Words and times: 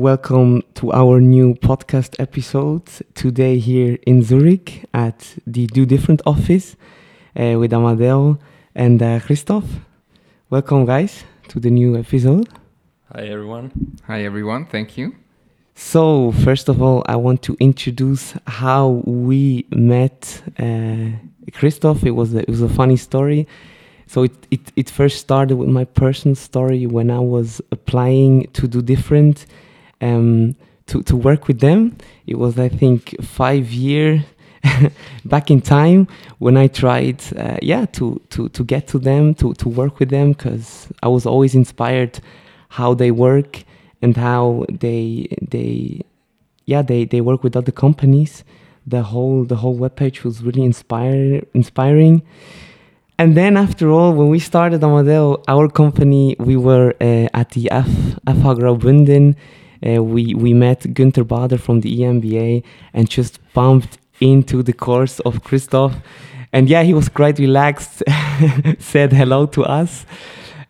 Welcome 0.00 0.62
to 0.76 0.92
our 0.94 1.20
new 1.20 1.56
podcast 1.56 2.16
episode. 2.18 2.86
Today, 3.14 3.58
here 3.58 3.98
in 4.06 4.22
Zurich 4.22 4.86
at 4.94 5.36
the 5.46 5.66
Do 5.66 5.84
Different 5.84 6.22
office 6.24 6.74
uh, 7.38 7.58
with 7.58 7.74
Amadeo 7.74 8.38
and 8.74 9.02
uh, 9.02 9.20
Christoph. 9.20 9.66
Welcome, 10.48 10.86
guys, 10.86 11.24
to 11.48 11.60
the 11.60 11.68
new 11.68 11.98
episode. 11.98 12.48
Hi, 13.14 13.24
everyone. 13.24 13.98
Hi, 14.06 14.24
everyone. 14.24 14.64
Thank 14.64 14.96
you. 14.96 15.16
So, 15.74 16.32
first 16.32 16.70
of 16.70 16.80
all, 16.80 17.04
I 17.04 17.16
want 17.16 17.42
to 17.42 17.56
introduce 17.60 18.32
how 18.46 19.02
we 19.04 19.66
met 19.68 20.42
uh, 20.58 21.10
Christoph. 21.52 22.04
It 22.04 22.12
was 22.12 22.32
a, 22.32 22.38
it 22.38 22.48
was 22.48 22.62
a 22.62 22.70
funny 22.70 22.96
story. 22.96 23.46
So 24.06 24.22
it, 24.22 24.32
it, 24.50 24.72
it 24.76 24.90
first 24.90 25.18
started 25.18 25.56
with 25.56 25.68
my 25.68 25.84
personal 25.84 26.34
story 26.34 26.86
when 26.86 27.10
I 27.10 27.20
was 27.20 27.60
applying 27.70 28.48
to 28.54 28.66
do 28.66 28.80
different 28.82 29.44
um, 30.00 30.56
to, 30.86 31.02
to 31.02 31.16
work 31.16 31.48
with 31.48 31.60
them. 31.60 31.96
It 32.26 32.38
was, 32.38 32.58
I 32.58 32.68
think, 32.68 33.14
five 33.22 33.70
year 33.70 34.24
back 35.24 35.50
in 35.50 35.60
time 35.60 36.08
when 36.38 36.56
I 36.56 36.66
tried, 36.66 37.22
uh, 37.36 37.58
yeah, 37.62 37.86
to, 37.86 38.20
to, 38.30 38.48
to 38.50 38.64
get 38.64 38.88
to 38.88 38.98
them, 38.98 39.34
to, 39.34 39.54
to 39.54 39.68
work 39.68 39.98
with 39.98 40.10
them, 40.10 40.32
because 40.32 40.88
I 41.02 41.08
was 41.08 41.26
always 41.26 41.54
inspired 41.54 42.20
how 42.68 42.94
they 42.94 43.10
work 43.10 43.64
and 44.02 44.16
how 44.16 44.66
they, 44.70 45.28
they, 45.40 46.02
yeah, 46.66 46.82
they, 46.82 47.04
they 47.04 47.20
work 47.20 47.42
with 47.42 47.56
other 47.56 47.72
companies. 47.72 48.44
The 48.86 49.02
whole, 49.02 49.44
the 49.44 49.56
whole 49.56 49.78
webpage 49.78 50.24
was 50.24 50.42
really 50.42 50.62
inspire, 50.62 51.42
inspiring. 51.54 52.22
And 53.18 53.36
then 53.36 53.58
after 53.58 53.90
all, 53.90 54.14
when 54.14 54.28
we 54.28 54.38
started 54.38 54.82
Amadeo, 54.82 55.42
our 55.46 55.68
company, 55.68 56.36
we 56.38 56.56
were 56.56 56.94
uh, 57.00 57.28
at 57.34 57.50
the 57.50 57.70
F, 57.70 57.86
FH 58.26 58.58
Graubünden. 58.58 59.36
Uh, 59.86 60.02
we, 60.02 60.34
we 60.34 60.52
met 60.52 60.80
Günther 60.80 61.26
Bader 61.26 61.58
from 61.58 61.80
the 61.80 62.00
EMBA 62.00 62.62
and 62.92 63.08
just 63.08 63.38
bumped 63.52 63.98
into 64.20 64.62
the 64.62 64.72
course 64.72 65.20
of 65.20 65.42
Christoph. 65.44 65.96
And 66.52 66.68
yeah, 66.68 66.82
he 66.82 66.94
was 66.94 67.08
quite 67.08 67.38
relaxed, 67.38 68.02
said 68.78 69.12
hello 69.12 69.46
to 69.46 69.64
us. 69.64 70.04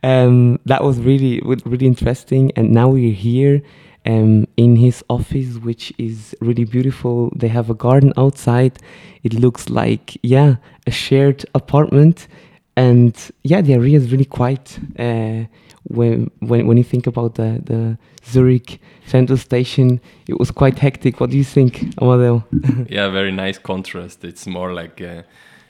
Um, 0.02 0.60
that 0.66 0.82
was 0.82 0.98
really, 0.98 1.40
really 1.64 1.86
interesting. 1.86 2.52
And 2.56 2.70
now 2.72 2.88
we're 2.88 3.12
here 3.12 3.62
um, 4.06 4.46
in 4.56 4.76
his 4.76 5.04
office, 5.08 5.56
which 5.56 5.92
is 5.98 6.34
really 6.40 6.64
beautiful. 6.64 7.32
They 7.34 7.48
have 7.48 7.70
a 7.70 7.74
garden 7.74 8.12
outside. 8.16 8.78
It 9.22 9.34
looks 9.34 9.68
like, 9.68 10.18
yeah, 10.22 10.56
a 10.86 10.90
shared 10.90 11.44
apartment. 11.54 12.28
And 12.76 13.16
yeah, 13.42 13.60
the 13.60 13.74
area 13.74 13.96
is 13.96 14.10
really 14.12 14.24
quiet. 14.24 14.78
Uh, 14.98 15.44
when, 15.84 16.30
when, 16.40 16.66
when 16.66 16.76
you 16.76 16.84
think 16.84 17.06
about 17.06 17.34
the, 17.34 17.60
the 17.64 17.98
Zurich 18.24 18.80
central 19.06 19.38
station, 19.38 20.00
it 20.28 20.38
was 20.38 20.50
quite 20.50 20.78
hectic. 20.78 21.20
What 21.20 21.30
do 21.30 21.38
you 21.38 21.44
think, 21.44 21.94
Amadeo? 22.00 22.44
yeah, 22.88 23.08
very 23.08 23.32
nice 23.32 23.58
contrast. 23.58 24.24
It's 24.24 24.46
more 24.46 24.72
like 24.72 25.00
a 25.00 25.24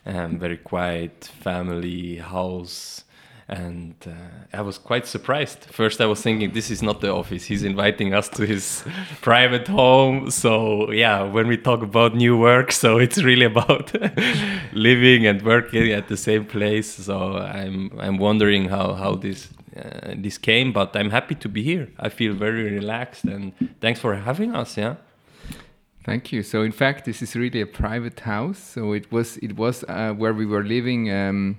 um, 0.07 0.39
very 0.39 0.57
quiet 0.57 1.31
family 1.43 2.17
house 2.17 3.05
and 3.51 3.97
uh, 4.07 4.57
I 4.57 4.63
was 4.63 4.79
quite 4.79 5.09
surprised. 5.09 5.65
First, 5.73 6.01
I 6.01 6.07
was 6.07 6.23
thinking 6.23 6.53
this 6.53 6.71
is 6.71 6.83
not 6.83 7.01
the 7.01 7.13
office. 7.13 7.45
He's 7.47 7.65
inviting 7.65 8.15
us 8.15 8.29
to 8.31 8.47
his 8.47 8.85
private 9.23 9.67
home. 9.67 10.31
So 10.31 10.93
yeah, 10.93 11.25
when 11.25 11.49
we 11.49 11.57
talk 11.57 11.83
about 11.83 12.15
new 12.15 12.39
work, 12.39 12.71
so 12.71 12.99
it's 13.05 13.21
really 13.23 13.47
about 13.47 13.93
living 14.73 15.27
and 15.27 15.43
working 15.43 15.91
at 15.91 16.07
the 16.07 16.17
same 16.17 16.45
place. 16.45 16.89
So 16.95 17.39
I'm 17.39 17.91
I'm 17.99 18.19
wondering 18.19 18.69
how 18.69 18.95
how 18.95 19.17
this 19.17 19.49
uh, 19.77 20.15
this 20.17 20.39
came, 20.39 20.73
but 20.73 20.97
I'm 20.97 21.11
happy 21.11 21.35
to 21.37 21.49
be 21.49 21.63
here. 21.63 21.89
I 21.99 22.09
feel 22.09 22.35
very 22.35 22.65
relaxed, 22.65 23.25
and 23.25 23.53
thanks 23.81 24.01
for 24.01 24.15
having 24.15 24.55
us. 24.55 24.77
Yeah. 24.77 24.97
Thank 26.05 26.33
you. 26.33 26.43
So 26.43 26.63
in 26.63 26.73
fact, 26.73 27.05
this 27.05 27.21
is 27.23 27.37
really 27.37 27.61
a 27.61 27.67
private 27.67 28.21
house. 28.21 28.59
So 28.59 28.93
it 28.93 29.13
was 29.13 29.37
it 29.39 29.57
was 29.57 29.85
uh, 29.89 30.13
where 30.13 30.33
we 30.33 30.47
were 30.47 30.65
living. 30.65 31.11
Um, 31.13 31.59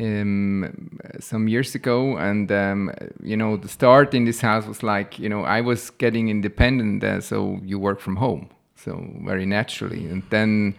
um, 0.00 0.98
some 1.20 1.48
years 1.48 1.74
ago, 1.74 2.16
and 2.16 2.50
um, 2.50 2.90
you 3.22 3.36
know 3.36 3.56
the 3.56 3.68
start 3.68 4.14
in 4.14 4.24
this 4.24 4.40
house 4.40 4.66
was 4.66 4.82
like 4.82 5.18
you 5.18 5.28
know 5.28 5.44
I 5.44 5.60
was 5.60 5.90
getting 5.90 6.28
independent, 6.28 7.04
uh, 7.04 7.20
so 7.20 7.60
you 7.62 7.78
work 7.78 8.00
from 8.00 8.16
home, 8.16 8.48
so 8.74 9.06
very 9.24 9.46
naturally, 9.46 10.06
and 10.06 10.22
then 10.30 10.74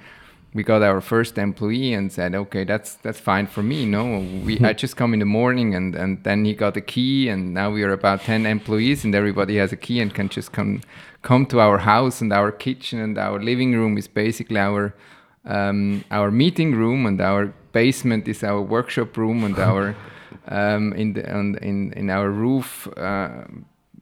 we 0.54 0.64
got 0.64 0.84
our 0.84 1.02
first 1.02 1.38
employee 1.38 1.94
and 1.94 2.12
said, 2.12 2.36
okay, 2.36 2.64
that's 2.64 2.96
that's 2.96 3.20
fine 3.20 3.48
for 3.48 3.64
me. 3.64 3.86
No, 3.86 4.20
we 4.46 4.60
I 4.60 4.74
just 4.74 4.96
come 4.96 5.14
in 5.14 5.20
the 5.20 5.26
morning, 5.26 5.76
and 5.76 5.96
and 5.96 6.24
then 6.24 6.46
he 6.46 6.54
got 6.54 6.78
a 6.78 6.82
key, 6.82 7.30
and 7.30 7.54
now 7.54 7.72
we 7.72 7.84
are 7.84 7.92
about 7.92 8.22
ten 8.22 8.46
employees, 8.46 9.04
and 9.04 9.16
everybody 9.16 9.58
has 9.58 9.72
a 9.72 9.78
key 9.78 10.00
and 10.00 10.14
can 10.14 10.30
just 10.30 10.52
come 10.52 10.82
come 11.22 11.46
to 11.48 11.60
our 11.60 11.80
house, 11.80 12.22
and 12.22 12.32
our 12.32 12.52
kitchen 12.52 13.00
and 13.00 13.18
our 13.18 13.40
living 13.40 13.74
room 13.74 13.98
is 13.98 14.08
basically 14.08 14.60
our 14.60 14.94
um, 15.46 16.04
our 16.12 16.32
meeting 16.32 16.74
room 16.76 17.06
and 17.06 17.20
our 17.20 17.54
basement 17.72 18.28
is 18.28 18.44
our 18.44 18.62
workshop 18.62 19.18
room 19.18 19.44
and 19.44 19.58
our 19.60 19.96
um, 20.48 20.94
in 20.94 21.14
the 21.14 21.34
on, 21.34 21.56
in 21.62 21.94
in 21.94 22.10
our 22.10 22.30
roof 22.30 22.88
uh, 22.98 23.44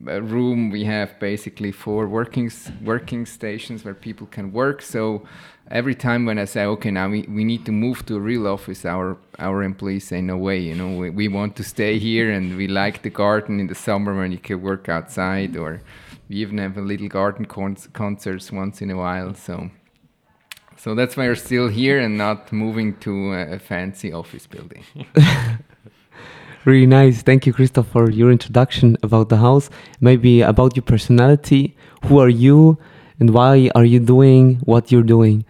room 0.02 0.70
we 0.70 0.84
have 0.84 1.18
basically 1.20 1.70
four 1.70 2.08
working 2.08 2.50
working 2.82 3.24
stations 3.24 3.84
where 3.84 3.94
people 3.94 4.26
can 4.26 4.52
work 4.52 4.82
so 4.82 5.22
every 5.70 5.94
time 5.94 6.26
when 6.26 6.38
i 6.38 6.44
say 6.44 6.64
okay 6.64 6.90
now 6.90 7.08
we, 7.08 7.22
we 7.22 7.44
need 7.44 7.64
to 7.64 7.72
move 7.72 8.04
to 8.04 8.16
a 8.16 8.20
real 8.20 8.48
office 8.48 8.84
our 8.84 9.16
our 9.38 9.62
employees 9.62 10.06
say 10.08 10.20
no 10.20 10.36
way 10.36 10.58
you 10.58 10.74
know 10.74 10.96
we, 10.96 11.10
we 11.10 11.28
want 11.28 11.54
to 11.54 11.62
stay 11.62 11.98
here 11.98 12.32
and 12.32 12.56
we 12.56 12.66
like 12.66 13.02
the 13.02 13.10
garden 13.10 13.60
in 13.60 13.68
the 13.68 13.74
summer 13.74 14.16
when 14.16 14.32
you 14.32 14.38
can 14.38 14.60
work 14.60 14.88
outside 14.88 15.56
or 15.56 15.80
we 16.28 16.36
even 16.36 16.58
have 16.58 16.76
a 16.76 16.82
little 16.82 17.08
garden 17.08 17.44
con 17.44 17.76
concerts 17.92 18.50
once 18.50 18.82
in 18.82 18.90
a 18.90 18.96
while 18.96 19.34
so 19.34 19.70
so 20.82 20.96
that's 20.96 21.16
why 21.16 21.26
you're 21.26 21.36
still 21.36 21.68
here 21.68 22.00
and 22.00 22.18
not 22.18 22.52
moving 22.52 22.96
to 22.98 23.34
a 23.34 23.60
fancy 23.60 24.12
office 24.12 24.48
building. 24.48 24.82
really 26.64 26.86
nice. 26.86 27.22
Thank 27.22 27.46
you, 27.46 27.52
Christoph, 27.52 27.88
for 27.88 28.10
your 28.10 28.30
introduction 28.30 28.96
about 29.02 29.28
the 29.28 29.38
house. 29.38 29.70
Maybe 30.00 30.42
about 30.42 30.76
your 30.76 30.82
personality. 30.82 31.76
Who 32.06 32.18
are 32.18 32.28
you 32.28 32.78
and 33.20 33.30
why 33.30 33.70
are 33.74 33.84
you 33.84 34.00
doing 34.00 34.56
what 34.64 34.90
you're 34.90 35.02
doing? 35.02 35.44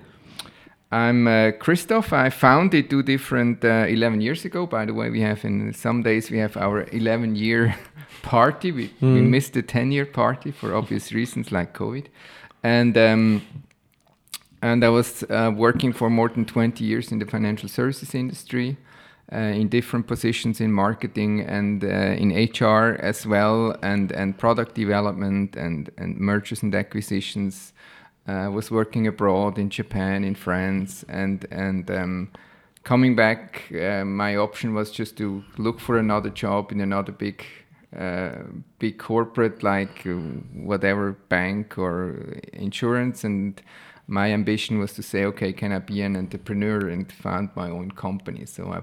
I'm 0.90 1.26
uh, 1.26 1.52
Christoph. 1.52 2.12
I 2.12 2.28
founded 2.28 2.90
Do 2.90 3.02
Different 3.02 3.64
uh, 3.64 3.86
11 3.88 4.20
years 4.20 4.44
ago. 4.44 4.66
By 4.66 4.84
the 4.84 4.92
way, 4.92 5.08
we 5.08 5.22
have 5.22 5.42
in 5.44 5.72
some 5.72 6.02
days 6.02 6.30
we 6.30 6.36
have 6.38 6.56
our 6.58 6.86
11 6.92 7.34
year 7.34 7.74
party. 8.22 8.72
We, 8.72 8.88
mm. 8.88 9.14
we 9.14 9.20
missed 9.22 9.54
the 9.54 9.62
10 9.62 9.90
year 9.90 10.04
party 10.04 10.50
for 10.50 10.74
obvious 10.74 11.10
reasons 11.12 11.50
like 11.50 11.72
COVID. 11.72 12.06
And 12.62 12.96
um, 12.98 13.42
and 14.62 14.84
I 14.84 14.90
was 14.90 15.24
uh, 15.24 15.50
working 15.54 15.92
for 15.92 16.08
more 16.08 16.28
than 16.28 16.44
20 16.44 16.84
years 16.84 17.10
in 17.10 17.18
the 17.18 17.26
financial 17.26 17.68
services 17.68 18.14
industry, 18.14 18.76
in 19.36 19.68
different 19.68 20.06
positions 20.06 20.60
in 20.60 20.72
marketing 20.72 21.40
and 21.40 21.84
uh, 21.84 21.88
in 21.88 22.30
HR 22.30 22.96
as 23.00 23.26
well, 23.26 23.76
and, 23.82 24.12
and 24.12 24.38
product 24.38 24.74
development 24.74 25.56
and, 25.56 25.90
and 25.96 26.18
mergers 26.18 26.62
and 26.62 26.74
acquisitions. 26.74 27.72
Uh, 28.28 28.48
was 28.48 28.70
working 28.70 29.08
abroad 29.08 29.58
in 29.58 29.68
Japan, 29.68 30.22
in 30.22 30.36
France, 30.36 31.04
and, 31.08 31.44
and 31.50 31.90
um, 31.90 32.30
coming 32.84 33.16
back, 33.16 33.64
uh, 33.72 34.04
my 34.04 34.36
option 34.36 34.74
was 34.74 34.92
just 34.92 35.16
to 35.16 35.42
look 35.58 35.80
for 35.80 35.98
another 35.98 36.30
job 36.30 36.70
in 36.70 36.80
another 36.80 37.10
big 37.10 37.44
uh, 37.98 38.44
big 38.78 38.96
corporate 38.96 39.62
like 39.62 40.06
uh, 40.06 40.12
whatever 40.54 41.12
bank 41.28 41.76
or 41.76 42.32
insurance 42.54 43.22
and 43.22 43.60
my 44.06 44.32
ambition 44.32 44.78
was 44.78 44.92
to 44.94 45.02
say, 45.02 45.24
okay, 45.24 45.52
can 45.52 45.72
I 45.72 45.78
be 45.78 46.02
an 46.02 46.16
entrepreneur 46.16 46.88
and 46.88 47.10
found 47.10 47.50
my 47.54 47.70
own 47.70 47.90
company? 47.92 48.46
So 48.46 48.72
I 48.72 48.80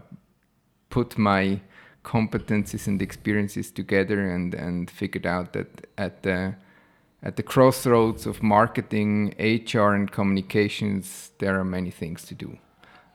put 0.90 1.18
my 1.18 1.62
competencies 2.03 2.88
and 2.88 3.02
experiences 3.02 3.72
together 3.72 4.30
and, 4.30 4.53
and 4.53 4.90
figured 4.90 5.26
out 5.26 5.53
that 5.53 5.88
at 5.97 6.24
the 6.24 6.56
at 7.22 7.36
the 7.36 7.44
crossroads 7.44 8.26
of 8.26 8.41
marketing, 8.41 9.36
HR, 9.38 9.94
and 9.94 10.09
communications, 10.09 11.32
there 11.40 11.59
are 11.59 11.66
many 11.66 11.91
things 11.91 12.24
to 12.24 12.34
do. 12.34 12.58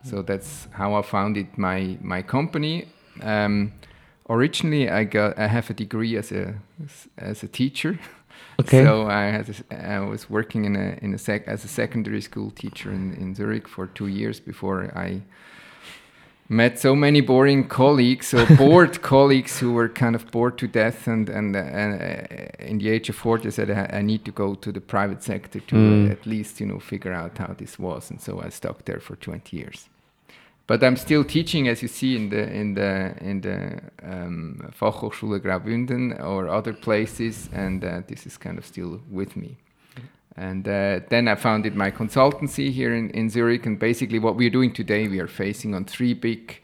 So 0.05 0.21
that's 0.21 0.69
how 0.73 0.95
I 0.95 1.03
founded 1.03 1.57
my 1.57 1.97
my 2.03 2.21
company. 2.21 2.89
Um, 3.23 3.73
originally, 4.29 4.91
I 4.91 5.05
got 5.05 5.39
I 5.39 5.47
have 5.47 5.71
a 5.71 5.75
degree 5.75 6.17
as 6.19 6.33
a 6.33 6.55
as 7.19 7.43
a 7.43 7.49
teacher. 7.49 7.99
Okay. 8.61 8.85
So 8.85 9.09
I 9.09 9.25
had 9.25 9.49
a, 9.49 9.95
I 9.95 9.99
was 10.01 10.31
working 10.31 10.65
in 10.65 10.77
a 10.77 10.99
in 11.03 11.15
a 11.15 11.19
sec 11.19 11.49
as 11.49 11.65
a 11.65 11.69
secondary 11.69 12.21
school 12.21 12.51
teacher 12.51 12.93
in, 12.93 13.15
in 13.15 13.35
Zurich 13.35 13.67
for 13.67 13.87
two 13.87 14.07
years 14.07 14.39
before 14.39 14.93
I 14.97 15.23
met 16.49 16.79
so 16.79 16.95
many 16.95 17.21
boring 17.21 17.67
colleagues 17.69 18.35
or 18.35 18.47
bored 18.57 19.01
colleagues 19.03 19.59
who 19.61 19.73
were 19.73 19.89
kind 19.89 20.15
of 20.15 20.31
bored 20.31 20.59
to 20.59 20.67
death 20.67 21.07
and 21.07 21.29
and, 21.29 21.57
uh, 21.57 21.61
uh, 21.61 22.27
in 22.59 22.79
the 22.79 22.89
age 22.91 23.09
of 23.09 23.17
40 23.17 23.49
I 23.49 23.51
said 23.51 23.71
I, 23.71 23.99
I, 23.99 24.03
need 24.03 24.25
to 24.27 24.31
go 24.31 24.55
to 24.55 24.73
the 24.73 24.81
private 24.81 25.23
sector 25.23 25.61
to 25.61 25.75
mm. 25.75 26.11
at 26.11 26.27
least 26.27 26.61
you 26.61 26.67
know 26.67 26.79
figure 26.79 27.13
out 27.13 27.39
how 27.39 27.55
this 27.57 27.79
was 27.79 28.11
and 28.11 28.21
so 28.21 28.43
I 28.43 28.51
stuck 28.51 28.85
there 28.85 29.01
for 29.01 29.17
20 29.17 29.57
years 29.57 29.89
but 30.67 30.83
I'm 30.83 30.97
still 30.97 31.25
teaching, 31.25 31.69
as 31.69 31.83
you 31.83 31.89
see 31.89 32.17
in 32.17 32.31
the 32.31 32.51
in 32.51 32.75
the 32.75 33.15
in 33.21 33.41
the 33.43 33.81
um, 34.03 34.73
Fachhochschule 34.73 35.39
Graubünden 35.39 36.19
or 36.25 36.49
other 36.49 36.73
places, 36.73 37.51
and 37.53 37.85
uh, 37.85 38.01
this 38.07 38.27
is 38.27 38.39
kind 38.39 38.57
of 38.57 38.65
still 38.65 39.01
with 39.11 39.37
me. 39.37 39.59
And 40.37 40.67
uh, 40.67 41.01
then 41.11 41.29
I 41.29 41.37
founded 41.37 41.77
my 41.77 41.91
consultancy 41.91 42.73
here 42.73 42.93
in, 42.93 43.11
in 43.11 43.31
Zurich, 43.31 43.67
and 43.67 43.79
basically 43.79 44.19
what 44.19 44.35
we're 44.37 44.51
doing 44.51 44.73
today, 44.73 45.07
we 45.07 45.21
are 45.21 45.29
facing 45.29 45.75
on 45.75 45.85
three 45.85 46.15
big 46.15 46.61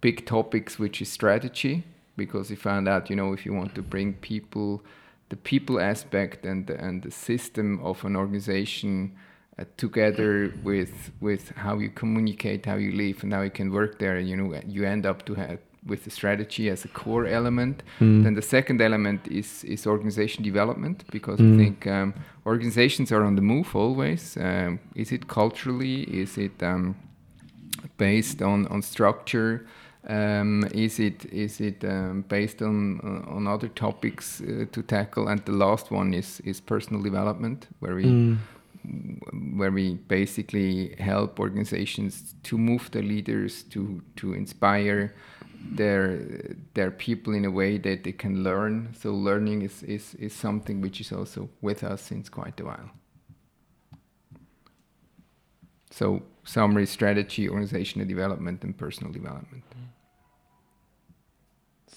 big 0.00 0.26
topics, 0.26 0.78
which 0.78 1.00
is 1.00 1.10
strategy, 1.10 1.82
because 2.16 2.50
we 2.50 2.56
found 2.56 2.86
out, 2.86 3.08
you 3.08 3.16
know, 3.16 3.32
if 3.32 3.46
you 3.46 3.54
want 3.54 3.74
to 3.74 3.80
bring 3.80 4.12
people, 4.12 4.82
the 5.30 5.36
people 5.36 5.80
aspect 5.80 6.44
and 6.44 6.68
and 6.68 7.02
the 7.02 7.10
system 7.10 7.80
of 7.82 8.04
an 8.04 8.14
organization 8.14 9.16
uh, 9.58 9.64
together 9.78 10.52
with 10.62 11.10
with 11.20 11.50
how 11.56 11.78
you 11.78 11.88
communicate, 11.88 12.66
how 12.66 12.76
you 12.76 12.92
live, 12.92 13.22
and 13.22 13.32
how 13.32 13.40
you 13.40 13.50
can 13.50 13.72
work 13.72 13.98
there. 13.98 14.18
You 14.18 14.36
know, 14.36 14.60
you 14.66 14.84
end 14.84 15.06
up 15.06 15.24
to 15.24 15.34
have 15.34 15.60
with 15.86 16.04
the 16.04 16.10
strategy 16.10 16.70
as 16.70 16.84
a 16.84 16.88
core 16.88 17.26
element. 17.26 17.82
Mm. 18.00 18.24
Then 18.24 18.34
the 18.34 18.42
second 18.42 18.80
element 18.80 19.28
is 19.28 19.64
is 19.64 19.86
organization 19.86 20.44
development 20.44 21.04
because 21.10 21.40
mm. 21.40 21.54
I 21.54 21.56
think 21.56 21.86
um, 21.86 22.14
organizations 22.46 23.12
are 23.12 23.24
on 23.24 23.36
the 23.36 23.42
move 23.42 23.76
always. 23.76 24.36
Um, 24.36 24.78
is 24.94 25.12
it 25.12 25.28
culturally? 25.28 26.02
Is 26.02 26.38
it 26.38 26.62
um, 26.62 26.96
based 27.96 28.42
on 28.42 28.66
on 28.68 28.82
structure? 28.82 29.66
Um, 30.06 30.64
is 30.74 30.98
it 30.98 31.24
is 31.32 31.60
it 31.60 31.84
um, 31.84 32.24
based 32.28 32.62
on 32.62 33.00
uh, 33.02 33.36
on 33.36 33.46
other 33.46 33.68
topics 33.68 34.40
uh, 34.40 34.66
to 34.72 34.82
tackle? 34.82 35.28
And 35.28 35.44
the 35.44 35.52
last 35.52 35.90
one 35.90 36.14
is 36.14 36.40
is 36.40 36.60
personal 36.60 37.02
development, 37.02 37.68
where 37.80 37.94
we 37.94 38.04
mm 38.04 38.38
where 39.56 39.70
we 39.70 39.94
basically 40.08 40.94
help 40.98 41.40
organizations 41.40 42.34
to 42.42 42.58
move 42.58 42.90
their 42.90 43.02
leaders 43.02 43.62
to 43.62 44.02
to 44.16 44.34
inspire 44.34 45.14
their 45.72 46.18
their 46.74 46.90
people 46.90 47.34
in 47.34 47.44
a 47.44 47.50
way 47.50 47.78
that 47.78 48.04
they 48.04 48.12
can 48.12 48.42
learn. 48.42 48.94
So 48.98 49.12
learning 49.12 49.62
is, 49.62 49.82
is, 49.82 50.14
is 50.16 50.32
something 50.32 50.80
which 50.80 51.00
is 51.00 51.12
also 51.12 51.48
with 51.60 51.82
us 51.82 52.02
since 52.02 52.28
quite 52.28 52.60
a 52.60 52.64
while. 52.64 52.90
So 55.90 56.22
summary 56.44 56.86
strategy, 56.86 57.48
organizational 57.48 58.06
development 58.06 58.64
and 58.64 58.76
personal 58.76 59.12
development. 59.12 59.64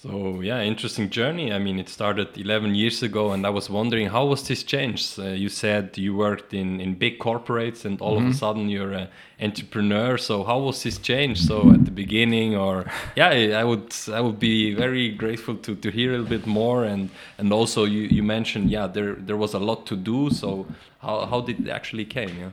So 0.02 0.42
yeah, 0.42 0.62
interesting 0.62 1.10
journey. 1.10 1.52
I 1.52 1.58
mean, 1.58 1.80
it 1.80 1.90
started 1.90 2.38
11 2.38 2.76
years 2.76 3.02
ago, 3.02 3.32
and 3.32 3.48
I 3.48 3.50
was 3.50 3.68
wondering 3.68 4.10
how 4.10 4.26
was 4.28 4.48
this 4.48 4.62
changed. 4.62 5.18
Uh, 5.18 5.30
you 5.30 5.50
said 5.50 5.98
you 5.98 6.16
worked 6.16 6.54
in 6.54 6.80
in 6.80 6.94
big 6.94 7.18
corporates, 7.18 7.84
and 7.84 8.00
all 8.00 8.18
mm-hmm. 8.18 8.18
of 8.18 8.24
a 8.24 8.26
mm-hmm. 8.26 8.38
sudden 8.38 8.70
you're 8.70 8.92
an 8.92 9.08
entrepreneur. 9.42 10.20
So 10.20 10.44
how 10.44 10.60
was 10.60 10.84
this 10.84 11.00
change? 11.00 11.42
So 11.42 11.72
at 11.72 11.86
the 11.86 11.92
beginning, 11.92 12.56
or 12.56 12.86
yeah, 13.16 13.60
I 13.60 13.64
would 13.64 13.92
I 14.14 14.22
would 14.22 14.38
be 14.40 14.76
very 14.76 15.10
grateful 15.10 15.56
to 15.56 15.76
to 15.76 15.90
hear 15.90 16.10
a 16.10 16.18
little 16.20 16.38
bit 16.38 16.46
more. 16.46 16.84
And 16.84 17.10
and 17.40 17.52
also 17.52 17.86
you 17.86 18.02
you 18.02 18.22
mentioned 18.22 18.70
yeah 18.70 18.86
there 18.86 19.16
there 19.16 19.38
was 19.38 19.56
a 19.56 19.60
lot 19.60 19.88
to 19.88 19.96
do. 19.96 20.30
So 20.30 20.68
how 21.00 21.26
how 21.26 21.42
did 21.42 21.60
it 21.60 21.70
actually 21.70 22.06
came? 22.06 22.38
Yeah. 22.40 22.52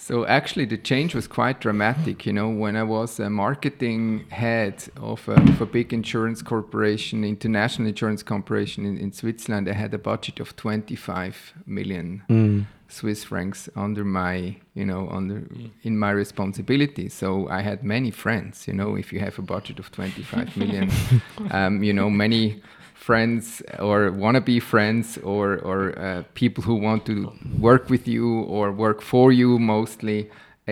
So 0.00 0.24
actually, 0.26 0.64
the 0.64 0.78
change 0.78 1.12
was 1.14 1.26
quite 1.26 1.60
dramatic. 1.60 2.24
You 2.24 2.32
know, 2.32 2.48
when 2.48 2.76
I 2.76 2.84
was 2.84 3.18
a 3.18 3.28
marketing 3.28 4.26
head 4.30 4.84
of 4.96 5.28
a, 5.28 5.32
of 5.32 5.60
a 5.60 5.66
big 5.66 5.92
insurance 5.92 6.40
corporation, 6.40 7.24
international 7.24 7.88
insurance 7.88 8.22
corporation 8.22 8.86
in, 8.86 8.96
in, 8.96 9.12
Switzerland, 9.12 9.68
I 9.68 9.72
had 9.72 9.92
a 9.92 9.98
budget 9.98 10.38
of 10.38 10.54
25 10.54 11.54
million 11.66 12.22
mm. 12.30 12.66
Swiss 12.86 13.24
francs 13.24 13.68
under 13.74 14.04
my, 14.04 14.56
you 14.74 14.86
know, 14.86 15.08
under 15.10 15.42
in 15.82 15.98
my 15.98 16.12
responsibility. 16.12 17.08
So 17.08 17.48
I 17.48 17.62
had 17.62 17.82
many 17.82 18.12
friends. 18.12 18.68
You 18.68 18.74
know, 18.74 18.94
if 18.94 19.12
you 19.12 19.18
have 19.18 19.36
a 19.36 19.42
budget 19.42 19.80
of 19.80 19.90
25 19.90 20.56
million, 20.56 20.90
um, 21.50 21.82
you 21.82 21.92
know, 21.92 22.08
many 22.08 22.62
friends 23.08 23.62
or 23.78 23.98
wannabe 24.22 24.60
friends 24.60 25.16
or, 25.34 25.46
or 25.70 25.98
uh, 25.98 26.22
people 26.34 26.62
who 26.62 26.74
want 26.88 27.06
to 27.06 27.32
work 27.58 27.88
with 27.88 28.06
you 28.06 28.26
or 28.56 28.70
work 28.70 29.00
for 29.00 29.32
you 29.32 29.58
mostly 29.58 30.28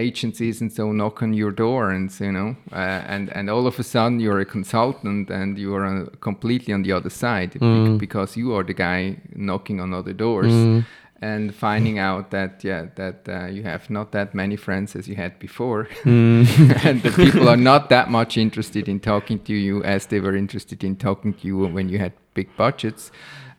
agencies 0.07 0.61
and 0.61 0.71
so 0.71 0.93
knock 0.93 1.23
on 1.23 1.33
your 1.33 1.51
door 1.51 1.85
and 1.97 2.09
you 2.21 2.31
know 2.39 2.55
uh, 2.73 3.15
and 3.15 3.25
and 3.37 3.49
all 3.49 3.67
of 3.67 3.79
a 3.79 3.83
sudden 3.83 4.21
you're 4.21 4.41
a 4.41 4.51
consultant 4.59 5.31
and 5.31 5.59
you 5.59 5.75
are 5.75 5.87
uh, 5.87 6.05
completely 6.29 6.75
on 6.75 6.83
the 6.83 6.93
other 6.93 7.09
side 7.09 7.53
mm. 7.53 7.97
because 7.97 8.37
you 8.37 8.55
are 8.55 8.65
the 8.71 8.75
guy 8.75 9.17
knocking 9.35 9.81
on 9.81 9.95
other 9.95 10.13
doors 10.13 10.53
mm 10.53 10.85
and 11.23 11.55
finding 11.55 11.99
out 11.99 12.31
that 12.31 12.63
yeah 12.63 12.87
that 12.95 13.27
uh, 13.29 13.47
you 13.47 13.63
have 13.63 13.89
not 13.89 14.13
that 14.13 14.35
many 14.35 14.57
friends 14.57 14.95
as 14.95 15.09
you 15.09 15.17
had 15.17 15.39
before 15.39 15.89
mm. 16.03 16.85
and 16.85 17.03
the 17.03 17.11
people 17.11 17.49
are 17.49 17.57
not 17.73 17.89
that 17.89 18.11
much 18.11 18.37
interested 18.37 18.87
in 18.87 19.01
talking 19.01 19.39
to 19.39 19.55
you 19.55 19.83
as 19.83 20.07
they 20.07 20.21
were 20.21 20.37
interested 20.37 20.85
in 20.85 20.95
talking 20.95 21.33
to 21.33 21.47
you 21.47 21.57
when 21.77 21.89
you 21.89 21.99
had 21.99 22.13
big 22.39 22.49
budgets 22.57 23.11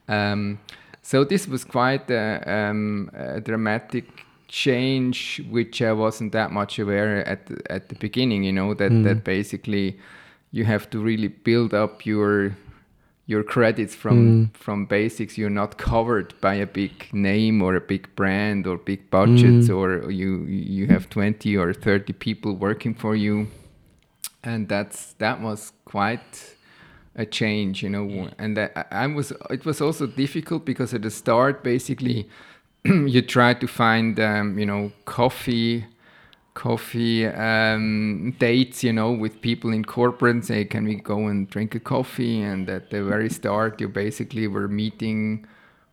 um, 0.07 0.59
so 1.01 1.23
this 1.23 1.47
was 1.47 1.63
quite 1.63 2.09
a, 2.11 2.43
um, 2.45 3.09
a, 3.13 3.41
dramatic 3.41 4.05
change 4.47 5.41
which 5.49 5.81
I 5.81 5.93
wasn't 5.93 6.31
that 6.31 6.51
much 6.51 6.79
aware 6.79 7.27
at 7.27 7.47
the, 7.47 7.55
at 7.69 7.89
the 7.89 7.95
beginning 7.95 8.43
you 8.43 8.53
know 8.53 8.73
that 8.73 8.91
mm. 8.91 9.03
that 9.03 9.23
basically 9.23 9.97
you 10.51 10.63
have 10.65 10.89
to 10.91 10.99
really 10.99 11.27
build 11.27 11.73
up 11.73 12.05
your 12.05 12.55
your 13.25 13.43
credits 13.43 13.93
from 13.93 14.17
mm. 14.17 14.57
from 14.57 14.85
basics 14.85 15.37
you're 15.37 15.57
not 15.63 15.77
covered 15.77 16.33
by 16.39 16.55
a 16.55 16.65
big 16.65 17.13
name 17.13 17.61
or 17.61 17.75
a 17.75 17.81
big 17.81 18.07
brand 18.15 18.65
or 18.65 18.77
big 18.77 19.09
budgets 19.09 19.67
mm. 19.67 19.77
or 19.77 20.09
you 20.09 20.45
you 20.45 20.87
have 20.87 21.09
20 21.09 21.55
or 21.57 21.73
30 21.73 22.13
people 22.13 22.55
working 22.55 22.93
for 22.93 23.15
you 23.15 23.47
and 24.43 24.69
that's 24.69 25.13
that 25.13 25.41
was 25.41 25.73
quite 25.83 26.55
a 27.17 27.25
change 27.25 27.83
you 27.83 27.89
know 27.89 28.29
and 28.37 28.57
I, 28.59 28.85
I 28.91 29.07
was 29.07 29.33
it 29.49 29.65
was 29.65 29.81
also 29.81 30.07
difficult 30.07 30.65
because 30.65 30.93
at 30.93 31.01
the 31.01 31.11
start 31.11 31.63
basically 31.63 32.29
you 32.85 33.21
try 33.21 33.53
to 33.55 33.67
find 33.67 34.19
um, 34.19 34.57
you 34.57 34.65
know 34.65 34.91
coffee 35.05 35.85
coffee 36.57 37.27
um, 37.27 38.35
dates, 38.39 38.83
you 38.83 38.91
know, 38.91 39.11
with 39.11 39.41
people 39.41 39.71
in 39.71 39.85
corporate. 39.85 40.43
Say, 40.43 40.65
can 40.65 40.85
we 40.85 40.95
go 40.95 41.27
and 41.27 41.47
drink 41.47 41.75
a 41.75 41.79
coffee? 41.79 42.41
And 42.41 42.67
at 42.67 42.89
the 42.89 43.03
very 43.03 43.29
start, 43.29 43.79
you 43.79 43.87
basically 43.87 44.47
were 44.47 44.67
meeting 44.67 45.45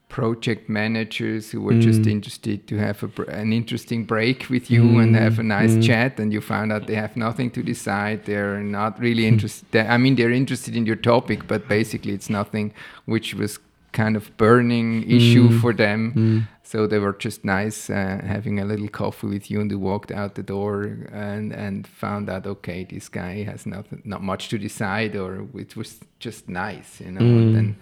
project 0.08 0.68
managers 0.68 1.50
who 1.50 1.60
were 1.60 1.72
mm. 1.72 1.80
just 1.80 2.06
interested 2.06 2.66
to 2.68 2.76
have 2.76 3.02
a, 3.02 3.22
an 3.30 3.52
interesting 3.52 4.04
break 4.04 4.48
with 4.48 4.70
you 4.70 4.82
mm. 4.82 5.02
and 5.02 5.16
have 5.16 5.38
a 5.38 5.42
nice 5.42 5.72
mm. 5.72 5.82
chat 5.82 6.20
and 6.20 6.32
you 6.32 6.40
found 6.40 6.72
out 6.72 6.86
they 6.86 6.94
have 6.94 7.16
nothing 7.16 7.50
to 7.50 7.62
decide 7.62 8.24
they're 8.24 8.60
not 8.60 8.98
really 9.00 9.26
interested 9.26 9.86
i 9.94 9.96
mean 9.96 10.14
they're 10.14 10.30
interested 10.30 10.76
in 10.76 10.86
your 10.86 10.94
topic 10.94 11.48
but 11.48 11.66
basically 11.68 12.12
it's 12.12 12.30
nothing 12.30 12.72
which 13.06 13.34
was 13.34 13.58
kind 13.92 14.16
of 14.16 14.36
burning 14.36 15.02
issue 15.10 15.48
mm. 15.48 15.60
for 15.60 15.72
them 15.72 16.12
mm. 16.14 16.48
So 16.66 16.86
they 16.86 16.98
were 16.98 17.12
just 17.12 17.44
nice 17.44 17.90
uh, 17.90 18.20
having 18.26 18.58
a 18.58 18.64
little 18.64 18.88
coffee 18.88 19.26
with 19.26 19.50
you, 19.50 19.60
and 19.60 19.70
they 19.70 19.76
walked 19.76 20.10
out 20.10 20.34
the 20.34 20.42
door 20.42 20.84
and 21.12 21.52
and 21.52 21.86
found 21.86 22.30
out 22.30 22.46
okay, 22.46 22.84
this 22.84 23.08
guy 23.10 23.44
has 23.44 23.66
not 23.66 23.84
not 24.04 24.22
much 24.22 24.48
to 24.48 24.58
decide, 24.58 25.14
or 25.14 25.46
it 25.54 25.76
was 25.76 26.00
just 26.18 26.48
nice, 26.48 27.00
you 27.00 27.12
know. 27.12 27.20
Mm. 27.20 27.42
And 27.42 27.54
then 27.54 27.76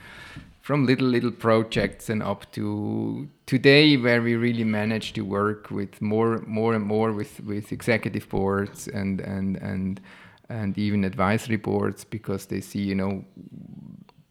from 0.62 0.86
little 0.86 1.08
little 1.08 1.32
projects 1.32 2.08
and 2.08 2.22
up 2.22 2.50
to 2.52 3.28
today, 3.46 3.96
where 3.96 4.22
we 4.22 4.36
really 4.36 4.64
manage 4.64 5.12
to 5.12 5.22
work 5.22 5.70
with 5.70 6.00
more 6.00 6.38
more 6.46 6.74
and 6.74 6.84
more 6.84 7.12
with 7.12 7.40
with 7.40 7.72
executive 7.72 8.28
boards 8.28 8.88
and 8.88 9.20
and 9.20 9.56
and 9.56 10.00
and 10.48 10.78
even 10.78 11.04
advisory 11.04 11.56
boards 11.56 12.04
because 12.04 12.46
they 12.46 12.60
see 12.60 12.80
you 12.80 12.94
know 12.94 13.24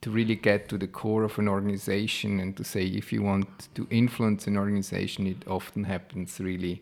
to 0.02 0.10
really 0.10 0.36
get 0.36 0.68
to 0.70 0.78
the 0.78 0.88
core 0.88 1.24
of 1.24 1.38
an 1.38 1.48
organization 1.48 2.40
and 2.40 2.58
to 2.58 2.64
say 2.64 2.86
if 2.86 3.14
you 3.14 3.22
want 3.22 3.70
to 3.76 3.88
influence 3.92 4.48
an 4.48 4.58
organization, 4.58 5.28
it 5.28 5.48
often 5.48 5.84
happens 5.84 6.40
really 6.40 6.82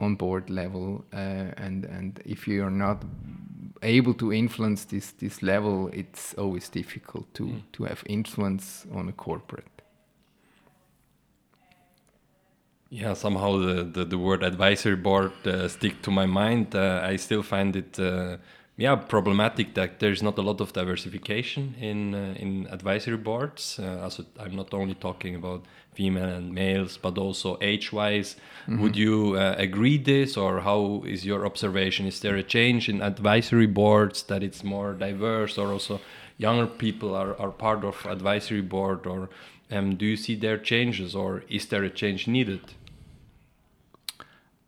on 0.00 0.16
board 0.16 0.50
level. 0.50 1.04
Uh, 1.12 1.52
and 1.56 1.84
and 1.84 2.20
if 2.24 2.48
you 2.48 2.64
are 2.64 2.70
not 2.70 3.04
able 3.82 4.14
to 4.14 4.32
influence 4.32 4.84
this 4.84 5.12
this 5.12 5.42
level, 5.42 5.90
it's 5.92 6.34
always 6.34 6.68
difficult 6.68 7.32
to 7.34 7.44
mm. 7.44 7.62
to 7.72 7.84
have 7.84 8.02
influence 8.06 8.86
on 8.94 9.08
a 9.08 9.12
corporate. 9.12 9.64
Yeah, 12.88 13.14
somehow 13.14 13.58
the, 13.58 13.82
the, 13.82 14.04
the 14.04 14.16
word 14.16 14.44
advisory 14.44 14.94
board 14.94 15.32
uh, 15.44 15.66
stick 15.66 16.02
to 16.02 16.10
my 16.12 16.24
mind. 16.24 16.74
Uh, 16.74 17.00
I 17.02 17.16
still 17.16 17.42
find 17.42 17.74
it 17.74 17.98
uh, 17.98 18.36
yeah 18.76 18.94
problematic 18.94 19.74
that 19.74 19.98
there's 19.98 20.22
not 20.22 20.38
a 20.38 20.42
lot 20.42 20.60
of 20.60 20.72
diversification 20.72 21.74
in 21.80 22.14
uh, 22.14 22.34
in 22.38 22.66
advisory 22.70 23.16
boards 23.16 23.78
uh, 23.78 24.02
also 24.02 24.24
i'm 24.38 24.54
not 24.54 24.72
only 24.74 24.94
talking 24.94 25.34
about 25.34 25.64
female 25.96 26.28
and 26.38 26.52
males 26.52 26.96
but 26.96 27.18
also 27.18 27.58
age 27.60 27.92
wise 27.92 28.36
mm-hmm. 28.66 28.80
would 28.80 28.96
you 28.96 29.34
uh, 29.36 29.54
agree 29.58 29.98
this 29.98 30.36
or 30.36 30.60
how 30.60 31.02
is 31.06 31.24
your 31.24 31.46
observation 31.46 32.06
is 32.06 32.20
there 32.20 32.36
a 32.36 32.42
change 32.42 32.88
in 32.88 33.00
advisory 33.00 33.66
boards 33.66 34.22
that 34.24 34.42
it's 34.42 34.62
more 34.62 34.92
diverse 34.92 35.58
or 35.58 35.72
also 35.72 36.00
younger 36.38 36.66
people 36.66 37.14
are, 37.14 37.34
are 37.40 37.50
part 37.50 37.84
of 37.84 38.04
advisory 38.06 38.66
board 38.74 39.06
or 39.06 39.28
um, 39.70 39.96
do 39.96 40.06
you 40.06 40.16
see 40.16 40.34
there 40.36 40.58
changes 40.58 41.14
or 41.14 41.42
is 41.48 41.66
there 41.66 41.84
a 41.84 41.90
change 41.90 42.28
needed 42.28 42.60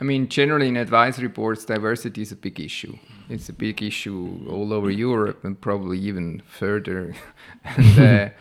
i 0.00 0.04
mean 0.04 0.28
generally 0.28 0.68
in 0.68 0.76
advisory 0.76 1.28
boards 1.28 1.64
diversity 1.64 2.22
is 2.22 2.32
a 2.32 2.36
big 2.36 2.58
issue 2.58 2.96
it's 3.28 3.48
a 3.48 3.52
big 3.52 3.82
issue 3.82 4.46
all 4.48 4.72
over 4.72 4.90
Europe 4.90 5.44
and 5.44 5.60
probably 5.60 5.98
even 5.98 6.42
further. 6.46 7.14
and 7.64 8.32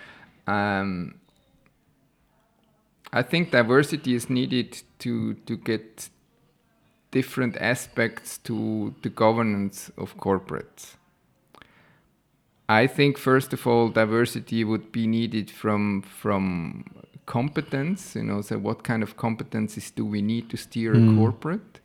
uh, 0.48 0.52
um, 0.52 1.16
I 3.14 3.24
think 3.24 3.52
diversity 3.52 4.14
is 4.14 4.30
needed 4.30 4.82
to 5.00 5.36
to 5.46 5.58
get 5.58 6.10
different 7.12 7.56
aspects 7.58 8.38
to 8.40 8.94
the 9.02 9.10
governance 9.10 9.92
of 9.98 10.18
corporates. 10.18 10.96
I 12.70 12.86
think 12.88 13.18
first 13.18 13.54
of 13.54 13.66
all, 13.66 13.88
diversity 13.90 14.64
would 14.64 14.92
be 14.92 15.08
needed 15.08 15.50
from 15.50 16.02
from 16.02 16.84
competence. 17.26 18.16
You 18.16 18.24
know, 18.24 18.42
so 18.42 18.58
what 18.58 18.84
kind 18.84 19.04
of 19.04 19.16
competencies 19.16 19.94
do 19.96 20.06
we 20.06 20.22
need 20.22 20.50
to 20.50 20.58
steer 20.58 20.94
mm. 20.94 21.14
a 21.14 21.18
corporate? 21.18 21.80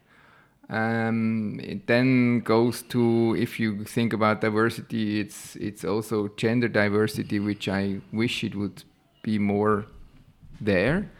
Um, 0.69 1.61
it 1.63 1.87
then 1.87 2.41
goes 2.41 2.83
to 2.85 3.37
if 3.39 3.61
you 3.61 3.85
think 3.85 4.13
about 4.13 4.41
diversity, 4.41 5.21
it's 5.21 5.55
it's 5.57 5.85
also 5.85 6.29
gender 6.37 6.69
diversity, 6.69 7.39
which 7.39 7.69
I 7.69 8.01
wish 8.13 8.43
it 8.43 8.55
would 8.55 8.83
be 9.23 9.39
more 9.39 9.87
there. 10.65 11.11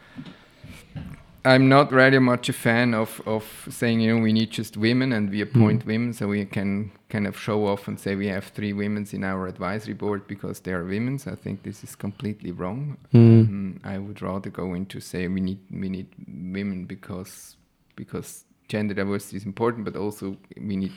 I'm 1.45 1.67
not 1.67 1.91
really 1.91 2.19
much 2.19 2.47
a 2.47 2.53
fan 2.53 2.93
of, 2.93 3.21
of 3.25 3.67
saying 3.69 3.99
you 3.99 4.15
know 4.15 4.21
we 4.21 4.31
need 4.31 4.51
just 4.51 4.77
women 4.77 5.11
and 5.11 5.29
we 5.29 5.41
appoint 5.41 5.83
mm. 5.83 5.87
women 5.87 6.13
so 6.13 6.29
we 6.29 6.45
can 6.45 6.91
kind 7.09 7.27
of 7.27 7.37
show 7.37 7.67
off 7.67 7.89
and 7.89 7.99
say 7.99 8.15
we 8.15 8.27
have 8.27 8.45
three 8.45 8.71
women 8.71 9.05
in 9.11 9.25
our 9.25 9.47
advisory 9.47 9.93
board 9.93 10.25
because 10.27 10.61
they 10.61 10.71
are 10.71 10.85
women. 10.85 11.19
So 11.19 11.31
I 11.31 11.35
think 11.35 11.63
this 11.63 11.83
is 11.83 11.95
completely 11.95 12.53
wrong. 12.53 12.97
Mm. 13.13 13.41
Um, 13.41 13.81
I 13.83 13.97
would 13.97 14.21
rather 14.21 14.49
go 14.49 14.73
into 14.73 15.01
say 15.01 15.27
we 15.27 15.41
need 15.41 15.59
we 15.69 15.89
need 15.89 16.07
women 16.27 16.85
because 16.85 17.57
because 17.97 18.45
gender 18.69 18.93
diversity 18.93 19.35
is 19.37 19.45
important, 19.45 19.83
but 19.83 19.97
also 19.97 20.37
we 20.55 20.77
need 20.77 20.93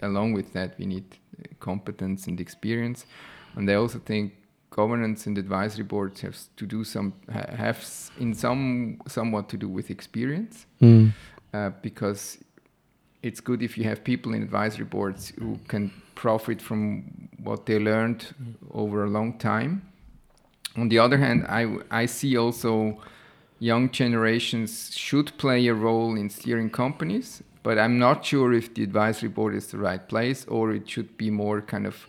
along 0.00 0.32
with 0.32 0.54
that 0.54 0.78
we 0.78 0.86
need 0.86 1.18
competence 1.60 2.26
and 2.28 2.40
experience. 2.40 3.04
And 3.56 3.70
I 3.70 3.74
also 3.74 3.98
think 3.98 4.32
governance 4.72 5.26
and 5.26 5.38
advisory 5.38 5.84
boards 5.84 6.22
have 6.22 6.36
to 6.56 6.66
do 6.66 6.82
some 6.82 7.12
have 7.28 7.78
in 8.18 8.34
some 8.34 8.98
somewhat 9.06 9.48
to 9.48 9.56
do 9.56 9.68
with 9.68 9.90
experience 9.90 10.66
mm. 10.80 11.12
uh, 11.54 11.70
because 11.82 12.38
it's 13.22 13.40
good 13.40 13.62
if 13.62 13.78
you 13.78 13.84
have 13.84 14.02
people 14.02 14.34
in 14.34 14.42
advisory 14.42 14.84
boards 14.84 15.32
who 15.38 15.58
can 15.68 15.92
profit 16.14 16.60
from 16.60 17.28
what 17.42 17.66
they 17.66 17.78
learned 17.78 18.34
over 18.72 19.04
a 19.04 19.10
long 19.10 19.38
time 19.38 19.82
on 20.76 20.88
the 20.88 20.98
other 20.98 21.18
hand 21.18 21.44
i 21.48 21.62
i 21.90 22.06
see 22.06 22.36
also 22.36 22.98
young 23.58 23.90
generations 23.90 24.96
should 24.96 25.36
play 25.36 25.66
a 25.68 25.74
role 25.74 26.16
in 26.16 26.30
steering 26.30 26.70
companies 26.70 27.42
but 27.62 27.78
i'm 27.78 27.98
not 27.98 28.24
sure 28.24 28.52
if 28.52 28.74
the 28.74 28.82
advisory 28.82 29.28
board 29.28 29.54
is 29.54 29.66
the 29.66 29.78
right 29.78 30.08
place 30.08 30.46
or 30.46 30.72
it 30.72 30.88
should 30.88 31.16
be 31.16 31.30
more 31.30 31.60
kind 31.60 31.86
of 31.86 32.06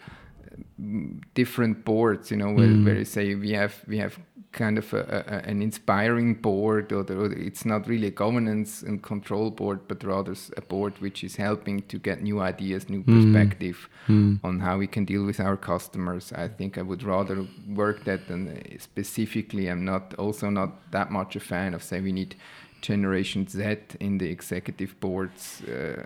different 1.33 1.85
boards 1.85 2.31
you 2.31 2.37
know 2.37 2.51
where, 2.51 2.67
mm. 2.67 2.85
where 2.85 2.97
you 2.97 3.05
say 3.05 3.35
we 3.35 3.51
have 3.51 3.83
we 3.87 3.97
have 3.97 4.19
kind 4.51 4.77
of 4.77 4.93
a, 4.93 5.23
a, 5.27 5.49
an 5.49 5.61
inspiring 5.61 6.35
board 6.35 6.91
or, 6.91 7.03
the, 7.03 7.19
it's 7.31 7.65
not 7.65 7.87
really 7.87 8.07
a 8.07 8.11
governance 8.11 8.83
and 8.83 9.01
control 9.01 9.49
board 9.49 9.79
but 9.87 10.03
rather 10.03 10.35
a 10.57 10.61
board 10.61 10.93
which 10.99 11.23
is 11.23 11.35
helping 11.35 11.81
to 11.83 11.97
get 11.97 12.21
new 12.21 12.39
ideas 12.39 12.89
new 12.89 13.03
mm. 13.03 13.05
perspective 13.05 13.89
mm. 14.07 14.39
on 14.43 14.59
how 14.59 14.77
we 14.77 14.87
can 14.87 15.05
deal 15.05 15.25
with 15.25 15.39
our 15.39 15.57
customers 15.57 16.31
i 16.33 16.47
think 16.47 16.77
i 16.77 16.81
would 16.81 17.03
rather 17.03 17.45
work 17.69 18.03
that 18.03 18.27
than 18.27 18.61
specifically 18.79 19.67
i'm 19.67 19.83
not 19.83 20.13
also 20.15 20.49
not 20.49 20.91
that 20.91 21.11
much 21.11 21.35
a 21.35 21.39
fan 21.39 21.73
of 21.73 21.81
say 21.81 21.99
we 21.99 22.11
need 22.11 22.35
generation 22.81 23.47
z 23.47 23.77
in 23.99 24.17
the 24.17 24.29
executive 24.29 24.99
boards 24.99 25.63
uh, 25.63 26.03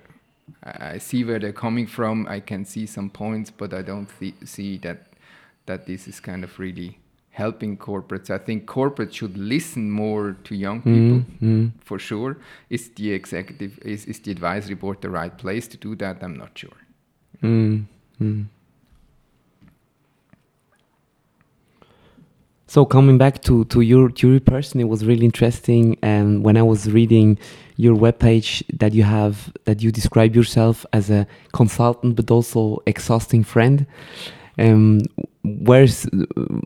I 0.63 0.97
see 0.97 1.23
where 1.23 1.39
they're 1.39 1.53
coming 1.53 1.87
from. 1.87 2.27
I 2.27 2.39
can 2.39 2.65
see 2.65 2.85
some 2.85 3.09
points, 3.09 3.51
but 3.51 3.73
I 3.73 3.81
don't 3.81 4.09
th- 4.19 4.35
see 4.45 4.77
that 4.79 5.07
that 5.65 5.85
this 5.85 6.07
is 6.07 6.19
kind 6.19 6.43
of 6.43 6.59
really 6.59 6.97
helping 7.31 7.77
corporates. 7.77 8.29
I 8.29 8.39
think 8.39 8.65
corporates 8.65 9.13
should 9.13 9.37
listen 9.37 9.91
more 9.91 10.37
to 10.43 10.55
young 10.55 10.81
people 10.81 11.23
mm, 11.41 11.71
for 11.83 11.99
sure. 11.99 12.37
Is 12.69 12.89
the 12.95 13.11
executive 13.11 13.77
is, 13.79 14.05
is 14.05 14.19
the 14.19 14.31
advisory 14.31 14.75
board 14.75 15.01
the 15.01 15.09
right 15.09 15.37
place 15.37 15.67
to 15.67 15.77
do 15.77 15.95
that? 15.97 16.23
I'm 16.23 16.35
not 16.35 16.57
sure. 16.57 16.79
Mm, 17.43 17.85
so 22.67 22.85
coming 22.85 23.17
back 23.17 23.41
to 23.43 23.65
to 23.65 23.81
your 23.81 24.11
your 24.17 24.39
person, 24.39 24.79
it 24.79 24.89
was 24.89 25.05
really 25.05 25.25
interesting. 25.25 25.97
And 26.01 26.43
when 26.43 26.57
I 26.57 26.63
was 26.63 26.91
reading 26.91 27.37
your 27.77 27.95
webpage 27.95 28.63
that 28.79 28.93
you 28.93 29.03
have 29.03 29.53
that 29.65 29.81
you 29.81 29.91
describe 29.91 30.35
yourself 30.35 30.85
as 30.93 31.09
a 31.09 31.27
consultant 31.53 32.15
but 32.15 32.31
also 32.31 32.81
exhausting 32.87 33.43
friend 33.43 33.85
um, 34.59 35.01
where's 35.43 36.07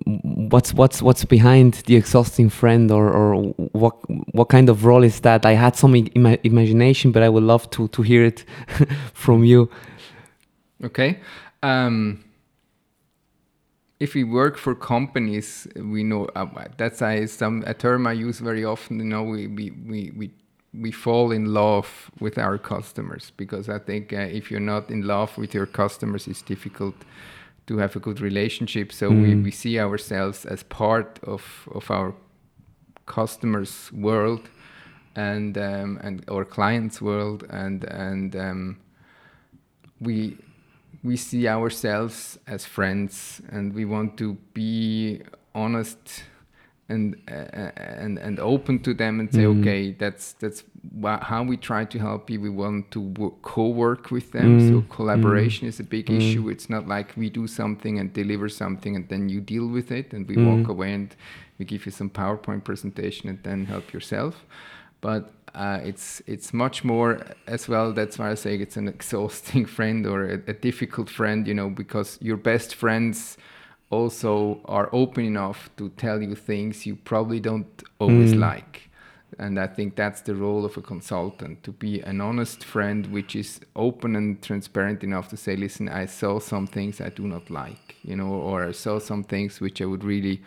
what's 0.06 0.74
what's 0.74 1.02
what's 1.02 1.26
behind 1.26 1.74
the 1.86 1.96
exhausting 1.96 2.50
friend 2.50 2.92
or 2.92 3.12
or 3.12 3.36
what 3.74 3.96
what 4.34 4.50
kind 4.50 4.70
of 4.70 4.86
role 4.86 5.04
is 5.04 5.20
that? 5.22 5.46
I 5.46 5.54
had 5.54 5.76
some 5.76 5.96
Im 5.96 6.26
imagination 6.44 7.12
but 7.12 7.24
i 7.24 7.30
would 7.30 7.44
love 7.44 7.70
to 7.72 7.88
to 7.90 8.02
hear 8.02 8.24
it 8.24 8.46
from 9.14 9.44
you. 9.44 9.70
Okay. 10.84 11.20
Um, 11.62 12.24
if 14.02 14.16
we 14.16 14.24
work 14.24 14.58
for 14.58 14.74
companies, 14.74 15.68
we 15.76 16.04
know 16.04 16.26
uh, 16.36 16.48
that's 16.76 17.04
a, 17.04 17.28
some 17.28 17.64
a 17.68 17.76
term 17.76 18.08
I 18.08 18.14
use 18.14 18.40
very 18.40 18.66
often. 18.66 18.98
You 18.98 19.06
know, 19.06 19.22
we 19.22 19.46
we 19.46 19.70
we, 19.86 20.12
we 20.18 20.32
we 20.74 20.92
fall 20.92 21.32
in 21.32 21.54
love 21.54 22.10
with 22.20 22.40
our 22.40 22.58
customers 22.58 23.32
because 23.38 23.70
I 23.70 23.78
think 23.78 24.12
uh, 24.12 24.38
if 24.40 24.50
you're 24.50 24.68
not 24.74 24.90
in 24.90 25.04
love 25.04 25.38
with 25.38 25.54
your 25.54 25.68
customers, 25.68 26.28
it's 26.28 26.42
difficult 26.42 26.96
to 27.68 27.78
have 27.78 27.96
a 27.96 28.00
good 28.00 28.22
relationship. 28.22 28.92
So 28.92 29.12
mm. 29.12 29.22
we, 29.22 29.36
we 29.36 29.52
see 29.52 29.80
ourselves 29.80 30.46
as 30.46 30.64
part 30.64 31.20
of, 31.24 31.70
of 31.72 31.92
our 31.92 32.16
customers' 33.06 33.92
world 33.94 34.50
and 35.16 35.56
um, 35.60 36.00
and 36.02 36.26
our 36.28 36.46
clients' 36.46 37.02
world, 37.02 37.46
and 37.52 37.84
and 37.84 38.36
um, 38.36 38.78
we 40.00 40.38
we 41.04 41.18
see 41.18 41.48
ourselves 41.48 42.38
as 42.48 42.66
friends, 42.66 43.42
and 43.50 43.74
we 43.74 43.86
want 43.86 44.18
to 44.18 44.38
be 44.54 45.22
honest 45.54 46.24
and 46.92 47.16
uh, 47.30 47.72
and 48.04 48.18
and 48.20 48.40
open 48.40 48.80
to 48.80 48.94
them 48.94 49.20
and 49.20 49.32
say 49.32 49.46
mm. 49.46 49.60
okay 49.60 49.92
that's 49.92 50.34
that's 50.34 50.64
how 51.22 51.42
we 51.44 51.56
try 51.56 51.86
to 51.86 51.98
help 51.98 52.30
you 52.30 52.40
we 52.42 52.50
want 52.50 52.92
to 52.92 53.02
co-work 53.42 54.12
with 54.12 54.32
them 54.32 54.60
mm. 54.60 54.70
so 54.70 54.96
collaboration 54.96 55.66
mm. 55.66 55.70
is 55.70 55.80
a 55.80 55.84
big 55.84 56.08
mm. 56.08 56.18
issue 56.18 56.50
it's 56.50 56.70
not 56.70 56.88
like 56.88 57.16
we 57.16 57.30
do 57.30 57.48
something 57.48 58.00
and 58.00 58.14
deliver 58.14 58.50
something 58.50 58.96
and 58.96 59.08
then 59.10 59.30
you 59.30 59.40
deal 59.40 59.68
with 59.68 59.92
it 59.92 60.14
and 60.14 60.28
we 60.28 60.36
walk 60.46 60.68
away 60.68 60.92
and 60.94 61.16
we 61.58 61.66
give 61.66 61.86
you 61.86 61.92
some 61.92 62.10
powerpoint 62.10 62.64
presentation 62.64 63.30
and 63.30 63.42
then 63.44 63.66
help 63.66 63.94
yourself 63.94 64.46
but 65.00 65.32
uh, 65.54 65.80
it's 65.84 66.22
it's 66.28 66.54
much 66.54 66.84
more 66.84 67.20
as 67.48 67.68
well. 67.68 67.92
That's 67.94 68.18
why 68.18 68.32
I 68.32 68.36
say 68.36 68.56
it's 68.56 68.78
an 68.78 68.88
exhausting 68.88 69.66
friend 69.78 70.06
or 70.06 70.26
a, 70.26 70.34
a 70.48 70.54
difficult 70.54 71.10
friend, 71.10 71.48
you 71.48 71.54
know, 71.54 71.70
because 71.70 72.18
your 72.22 72.38
best 72.38 72.76
friends 72.76 73.38
also 73.90 74.62
are 74.66 74.90
open 74.94 75.26
enough 75.26 75.70
to 75.78 75.90
tell 75.90 76.22
you 76.22 76.36
things 76.36 76.86
you 76.86 76.96
probably 76.96 77.40
don't 77.40 77.84
always 78.00 78.34
mm. 78.34 78.40
like. 78.40 78.90
And 79.40 79.60
I 79.60 79.68
think 79.68 79.96
that's 79.96 80.22
the 80.22 80.36
role 80.36 80.66
of 80.66 80.78
a 80.78 80.82
consultant 80.82 81.64
to 81.64 81.72
be 81.72 82.02
an 82.02 82.22
honest 82.22 82.64
friend, 82.64 83.08
which 83.08 83.36
is 83.36 83.60
open 83.76 84.16
and 84.16 84.42
transparent 84.42 85.04
enough 85.04 85.30
to 85.30 85.38
say, 85.38 85.56
listen, 85.56 85.88
I 85.88 86.06
saw 86.06 86.40
some 86.40 86.68
things 86.68 87.00
I 87.00 87.10
do 87.10 87.28
not 87.28 87.50
like, 87.50 87.96
you 88.04 88.16
know, 88.16 88.34
or 88.34 88.68
I 88.68 88.72
saw 88.72 89.00
some 89.00 89.24
things 89.24 89.62
which 89.62 89.82
I 89.82 89.86
would 89.86 90.04
really 90.04 90.42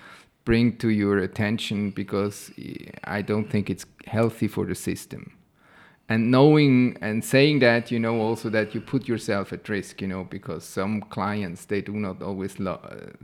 bring 0.45 0.77
to 0.77 0.89
your 0.89 1.19
attention 1.19 1.91
because 1.91 2.53
I 3.05 3.23
don't 3.23 3.51
think 3.51 3.71
it's 3.71 3.87
healthy 4.07 4.49
for 4.49 4.67
the 4.67 4.75
system 4.75 5.33
and 6.09 6.31
knowing 6.31 6.97
and 7.01 7.25
saying 7.25 7.61
that 7.61 7.91
you 7.91 7.99
know 7.99 8.21
also 8.21 8.51
that 8.51 8.75
you 8.75 8.81
put 8.81 9.09
yourself 9.09 9.53
at 9.53 9.69
risk 9.69 10.03
you 10.03 10.09
know 10.09 10.25
because 10.25 10.65
some 10.65 11.01
clients 11.01 11.65
they 11.65 11.81
do 11.81 11.93
not 11.93 12.21
always 12.23 12.59
lo- 12.61 12.81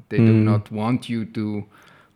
they 0.09 0.19
mm. 0.19 0.27
do 0.27 0.33
not 0.33 0.71
want 0.73 1.09
you 1.09 1.25
to 1.25 1.65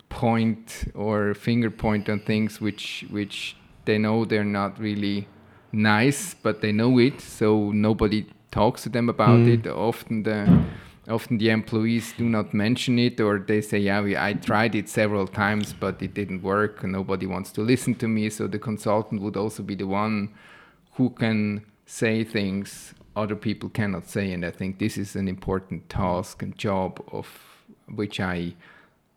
point 0.08 0.90
or 0.94 1.34
finger 1.34 1.70
point 1.70 2.08
on 2.08 2.18
things 2.20 2.60
which 2.60 3.04
which 3.10 3.56
they 3.84 3.98
know 3.98 4.24
they're 4.24 4.44
not 4.44 4.78
really 4.78 5.28
nice 5.72 6.34
but 6.34 6.62
they 6.62 6.72
know 6.72 6.98
it 6.98 7.20
so 7.20 7.70
nobody 7.72 8.24
talks 8.50 8.82
to 8.82 8.88
them 8.88 9.08
about 9.08 9.40
mm. 9.40 9.52
it 9.52 9.66
often 9.66 10.22
the 10.22 10.64
often 11.08 11.38
the 11.38 11.50
employees 11.50 12.14
do 12.16 12.24
not 12.24 12.54
mention 12.54 12.98
it 12.98 13.20
or 13.20 13.38
they 13.38 13.60
say 13.60 13.78
yeah 13.78 14.00
we, 14.00 14.16
i 14.16 14.32
tried 14.32 14.74
it 14.74 14.88
several 14.88 15.26
times 15.26 15.74
but 15.74 16.00
it 16.02 16.14
didn't 16.14 16.42
work 16.42 16.82
and 16.82 16.92
nobody 16.92 17.26
wants 17.26 17.52
to 17.52 17.60
listen 17.60 17.94
to 17.94 18.08
me 18.08 18.30
so 18.30 18.46
the 18.46 18.58
consultant 18.58 19.20
would 19.20 19.36
also 19.36 19.62
be 19.62 19.74
the 19.74 19.86
one 19.86 20.32
who 20.94 21.10
can 21.10 21.64
say 21.86 22.24
things 22.24 22.94
other 23.16 23.36
people 23.36 23.68
cannot 23.68 24.08
say. 24.08 24.32
And 24.32 24.44
I 24.44 24.50
think 24.50 24.78
this 24.78 24.98
is 24.98 25.16
an 25.16 25.28
important 25.28 25.88
task 25.88 26.42
and 26.42 26.56
job 26.56 27.02
of 27.12 27.28
which 27.88 28.20
I 28.20 28.54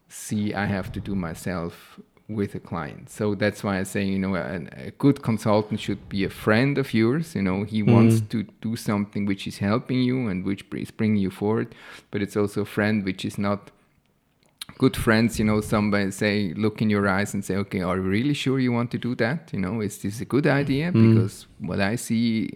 see 0.10 0.53
I 0.53 0.65
have 0.65 0.91
to 0.94 1.00
do 1.00 1.15
myself 1.15 2.00
with 2.29 2.55
a 2.55 2.60
client. 2.60 3.10
So 3.10 3.36
that's 3.36 3.63
why 3.63 3.79
I 3.79 3.84
say, 3.84 4.03
you 4.03 4.19
know, 4.19 4.36
a, 4.36 4.88
a 4.88 4.91
good 4.98 5.22
consultant 5.22 5.79
should 5.79 6.10
be 6.10 6.24
a 6.25 6.29
friend 6.29 6.77
of 6.77 6.93
yours. 6.93 7.36
You 7.36 7.41
know, 7.41 7.63
he 7.63 7.84
mm. 7.84 7.93
wants 7.93 8.22
to 8.22 8.43
do 8.62 8.75
something 8.75 9.25
which 9.25 9.48
is 9.48 9.60
helping 9.60 10.01
you 10.01 10.27
and 10.27 10.43
which 10.43 10.65
is 10.74 10.91
bringing 10.91 11.22
you 11.22 11.31
forward, 11.31 11.74
but 12.12 12.22
it's 12.22 12.36
also 12.36 12.62
a 12.62 12.65
friend 12.65 13.05
which 13.05 13.24
is 13.24 13.38
not 13.38 13.72
good 14.77 14.96
friends, 14.96 15.39
you 15.39 15.46
know, 15.46 15.62
somebody 15.62 16.12
say, 16.12 16.53
look 16.55 16.81
in 16.81 16.89
your 16.89 17.07
eyes 17.07 17.34
and 17.34 17.43
say, 17.43 17.55
okay, 17.55 17.81
are 17.81 17.98
you 17.98 18.03
really 18.03 18.34
sure 18.34 18.60
you 18.60 18.72
want 18.72 18.91
to 18.91 18.98
do 18.98 19.15
that? 19.15 19.50
You 19.51 19.60
know, 19.60 19.81
is 19.81 19.98
this 20.01 20.22
a 20.22 20.25
good 20.25 20.46
idea? 20.46 20.91
Mm. 20.91 21.15
Because 21.15 21.48
what 21.60 21.79
I 21.79 21.96
see 21.96 22.51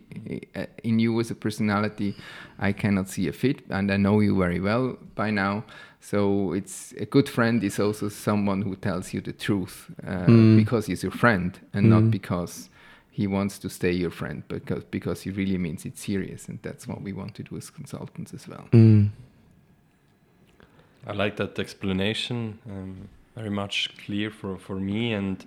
uh, 0.55 0.65
in 0.83 0.99
you 0.99 1.19
as 1.19 1.31
a 1.31 1.35
personality, 1.35 2.15
I 2.59 2.73
cannot 2.73 3.09
see 3.09 3.27
a 3.27 3.33
fit, 3.33 3.63
and 3.69 3.91
I 3.91 3.97
know 3.97 4.19
you 4.19 4.37
very 4.37 4.59
well 4.59 4.97
by 5.15 5.31
now. 5.31 5.63
So 6.03 6.53
it's 6.53 6.93
a 6.97 7.05
good 7.05 7.29
friend 7.29 7.63
is 7.63 7.79
also 7.79 8.09
someone 8.09 8.63
who 8.63 8.75
tells 8.75 9.13
you 9.13 9.21
the 9.21 9.33
truth 9.33 9.91
uh, 10.05 10.25
mm. 10.25 10.57
because 10.57 10.87
he's 10.87 11.03
your 11.03 11.11
friend 11.11 11.57
and 11.73 11.85
mm. 11.85 11.89
not 11.89 12.11
because 12.11 12.69
he 13.11 13.27
wants 13.27 13.59
to 13.59 13.69
stay 13.69 13.91
your 13.91 14.09
friend, 14.09 14.43
because 14.47 14.83
because 14.85 15.21
he 15.21 15.29
really 15.29 15.57
means 15.57 15.85
it's 15.85 16.01
serious, 16.01 16.47
and 16.47 16.59
that's 16.63 16.87
what 16.87 17.01
we 17.01 17.13
want 17.13 17.35
to 17.35 17.43
do 17.43 17.57
as 17.57 17.69
consultants 17.69 18.33
as 18.33 18.47
well. 18.47 18.65
Mm. 18.71 19.09
I 21.05 21.13
like 21.13 21.35
that 21.35 21.59
explanation. 21.59 22.59
Um, 22.65 23.09
very 23.35 23.49
much 23.49 23.89
clear 24.05 24.29
for, 24.29 24.57
for 24.57 24.75
me, 24.75 25.13
and 25.13 25.45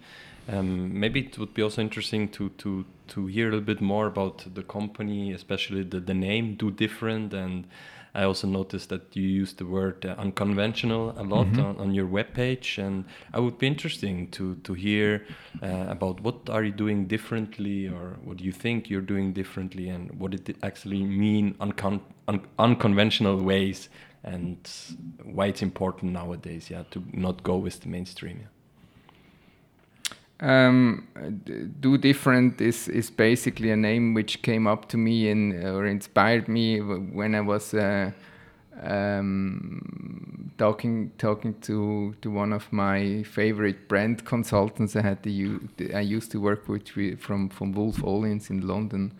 um, 0.48 0.98
maybe 0.98 1.20
it 1.20 1.38
would 1.38 1.54
be 1.54 1.62
also 1.62 1.82
interesting 1.82 2.28
to, 2.30 2.48
to, 2.58 2.84
to 3.08 3.26
hear 3.26 3.48
a 3.48 3.50
little 3.50 3.64
bit 3.64 3.80
more 3.80 4.06
about 4.06 4.46
the 4.54 4.62
company, 4.62 5.32
especially 5.32 5.82
the, 5.82 6.00
the 6.00 6.14
name 6.14 6.54
Do 6.54 6.70
Different. 6.70 7.34
And 7.34 7.66
I 8.14 8.24
also 8.24 8.46
noticed 8.46 8.88
that 8.90 9.16
you 9.16 9.26
use 9.26 9.54
the 9.54 9.66
word 9.66 10.06
uh, 10.06 10.14
unconventional 10.18 11.14
a 11.18 11.22
lot 11.22 11.46
mm 11.46 11.52
-hmm. 11.52 11.64
on, 11.64 11.76
on 11.76 11.94
your 11.94 12.08
webpage. 12.08 12.78
And 12.86 13.04
I 13.34 13.38
would 13.38 13.58
be 13.58 13.66
interesting 13.66 14.30
to, 14.30 14.54
to 14.62 14.74
hear 14.74 15.26
uh, 15.62 15.90
about 15.90 16.20
what 16.20 16.50
are 16.50 16.64
you 16.64 16.74
doing 16.76 17.08
differently 17.08 17.88
or 17.88 18.16
what 18.24 18.36
do 18.38 18.44
you 18.44 18.52
think 18.52 18.86
you're 18.90 19.06
doing 19.06 19.34
differently 19.34 19.90
and 19.90 20.10
what 20.18 20.34
it 20.34 20.56
actually 20.60 21.02
mean 21.02 21.54
uncon 21.58 22.00
un 22.26 22.40
unconventional 22.58 23.36
ways 23.44 23.90
and 24.22 24.56
why 25.22 25.46
it's 25.46 25.62
important 25.62 26.12
nowadays, 26.12 26.70
yeah, 26.70 26.84
to 26.90 27.02
not 27.12 27.42
go 27.42 27.56
with 27.56 27.80
the 27.80 27.88
mainstream. 27.88 28.38
Yeah. 28.40 28.53
Um, 30.44 31.08
do 31.80 31.96
different 31.96 32.60
is 32.60 32.86
is 32.88 33.10
basically 33.10 33.70
a 33.70 33.76
name 33.76 34.12
which 34.12 34.42
came 34.42 34.66
up 34.66 34.88
to 34.90 34.98
me 34.98 35.30
and 35.30 35.64
or 35.64 35.86
inspired 35.86 36.48
me 36.48 36.80
when 36.82 37.34
I 37.34 37.40
was 37.40 37.72
uh, 37.72 38.10
um, 38.82 40.52
talking 40.58 41.12
talking 41.16 41.54
to 41.62 42.14
to 42.20 42.30
one 42.30 42.52
of 42.52 42.70
my 42.70 43.22
favorite 43.22 43.88
brand 43.88 44.26
consultants 44.26 44.94
I 44.96 45.00
had 45.00 45.22
the 45.22 45.60
I 45.94 46.00
used 46.00 46.30
to 46.32 46.40
work 46.40 46.68
with 46.68 46.88
from 47.18 47.48
from 47.48 47.72
Wolff 47.72 48.02
Olins 48.02 48.50
in 48.50 48.66
London. 48.66 49.12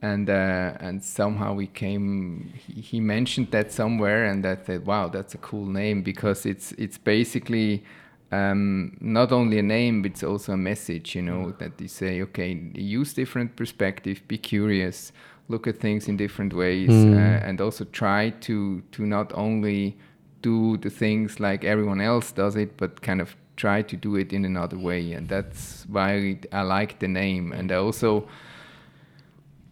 And 0.00 0.30
uh, 0.30 0.74
and 0.78 1.02
somehow 1.02 1.54
we 1.54 1.66
came 1.66 2.52
he, 2.54 2.80
he, 2.80 3.00
mentioned 3.00 3.50
that 3.50 3.72
somewhere 3.72 4.26
and 4.26 4.46
I 4.46 4.56
said 4.64 4.86
wow 4.86 5.08
that's 5.08 5.34
a 5.34 5.38
cool 5.38 5.66
name 5.66 6.02
because 6.02 6.46
it's 6.46 6.70
it's 6.78 6.98
basically 6.98 7.82
um, 8.30 8.96
not 9.00 9.32
only 9.32 9.58
a 9.58 9.62
name 9.62 10.02
but 10.02 10.10
it's 10.12 10.22
also 10.22 10.52
a 10.52 10.56
message 10.56 11.14
you 11.14 11.22
know 11.22 11.52
that 11.58 11.80
you 11.80 11.88
say 11.88 12.20
okay 12.20 12.52
use 12.74 13.14
different 13.14 13.56
perspective 13.56 14.20
be 14.28 14.36
curious 14.36 15.12
look 15.48 15.66
at 15.66 15.78
things 15.78 16.08
in 16.08 16.16
different 16.16 16.52
ways 16.52 16.90
mm. 16.90 17.14
uh, 17.14 17.46
and 17.46 17.60
also 17.60 17.84
try 17.84 18.30
to 18.40 18.82
to 18.92 19.06
not 19.06 19.32
only 19.34 19.96
do 20.42 20.76
the 20.78 20.90
things 20.90 21.40
like 21.40 21.64
everyone 21.64 22.00
else 22.00 22.30
does 22.32 22.54
it 22.54 22.76
but 22.76 23.00
kind 23.02 23.20
of 23.20 23.34
try 23.56 23.82
to 23.82 23.96
do 23.96 24.14
it 24.14 24.32
in 24.32 24.44
another 24.44 24.78
way 24.78 25.12
and 25.12 25.28
that's 25.28 25.84
why 25.88 26.38
I 26.52 26.62
like 26.62 27.00
the 27.00 27.08
name 27.08 27.52
and 27.52 27.72
I 27.72 27.76
also 27.76 28.28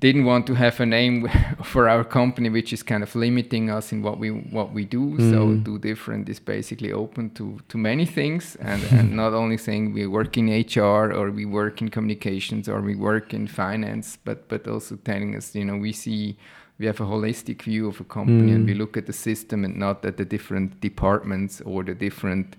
didn't 0.01 0.27
want 0.27 0.47
to 0.47 0.55
have 0.55 0.79
a 0.81 0.87
name 0.87 1.29
for 1.63 1.89
our 1.89 2.05
company 2.05 2.49
which 2.51 2.73
is 2.73 2.83
kind 2.83 3.03
of 3.03 3.15
limiting 3.15 3.71
us 3.71 3.93
in 3.93 4.03
what 4.03 4.19
we 4.19 4.31
what 4.31 4.73
we 4.73 4.85
do 4.85 5.17
mm. 5.17 5.31
so 5.31 5.55
do 5.55 5.79
different 5.79 6.29
is 6.29 6.39
basically 6.39 6.93
open 6.93 7.31
to 7.31 7.59
to 7.69 7.79
many 7.79 8.05
things 8.05 8.57
and, 8.57 8.83
and 8.93 9.17
not 9.17 9.33
only 9.33 9.57
saying 9.57 9.93
we 9.93 10.07
work 10.07 10.37
in 10.37 10.47
hr 10.75 11.13
or 11.13 11.31
we 11.31 11.45
work 11.45 11.81
in 11.81 11.89
communications 11.89 12.69
or 12.69 12.81
we 12.81 12.95
work 12.95 13.33
in 13.33 13.47
finance 13.47 14.19
but 14.25 14.49
but 14.49 14.69
also 14.69 14.97
telling 14.97 15.35
us 15.35 15.55
you 15.55 15.65
know 15.65 15.77
we 15.77 15.93
see 15.93 16.37
we 16.79 16.85
have 16.85 17.01
a 17.01 17.05
holistic 17.05 17.63
view 17.63 17.89
of 17.89 17.99
a 18.01 18.05
company 18.05 18.53
mm. 18.53 18.57
and 18.57 18.67
we 18.67 18.75
look 18.75 18.99
at 18.99 19.07
the 19.07 19.13
system 19.13 19.65
and 19.65 19.77
not 19.77 20.05
at 20.05 20.19
the 20.19 20.27
different 20.27 20.79
departments 20.83 21.63
or 21.63 21.83
the 21.83 21.95
different 21.95 22.55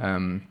um, 0.00 0.42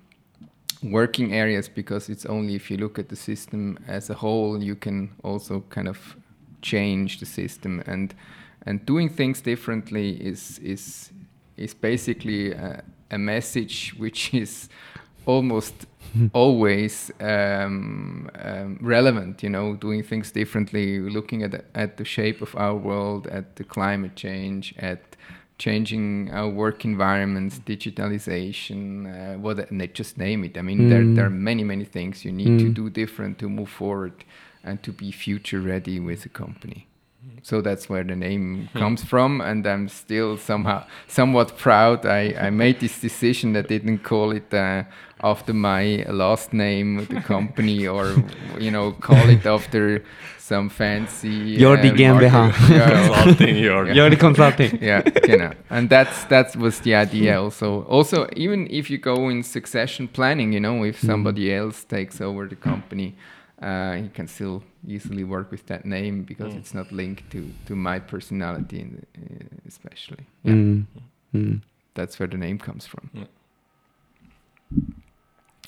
working 0.81 1.33
areas 1.33 1.67
because 1.67 2.07
it's 2.07 2.25
only 2.25 2.55
if 2.55 2.71
you 2.71 2.77
look 2.77 2.97
at 2.97 3.09
the 3.09 3.15
system 3.15 3.77
as 3.87 4.09
a 4.09 4.13
whole 4.13 4.63
you 4.63 4.75
can 4.75 5.09
also 5.21 5.59
kind 5.69 5.89
of 5.89 6.15
change 6.61 7.19
the 7.19 7.25
system 7.25 7.81
and 7.85 8.13
and 8.65 8.85
doing 8.85 9.09
things 9.09 9.41
differently 9.41 10.11
is 10.21 10.59
is 10.59 11.11
is 11.57 11.73
basically 11.73 12.51
a, 12.51 12.83
a 13.11 13.17
message 13.17 13.93
which 13.97 14.33
is 14.43 14.69
almost 15.25 15.85
always 16.33 17.11
um, 17.19 18.29
um, 18.43 18.79
relevant. 18.81 19.43
You 19.43 19.49
know, 19.49 19.75
doing 19.75 20.03
things 20.03 20.31
differently, 20.31 20.99
looking 20.99 21.43
at 21.43 21.51
the, 21.51 21.63
at 21.75 21.97
the 21.97 22.05
shape 22.05 22.41
of 22.41 22.55
our 22.55 22.75
world, 22.75 23.27
at 23.27 23.55
the 23.57 23.63
climate 23.63 24.15
change, 24.15 24.73
at 24.77 25.15
changing 25.57 26.31
our 26.31 26.49
work 26.49 26.85
environments, 26.85 27.59
digitalization, 27.59 28.83
uh, 29.07 29.37
what 29.37 29.57
just 29.93 30.17
name 30.17 30.43
it. 30.45 30.57
I 30.57 30.61
mean, 30.61 30.79
mm. 30.79 30.89
there 30.89 31.05
there 31.15 31.25
are 31.25 31.37
many 31.49 31.63
many 31.63 31.85
things 31.85 32.25
you 32.25 32.31
need 32.31 32.53
mm. 32.55 32.59
to 32.59 32.69
do 32.69 32.89
different 32.89 33.37
to 33.39 33.49
move 33.49 33.69
forward 33.69 34.23
and 34.63 34.81
to 34.83 34.91
be 34.91 35.11
future 35.11 35.61
ready 35.61 35.99
with 35.99 36.23
the 36.23 36.29
company. 36.29 36.89
So 37.43 37.61
that's 37.61 37.89
where 37.89 38.03
the 38.03 38.15
name 38.15 38.69
hmm. 38.71 38.79
comes 38.79 39.03
from, 39.03 39.41
and 39.41 39.65
I'm 39.65 39.89
still 39.89 40.37
somehow 40.37 40.85
somewhat 41.07 41.57
proud. 41.57 42.05
I, 42.05 42.33
I 42.39 42.49
made 42.63 42.79
this 42.79 42.99
decision. 42.99 43.53
that 43.53 43.67
didn't 43.67 43.99
call 43.99 44.31
it 44.31 44.53
uh, 44.53 44.83
after 45.21 45.53
my 45.53 46.05
last 46.09 46.53
name, 46.53 47.05
the 47.05 47.21
company, 47.33 47.87
or 47.87 48.15
you 48.57 48.71
know, 48.71 48.93
call 48.93 49.29
it 49.29 49.45
after 49.45 50.03
some 50.37 50.69
fancy. 50.69 51.29
You're 51.29 51.77
uh, 51.77 51.81
the 51.81 51.91
GmbH. 51.91 52.53
consulting. 53.07 53.55
You're, 53.57 53.91
you're 53.91 54.09
the 54.09 54.15
consulting. 54.15 54.79
yeah, 54.81 55.01
you 55.27 55.37
know, 55.37 55.51
and 55.69 55.89
that's 55.89 56.23
that 56.25 56.55
was 56.55 56.79
the 56.79 56.95
idea. 56.95 57.41
Also, 57.41 57.83
also 57.83 58.27
even 58.35 58.67
if 58.69 58.89
you 58.89 58.97
go 58.97 59.29
in 59.29 59.43
succession 59.43 60.07
planning, 60.07 60.53
you 60.53 60.59
know, 60.59 60.83
if 60.83 61.01
hmm. 61.01 61.07
somebody 61.07 61.47
mm. 61.47 61.57
else 61.57 61.83
takes 61.83 62.21
over 62.21 62.47
the 62.47 62.55
company 62.55 63.15
uh, 63.61 63.93
he 63.95 64.07
can 64.09 64.27
still 64.27 64.63
easily 64.87 65.23
work 65.23 65.51
with 65.51 65.65
that 65.67 65.85
name 65.85 66.23
because 66.23 66.53
mm. 66.53 66.57
it's 66.57 66.73
not 66.73 66.91
linked 66.91 67.29
to 67.31 67.51
to 67.65 67.75
my 67.75 67.99
personality, 67.99 68.79
in, 68.79 69.05
uh, 69.17 69.67
especially. 69.67 70.25
Yeah. 70.43 70.53
Mm. 70.53 70.85
Mm. 71.33 71.61
That's 71.93 72.19
where 72.19 72.27
the 72.27 72.37
name 72.37 72.57
comes 72.57 72.85
from. 72.85 73.09
Yeah. 73.13 73.25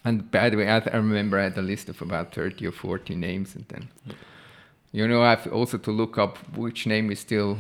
And 0.04 0.32
by 0.32 0.49
the 0.49 0.58
way, 0.58 0.67
I, 0.67 0.77
I, 0.77 0.97
remember 0.97 1.38
I 1.38 1.43
had 1.43 1.58
a 1.58 1.62
list 1.62 1.89
of 1.89 2.01
about 2.01 2.34
thirty 2.34 2.65
or 2.65 2.71
forty 2.71 3.15
names, 3.15 3.56
and 3.56 3.65
then 3.67 3.89
yeah. 4.06 4.13
you 4.91 5.08
know 5.08 5.21
I 5.21 5.32
have 5.32 5.47
also 5.51 5.77
to 5.77 5.91
look 5.91 6.17
up 6.17 6.38
which 6.56 6.88
name 6.88 7.12
is 7.12 7.19
still 7.19 7.58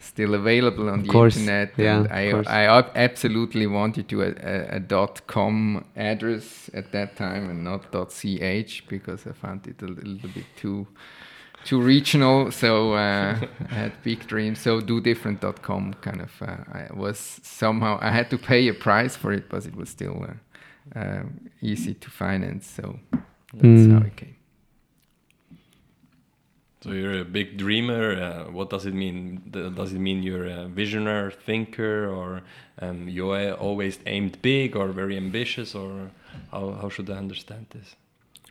still 0.00 0.34
available 0.34 0.88
on 0.88 1.02
the 1.02 1.08
course, 1.08 1.36
internet. 1.36 1.72
Yeah, 1.76 2.06
I, 2.10 2.30
I 2.46 2.84
absolutely 2.94 3.66
wanted 3.66 4.08
to 4.08 4.22
a, 4.22 4.28
a, 4.28 4.76
a, 4.76 4.80
dot 4.80 5.26
com 5.26 5.84
address 5.96 6.70
at 6.74 6.92
that 6.92 7.16
time 7.16 7.50
and 7.50 7.64
not 7.64 7.90
dot 7.90 8.10
ch 8.10 8.84
because 8.88 9.26
I 9.26 9.32
found 9.32 9.66
it 9.66 9.82
a 9.82 9.86
little 9.86 10.30
bit 10.30 10.44
too 10.56 10.86
too 11.64 11.80
regional. 11.80 12.50
So 12.52 12.94
uh, 12.94 13.38
I 13.70 13.74
had 13.74 13.92
big 14.02 14.26
dreams. 14.26 14.60
So 14.60 14.80
do 14.80 15.00
different 15.00 15.40
dot 15.40 15.62
com 15.62 15.94
kind 15.94 16.20
of 16.20 16.42
uh, 16.42 16.56
I 16.72 16.88
was 16.94 17.40
somehow 17.42 17.98
I 18.00 18.10
had 18.10 18.30
to 18.30 18.38
pay 18.38 18.68
a 18.68 18.74
price 18.74 19.16
for 19.16 19.32
it, 19.32 19.48
but 19.48 19.66
it 19.66 19.74
was 19.76 19.88
still 19.90 20.24
uh, 20.24 20.98
uh 20.98 21.22
easy 21.60 21.94
to 21.94 22.10
finance. 22.10 22.66
So 22.66 22.98
that's 23.52 23.64
mm. 23.64 23.92
how 23.92 24.06
it 24.06 24.16
came. 24.16 24.35
So 26.86 26.92
you're 26.92 27.20
a 27.20 27.24
big 27.24 27.56
dreamer. 27.56 28.12
Uh, 28.14 28.52
what 28.52 28.70
does 28.70 28.86
it 28.86 28.94
mean? 28.94 29.42
Does 29.50 29.92
it 29.92 29.98
mean 29.98 30.22
you're 30.22 30.46
a 30.46 30.66
visionary 30.68 31.32
thinker, 31.32 32.08
or 32.08 32.42
um, 32.80 33.08
you 33.08 33.34
always 33.54 33.98
aimed 34.06 34.40
big, 34.40 34.76
or 34.76 34.88
very 34.88 35.16
ambitious, 35.16 35.74
or 35.74 36.10
how 36.52 36.78
how 36.80 36.88
should 36.88 37.10
I 37.10 37.16
understand 37.16 37.66
this? 37.70 37.96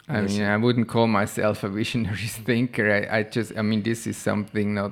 I 0.08 0.21
mean, 0.21 0.43
I 0.43 0.58
wouldn't 0.58 0.88
call 0.88 1.08
myself 1.08 1.63
a 1.63 1.69
visionary 1.69 2.28
thinker. 2.45 2.91
I, 2.91 3.19
I 3.19 3.24
just, 3.24 3.58
I 3.58 3.62
mean, 3.62 3.82
this 3.84 4.06
is 4.06 4.17
something 4.17 4.74
not. 4.74 4.91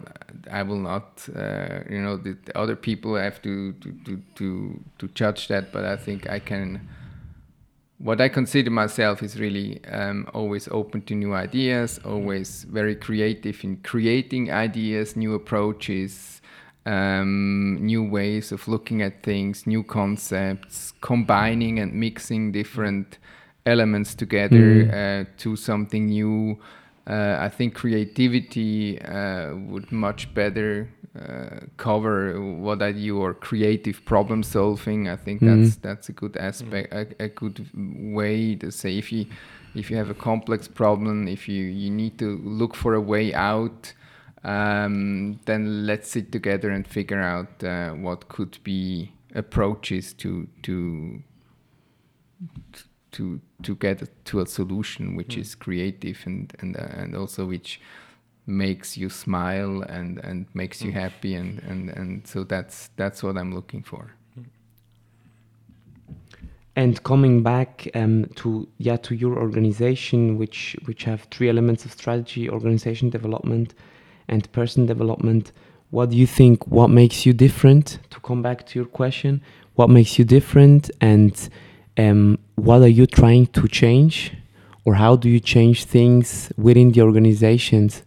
I 0.50 0.64
will 0.64 0.80
not, 0.80 1.28
uh, 1.36 1.82
you 1.90 2.02
know, 2.02 2.18
the, 2.18 2.38
the, 2.46 2.58
other 2.58 2.76
people 2.78 3.16
have 3.16 3.42
to 3.42 3.74
to, 3.74 3.92
to 4.06 4.22
to 4.36 4.80
to 5.00 5.08
judge 5.10 5.50
that. 5.50 5.74
But 5.74 5.84
I 5.84 5.98
think 5.98 6.30
I 6.30 6.40
can 6.40 6.88
what 8.04 8.20
I 8.20 8.28
consider 8.28 8.70
myself 8.70 9.24
is 9.24 9.40
really 9.40 9.80
um, 9.86 10.28
always 10.34 10.68
open 10.68 11.04
to 11.04 11.16
new 11.16 11.34
ideas, 11.34 12.02
always 12.04 12.66
very 12.66 12.96
creative 12.96 13.64
in 13.64 13.78
creating 13.78 14.52
ideas, 14.52 15.16
new 15.16 15.34
approaches, 15.34 16.42
um, 16.86 17.78
new 17.80 18.04
ways 18.04 18.52
of 18.52 18.68
looking 18.68 19.02
at 19.02 19.24
things, 19.24 19.66
new 19.66 19.84
concepts, 19.84 20.94
combining 21.00 21.80
and 21.80 21.94
mixing 21.94 22.52
different 22.52 23.20
elements 23.66 24.16
together 24.16 24.90
uh, 24.92 25.32
to 25.38 25.56
something 25.56 26.08
new. 26.08 26.60
Uh, 27.08 27.38
I 27.40 27.48
think 27.48 27.74
creativity 27.74 29.02
uh, 29.02 29.56
would 29.56 29.94
much 29.94 30.34
better 30.34 30.90
uh, 31.20 31.60
cover 31.78 32.42
what 32.42 32.82
are 32.82 32.90
your 32.90 33.34
creative 33.36 34.04
problem 34.06 34.42
solving. 34.42 35.08
I 35.08 35.16
think 35.16 35.42
that's 35.42 35.76
that's 35.78 36.10
a 36.10 36.12
good 36.12 36.36
aspect, 36.38 36.92
a, 36.94 37.08
a 37.24 37.30
good 37.30 37.70
way 37.74 38.56
to 38.56 38.72
say 38.72 38.98
if 38.98 39.12
you 39.12 39.28
if 39.76 39.92
you 39.92 39.98
have 39.98 40.10
a 40.10 40.16
complex 40.16 40.68
problem, 40.68 41.28
if 41.28 41.48
you 41.48 41.66
you 41.66 41.92
need 41.92 42.18
to 42.20 42.38
look 42.44 42.76
for 42.76 42.94
a 42.96 43.02
way 43.02 43.34
out. 43.34 43.94
Um, 44.46 45.40
then 45.46 45.86
let's 45.86 46.10
sit 46.10 46.34
together 46.34 46.70
and 46.70 46.86
figure 46.86 47.22
out 47.22 47.64
uh, 47.64 47.92
what 47.92 48.28
could 48.28 48.58
be 48.66 49.14
approaches 49.34 50.14
to 50.16 50.48
to 50.64 51.24
to 53.12 53.40
to 53.62 53.76
get 53.76 54.26
to 54.26 54.42
a 54.42 54.46
solution 54.46 55.16
which 55.16 55.38
is 55.38 55.56
creative 55.56 56.24
and 56.26 56.54
and 56.60 56.76
uh, 56.76 56.88
and 56.98 57.16
also 57.16 57.46
which 57.46 57.80
makes 58.46 58.98
you 58.98 59.10
smile 59.10 59.82
and 59.84 60.20
and 60.20 60.46
makes 60.54 60.82
you 60.82 60.92
happy 60.92 61.36
and 61.36 61.60
and 61.64 61.90
and 61.90 62.28
so 62.28 62.44
that's 62.44 62.90
that's 62.96 63.24
what 63.24 63.38
I'm 63.38 63.54
looking 63.54 63.84
for. 63.84 64.12
And 66.76 67.02
coming 67.04 67.44
back 67.44 67.88
um, 67.94 68.26
to 68.36 68.68
yeah 68.80 68.98
to 68.98 69.16
your 69.16 69.38
organization, 69.38 70.38
which 70.38 70.76
which 70.86 71.04
have 71.04 71.24
three 71.32 71.50
elements 71.50 71.86
of 71.86 71.92
strategy, 71.92 72.50
organization 72.50 73.10
development, 73.10 73.76
and 74.28 74.52
person 74.52 74.86
development. 74.86 75.52
What 75.92 76.10
do 76.10 76.18
you 76.18 76.26
think? 76.26 76.68
What 76.68 76.90
makes 76.90 77.26
you 77.26 77.34
different? 77.34 78.00
To 78.10 78.20
come 78.22 78.42
back 78.42 78.66
to 78.66 78.80
your 78.80 78.88
question, 78.88 79.42
what 79.76 79.92
makes 79.92 80.18
you 80.18 80.26
different, 80.26 80.90
and 81.00 81.50
um, 81.98 82.40
what 82.56 82.82
are 82.82 82.88
you 82.88 83.06
trying 83.06 83.46
to 83.48 83.68
change, 83.68 84.34
or 84.84 84.96
how 84.96 85.16
do 85.16 85.30
you 85.30 85.40
change 85.40 85.86
things 85.86 86.52
within 86.58 86.92
the 86.92 87.02
organizations? 87.02 88.02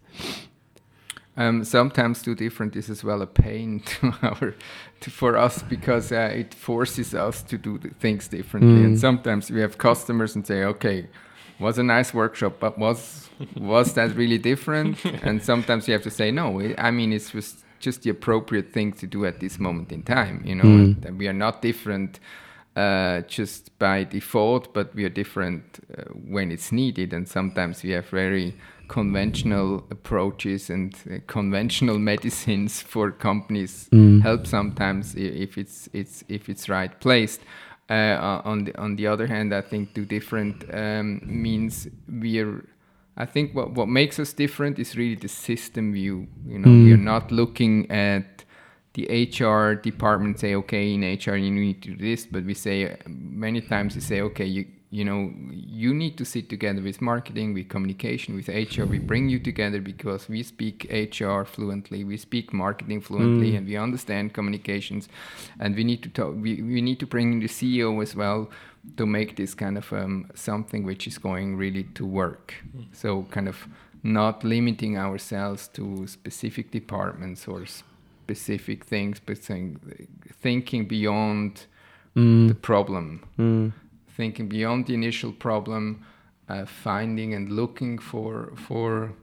Um, 1.39 1.63
sometimes 1.63 2.23
do 2.23 2.33
different 2.33 2.75
is 2.75 2.89
as 2.89 3.03
well 3.03 3.21
a 3.21 3.27
pain 3.27 3.79
to 3.85 4.13
our 4.23 4.55
to, 5.01 5.09
for 5.11 5.37
us 5.37 5.61
because 5.61 6.11
uh, 6.11 6.31
it 6.33 6.53
forces 6.55 7.13
us 7.13 7.43
to 7.43 7.57
do 7.59 7.77
the 7.77 7.89
things 7.99 8.27
differently. 8.27 8.83
And 8.83 8.99
sometimes 8.99 9.51
we 9.51 9.61
have 9.61 9.77
customers 9.77 10.35
and 10.35 10.47
say, 10.47 10.63
okay, 10.63 11.07
was 11.59 11.77
a 11.77 11.83
nice 11.83 12.11
workshop, 12.11 12.53
but 12.59 12.79
was 12.79 13.29
was 13.55 13.93
that 13.93 14.15
really 14.15 14.39
different? 14.39 15.05
and 15.23 15.43
sometimes 15.43 15.87
you 15.87 15.93
have 15.93 16.03
to 16.03 16.09
say, 16.11 16.31
no. 16.31 16.59
it- 16.59 16.75
I 16.79 16.89
mean, 16.91 17.13
it's 17.13 17.29
just 17.31 17.63
just 17.79 18.01
the 18.01 18.09
appropriate 18.09 18.73
thing 18.73 18.91
to 18.93 19.05
do 19.05 19.23
at 19.25 19.39
this 19.39 19.59
moment 19.59 19.91
in 19.91 20.01
time. 20.01 20.41
You 20.43 20.55
know, 20.55 20.63
and 20.63 21.01
that 21.03 21.13
we 21.15 21.27
are 21.27 21.33
not 21.37 21.61
different 21.61 22.19
uh, 22.77 23.21
just 23.21 23.77
by 23.79 24.03
default, 24.03 24.71
but 24.71 24.93
we 24.93 25.03
are 25.03 25.09
different 25.09 25.79
uh, 25.97 26.03
when 26.13 26.51
it's 26.51 26.71
needed. 26.71 27.11
And 27.11 27.27
sometimes 27.27 27.81
we 27.81 27.89
have 27.89 28.07
very 28.09 28.53
conventional 28.87 29.83
approaches 29.89 30.69
and 30.69 30.93
uh, 31.11 31.15
conventional 31.25 31.97
medicines 32.13 32.81
for 32.81 33.11
companies 33.11 33.89
help 34.21 34.45
sometimes 34.45 35.15
if 35.15 35.57
it's 35.57 35.89
it's 35.91 36.23
if 36.29 36.49
it's 36.49 36.69
right 36.69 36.99
placed. 36.99 37.41
Uh, 37.89 38.41
on 38.43 38.65
the 38.65 38.77
on 38.77 38.95
the 38.97 39.07
other 39.07 39.27
hand, 39.27 39.53
I 39.55 39.61
think 39.61 39.93
do 39.93 40.05
different 40.05 40.63
um, 40.73 41.21
means 41.23 41.87
we 42.07 42.39
are. 42.41 42.63
I 43.15 43.25
think 43.25 43.55
what 43.55 43.71
what 43.71 43.87
makes 43.87 44.19
us 44.19 44.33
different 44.33 44.77
is 44.77 44.95
really 44.95 45.15
the 45.15 45.29
system 45.29 45.93
view. 45.93 46.27
You 46.45 46.59
know, 46.59 46.69
we 46.69 46.93
are 46.93 46.97
not 46.97 47.31
looking 47.31 47.89
at 47.89 48.36
the 48.97 49.05
HR 49.29 49.75
department 49.75 50.39
say, 50.39 50.55
okay, 50.55 50.95
in 50.95 51.01
HR 51.01 51.35
you 51.35 51.51
need 51.51 51.83
to 51.83 51.91
do 51.91 51.97
this, 51.97 52.25
but 52.25 52.43
we 52.43 52.55
say 52.55 52.97
many 53.05 53.61
times 53.61 53.93
we 53.93 54.01
say, 54.01 54.21
okay, 54.21 54.45
you 54.45 54.65
you 54.89 55.03
know 55.03 55.31
you 55.51 55.93
need 55.93 56.17
to 56.17 56.25
sit 56.25 56.49
together 56.49 56.81
with 56.81 56.99
marketing, 56.99 57.53
with 57.53 57.69
communication, 57.69 58.35
with 58.35 58.47
HR. 58.47 58.85
We 58.85 58.97
bring 58.97 59.29
you 59.29 59.37
together 59.37 59.81
because 59.81 60.27
we 60.27 60.41
speak 60.41 60.87
HR 60.89 61.43
fluently, 61.43 62.03
we 62.05 62.17
speak 62.17 62.53
marketing 62.53 63.01
fluently, 63.01 63.55
and 63.55 63.67
we 63.67 63.77
understand 63.77 64.33
communications, 64.33 65.09
and 65.59 65.75
we 65.75 65.83
need 65.83 66.01
to 66.01 66.09
talk. 66.09 66.33
We, 66.35 66.63
we 66.63 66.81
need 66.81 66.99
to 67.01 67.05
bring 67.05 67.33
in 67.33 67.39
the 67.39 67.47
CEO 67.47 68.01
as 68.01 68.15
well 68.15 68.49
to 68.95 69.05
make 69.05 69.35
this 69.35 69.53
kind 69.53 69.77
of 69.77 69.93
um, 69.93 70.31
something 70.33 70.83
which 70.83 71.05
is 71.05 71.19
going 71.19 71.55
really 71.55 71.83
to 71.83 72.05
work. 72.05 72.55
So 72.93 73.27
kind 73.29 73.47
of 73.47 73.67
not 74.01 74.43
limiting 74.43 74.97
ourselves 74.97 75.67
to 75.67 76.07
specific 76.07 76.71
departments 76.71 77.47
or 77.47 77.65
specific 78.27 78.83
things, 78.83 79.21
but 79.25 79.37
saying, 79.41 79.79
thinking 80.41 80.85
beyond 80.85 81.65
the 82.49 82.55
problem, 82.55 83.07
thinking 84.17 84.47
beyond 84.49 84.85
the 84.87 84.93
initial 84.93 85.31
problem, 85.31 86.03
uh, 86.49 86.65
finding 86.65 87.33
and 87.33 87.45
looking 87.61 87.97
for 87.99 88.51
for 88.67 89.13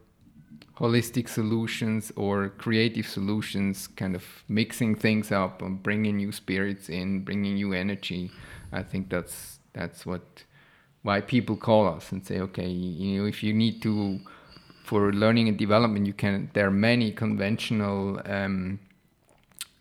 holistic 0.81 1.29
solutions 1.29 2.13
or 2.17 2.49
creative 2.65 3.07
solutions, 3.07 3.89
kind 4.01 4.15
of 4.17 4.25
mixing 4.49 4.95
things 4.97 5.31
up 5.31 5.63
and 5.63 5.83
bringing 5.83 6.17
new 6.17 6.33
spirits 6.33 6.89
in, 6.89 7.25
bringing 7.25 7.55
new 7.55 7.73
energy. 7.75 8.31
I 8.73 8.83
think 8.83 9.11
that's 9.11 9.59
that's 9.75 10.07
what 10.07 10.45
why 11.03 11.21
people 11.21 11.57
call 11.57 11.85
us 11.97 12.13
and 12.13 12.25
say, 12.29 12.41
okay, 12.41 12.69
you 12.69 13.09
know, 13.21 13.27
if 13.29 13.43
you 13.43 13.53
need 13.53 13.83
to 13.83 14.21
for 14.85 15.13
learning 15.13 15.49
and 15.49 15.59
development, 15.59 16.07
you 16.07 16.13
can. 16.13 16.51
There 16.53 16.67
are 16.67 16.79
many 16.93 17.11
conventional 17.11 18.21
um, 18.27 18.79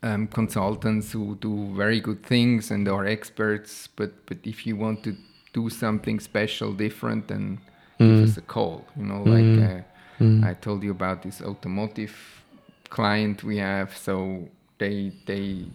um, 0.04 0.28
consultants 0.28 1.12
who 1.14 1.36
do 1.36 1.74
very 1.76 2.00
good 2.00 2.24
things 2.24 2.70
and 2.72 2.88
are 2.88 3.06
experts. 3.06 3.88
But 3.96 4.12
but 4.26 4.38
if 4.44 4.68
you 4.68 4.76
want 4.76 5.04
to 5.06 5.16
do 5.54 5.70
something 5.70 6.20
special, 6.20 6.74
different, 6.74 7.28
then 7.28 7.60
give 7.98 8.30
us 8.30 8.38
a 8.38 8.42
call. 8.42 8.86
You 8.98 9.06
know, 9.06 9.24
like 9.24 9.84
uh, 10.24 10.48
I 10.50 10.54
told 10.54 10.84
you 10.84 10.92
about 10.92 11.24
this 11.24 11.42
automotive 11.42 12.16
client 12.90 13.44
we 13.44 13.58
have. 13.58 13.98
So 13.98 14.50
they 14.78 15.14
they 15.26 15.66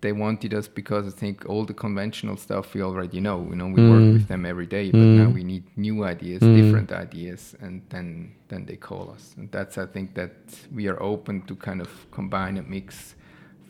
they 0.00 0.12
wanted 0.12 0.54
us 0.54 0.68
because 0.68 1.06
I 1.06 1.10
think 1.10 1.48
all 1.48 1.64
the 1.64 1.74
conventional 1.74 2.36
stuff 2.36 2.74
we 2.74 2.82
already 2.82 3.20
know. 3.20 3.46
You 3.50 3.56
know, 3.56 3.66
we 3.66 3.90
work 3.90 4.00
mm. 4.00 4.12
with 4.14 4.28
them 4.28 4.46
every 4.46 4.66
day, 4.66 4.90
but 4.90 4.98
now 4.98 5.28
mm. 5.28 5.34
we 5.34 5.44
need 5.44 5.64
new 5.76 6.04
ideas, 6.04 6.42
mm. 6.42 6.56
different 6.62 6.92
ideas, 6.92 7.56
and 7.60 7.82
then 7.90 8.34
then 8.48 8.64
they 8.66 8.76
call 8.76 9.10
us. 9.10 9.34
And 9.36 9.50
that's 9.50 9.76
I 9.78 9.86
think 9.86 10.14
that 10.14 10.32
we 10.72 10.86
are 10.88 11.02
open 11.02 11.42
to 11.46 11.56
kind 11.56 11.80
of 11.80 11.90
combine 12.10 12.56
and 12.56 12.68
mix 12.68 13.14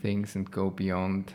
things 0.02 0.36
and 0.36 0.50
go 0.50 0.70
beyond 0.70 1.32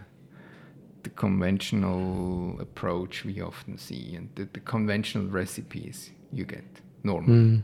the 1.04 1.10
conventional 1.10 2.60
approach 2.62 3.26
we 3.26 3.42
often 3.42 3.78
see 3.78 4.16
and 4.16 4.30
the, 4.36 4.48
the 4.54 4.62
conventional 4.62 5.28
recipes 5.28 6.12
you 6.32 6.46
get 6.46 6.64
normally. 7.04 7.64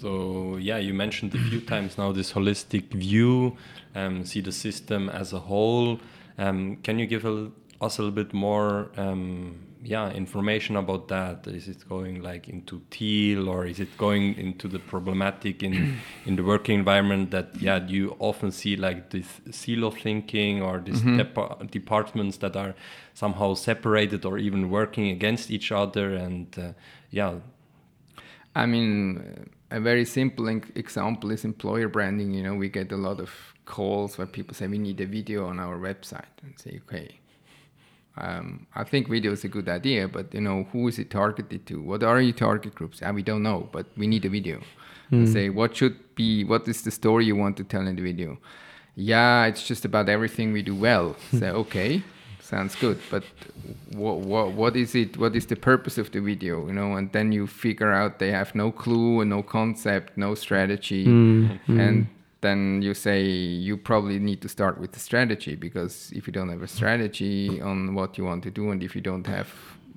So 0.00 0.56
yeah, 0.56 0.78
you 0.78 0.94
mentioned 0.94 1.34
a 1.34 1.38
few 1.38 1.60
times 1.72 1.98
now 1.98 2.12
this 2.12 2.32
holistic 2.32 2.90
view, 2.92 3.56
um, 3.94 4.24
see 4.24 4.40
the 4.40 4.52
system 4.52 5.08
as 5.08 5.32
a 5.32 5.38
whole. 5.40 6.00
Um, 6.38 6.76
can 6.82 6.98
you 6.98 7.06
give 7.06 7.24
a, 7.26 7.50
us 7.80 7.98
a 7.98 8.02
little 8.02 8.14
bit 8.14 8.32
more, 8.32 8.90
um, 8.96 9.58
yeah, 9.82 10.10
information 10.10 10.76
about 10.76 11.08
that? 11.08 11.46
Is 11.46 11.68
it 11.68 11.86
going 11.86 12.22
like 12.22 12.48
into 12.48 12.80
teal, 12.90 13.48
or 13.48 13.66
is 13.66 13.78
it 13.78 13.94
going 13.98 14.36
into 14.36 14.68
the 14.68 14.78
problematic 14.78 15.62
in 15.62 15.98
in 16.26 16.36
the 16.36 16.44
working 16.44 16.78
environment 16.78 17.30
that 17.32 17.54
yeah 17.60 17.86
you 17.86 18.16
often 18.18 18.52
see 18.52 18.76
like 18.76 19.10
this 19.10 19.40
silo 19.50 19.90
thinking 19.90 20.62
or 20.62 20.80
these 20.80 21.02
depa- 21.02 21.70
departments 21.70 22.38
that 22.38 22.56
are 22.56 22.74
somehow 23.12 23.54
separated 23.54 24.24
or 24.24 24.38
even 24.38 24.70
working 24.70 25.08
against 25.08 25.50
each 25.50 25.72
other 25.72 26.14
and 26.14 26.58
uh, 26.58 26.72
yeah 27.10 27.34
I 28.54 28.66
mean, 28.66 29.50
a 29.70 29.80
very 29.80 30.04
simple 30.04 30.48
example 30.48 31.30
is 31.30 31.44
employer 31.44 31.88
branding. 31.88 32.32
You 32.34 32.42
know, 32.42 32.54
we 32.54 32.68
get 32.68 32.92
a 32.92 32.96
lot 32.96 33.20
of 33.20 33.30
calls 33.64 34.18
where 34.18 34.26
people 34.26 34.54
say 34.54 34.66
we 34.66 34.78
need 34.78 35.00
a 35.00 35.06
video 35.06 35.46
on 35.46 35.60
our 35.60 35.78
website, 35.78 36.34
and 36.42 36.58
say, 36.58 36.80
okay, 36.84 37.20
um, 38.16 38.66
I 38.74 38.84
think 38.84 39.08
video 39.08 39.32
is 39.32 39.44
a 39.44 39.48
good 39.48 39.68
idea, 39.68 40.08
but 40.08 40.34
you 40.34 40.40
know, 40.40 40.64
who 40.72 40.88
is 40.88 40.98
it 40.98 41.10
targeted 41.10 41.66
to? 41.66 41.80
What 41.80 42.02
are 42.02 42.20
your 42.20 42.34
target 42.34 42.74
groups? 42.74 43.00
Ah, 43.04 43.12
we 43.12 43.22
don't 43.22 43.42
know, 43.42 43.68
but 43.72 43.86
we 43.96 44.06
need 44.06 44.24
a 44.24 44.28
video. 44.28 44.60
And 45.12 45.28
say, 45.28 45.48
what 45.48 45.74
should 45.74 46.14
be? 46.14 46.44
What 46.44 46.68
is 46.68 46.82
the 46.82 46.92
story 46.92 47.24
you 47.24 47.34
want 47.34 47.56
to 47.56 47.64
tell 47.64 47.84
in 47.84 47.96
the 47.96 48.02
video? 48.02 48.38
Yeah, 48.94 49.46
it's 49.46 49.66
just 49.66 49.84
about 49.84 50.08
everything 50.08 50.52
we 50.52 50.62
do 50.62 50.76
well. 50.76 51.16
say, 51.32 51.50
okay, 51.50 52.04
sounds 52.50 52.74
good, 52.74 52.98
but 53.10 53.24
what 53.92 54.16
what 54.32 54.46
what 54.52 54.76
is 54.76 54.94
it? 54.94 55.16
What 55.16 55.34
is 55.36 55.46
the 55.46 55.56
purpose 55.56 55.96
of 56.02 56.10
the 56.10 56.20
video? 56.20 56.66
You 56.66 56.72
know, 56.72 56.96
and 56.98 57.12
then 57.12 57.32
you 57.32 57.46
figure 57.46 57.92
out 57.92 58.18
they 58.18 58.32
have 58.32 58.54
no 58.54 58.72
clue 58.72 59.20
and 59.20 59.30
no 59.30 59.42
concept, 59.42 60.16
no 60.16 60.34
strategy, 60.34 61.04
and 61.80 62.06
then 62.40 62.82
you 62.82 62.94
say 62.94 63.22
you 63.22 63.76
probably 63.76 64.18
need 64.18 64.40
to 64.42 64.48
start 64.48 64.80
with 64.80 64.92
the 64.92 64.98
strategy 64.98 65.54
because 65.56 66.10
if 66.14 66.26
you 66.26 66.32
don't 66.32 66.48
have 66.48 66.62
a 66.62 66.68
strategy 66.68 67.60
on 67.60 67.94
what 67.94 68.16
you 68.18 68.24
want 68.24 68.42
to 68.42 68.50
do 68.50 68.70
and 68.70 68.82
if 68.82 68.94
you 68.94 69.00
don't 69.00 69.26
have 69.26 69.48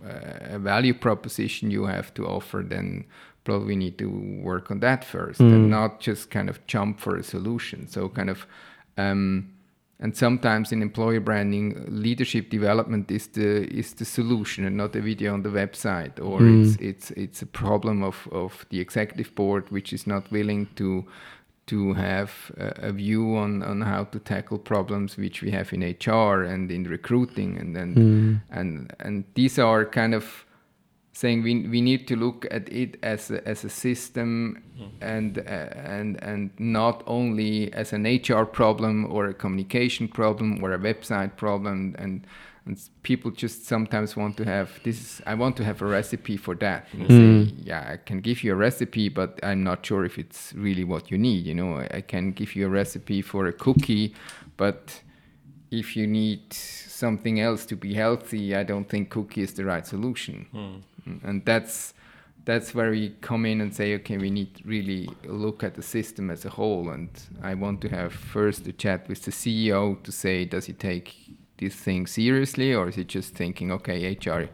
uh, 0.05 0.55
a 0.55 0.59
value 0.59 0.93
proposition 0.93 1.71
you 1.71 1.85
have 1.85 2.13
to 2.13 2.25
offer 2.25 2.61
then 2.67 3.05
probably 3.45 3.75
need 3.75 3.97
to 3.97 4.09
work 4.43 4.71
on 4.71 4.79
that 4.79 5.03
first 5.03 5.39
and 5.39 5.69
not 5.69 5.99
just 5.99 6.29
kind 6.29 6.49
of 6.49 6.65
jump 6.67 6.99
for 6.99 7.15
a 7.15 7.23
solution 7.23 7.87
so 7.87 8.09
kind 8.09 8.29
of 8.29 8.45
um, 8.97 9.49
and 9.99 10.15
sometimes 10.17 10.71
in 10.71 10.81
employer 10.81 11.19
branding, 11.19 11.85
leadership 11.87 12.49
development 12.49 13.11
is 13.11 13.27
the 13.27 13.67
is 13.79 13.93
the 13.93 14.05
solution 14.05 14.65
and 14.65 14.75
not 14.77 14.95
a 14.95 15.01
video 15.01 15.33
on 15.33 15.43
the 15.43 15.49
website, 15.49 16.19
or 16.19 16.39
Mm. 16.41 16.61
it's 16.63 16.75
it's 16.81 17.11
it's 17.11 17.41
a 17.41 17.45
problem 17.45 18.03
of 18.03 18.27
of 18.31 18.65
the 18.69 18.79
executive 18.79 19.33
board 19.35 19.63
which 19.71 19.93
is 19.93 20.05
not 20.07 20.31
willing 20.31 20.67
to 20.75 21.05
to 21.65 21.93
have 21.93 22.31
a, 22.57 22.89
a 22.89 22.91
view 22.91 23.37
on, 23.37 23.63
on 23.63 23.81
how 23.81 24.03
to 24.03 24.19
tackle 24.19 24.57
problems 24.57 25.15
which 25.17 25.41
we 25.41 25.49
have 25.51 25.71
in 25.71 25.81
HR 25.81 26.43
and 26.43 26.69
in 26.71 26.83
recruiting 26.83 27.57
and 27.59 27.77
and 27.77 27.95
Mm. 27.97 28.41
and 28.51 28.93
and 28.99 29.23
these 29.35 29.61
are 29.61 29.85
kind 29.85 30.13
of 30.13 30.45
saying 31.15 31.43
we, 31.43 31.67
we 31.67 31.79
need 31.79 32.07
to 32.07 32.15
look 32.15 32.45
at 32.49 32.67
it 32.73 32.97
as 33.03 33.29
a, 33.31 33.47
as 33.47 33.63
a 33.63 33.69
system 33.69 34.63
and 34.99 35.37
uh, 35.37 35.41
and 35.95 36.21
and 36.23 36.49
not 36.57 37.03
only 37.05 37.71
as 37.73 37.93
an 37.93 38.03
HR 38.05 38.45
problem 38.45 39.05
or 39.11 39.27
a 39.27 39.33
communication 39.33 40.07
problem 40.07 40.63
or 40.63 40.73
a 40.73 40.79
website 40.79 41.37
problem. 41.37 41.95
And 41.99 42.25
and 42.65 42.79
people 43.03 43.29
just 43.29 43.65
sometimes 43.65 44.15
want 44.15 44.37
to 44.37 44.45
have 44.45 44.69
this 44.83 44.99
is, 45.01 45.21
I 45.27 45.35
want 45.35 45.55
to 45.57 45.63
have 45.63 45.81
a 45.81 45.85
recipe 45.85 46.37
for 46.37 46.55
that. 46.55 46.87
And 46.93 47.07
say, 47.07 47.15
Mm. 47.15 47.65
yeah 47.65 47.91
I 47.93 47.97
can 47.97 48.19
give 48.21 48.43
you 48.43 48.53
a 48.53 48.55
recipe 48.55 49.09
but 49.09 49.39
I'm 49.43 49.63
not 49.63 49.85
sure 49.85 50.05
if 50.05 50.17
it's 50.17 50.53
really 50.55 50.83
what 50.85 51.11
you 51.11 51.17
need 51.17 51.45
you 51.45 51.53
know. 51.53 51.77
I, 51.77 51.97
I 51.97 52.01
can 52.01 52.31
give 52.31 52.55
you 52.55 52.65
a 52.65 52.69
recipe 52.69 53.21
for 53.21 53.45
a 53.47 53.53
cookie 53.53 54.13
but 54.57 55.01
if 55.71 55.95
you 55.97 56.07
need 56.07 56.53
something 56.53 57.39
else 57.39 57.65
to 57.65 57.75
be 57.75 57.93
healthy, 57.95 58.55
I 58.55 58.63
don't 58.63 58.87
think 58.87 59.09
cookie 59.09 59.41
is 59.41 59.53
the 59.53 59.65
right 59.65 59.85
solution. 59.87 60.45
Mm, 60.53 60.81
And 61.05 61.43
that's 61.45 61.93
that's 62.45 62.75
where 62.75 62.91
we 62.91 63.09
come 63.21 63.45
in 63.45 63.61
and 63.61 63.73
say, 63.73 63.95
okay, 63.95 64.17
we 64.17 64.29
need 64.29 64.61
really 64.65 65.09
look 65.25 65.63
at 65.63 65.75
the 65.75 65.81
system 65.81 66.29
as 66.29 66.43
a 66.43 66.49
whole. 66.49 66.89
And 66.89 67.09
I 67.41 67.53
want 67.53 67.79
to 67.81 67.89
have 67.89 68.11
first 68.11 68.67
a 68.67 68.73
chat 68.73 69.07
with 69.07 69.21
the 69.23 69.31
CEO 69.31 70.01
to 70.03 70.11
say, 70.11 70.43
does 70.43 70.65
he 70.65 70.73
take 70.73 71.15
this 71.57 71.73
thing 71.75 72.05
seriously, 72.05 72.73
or 72.73 72.89
is 72.89 72.95
he 72.95 73.05
just 73.05 73.33
thinking, 73.35 73.71
okay, 73.71 74.17
HR, 74.25 74.49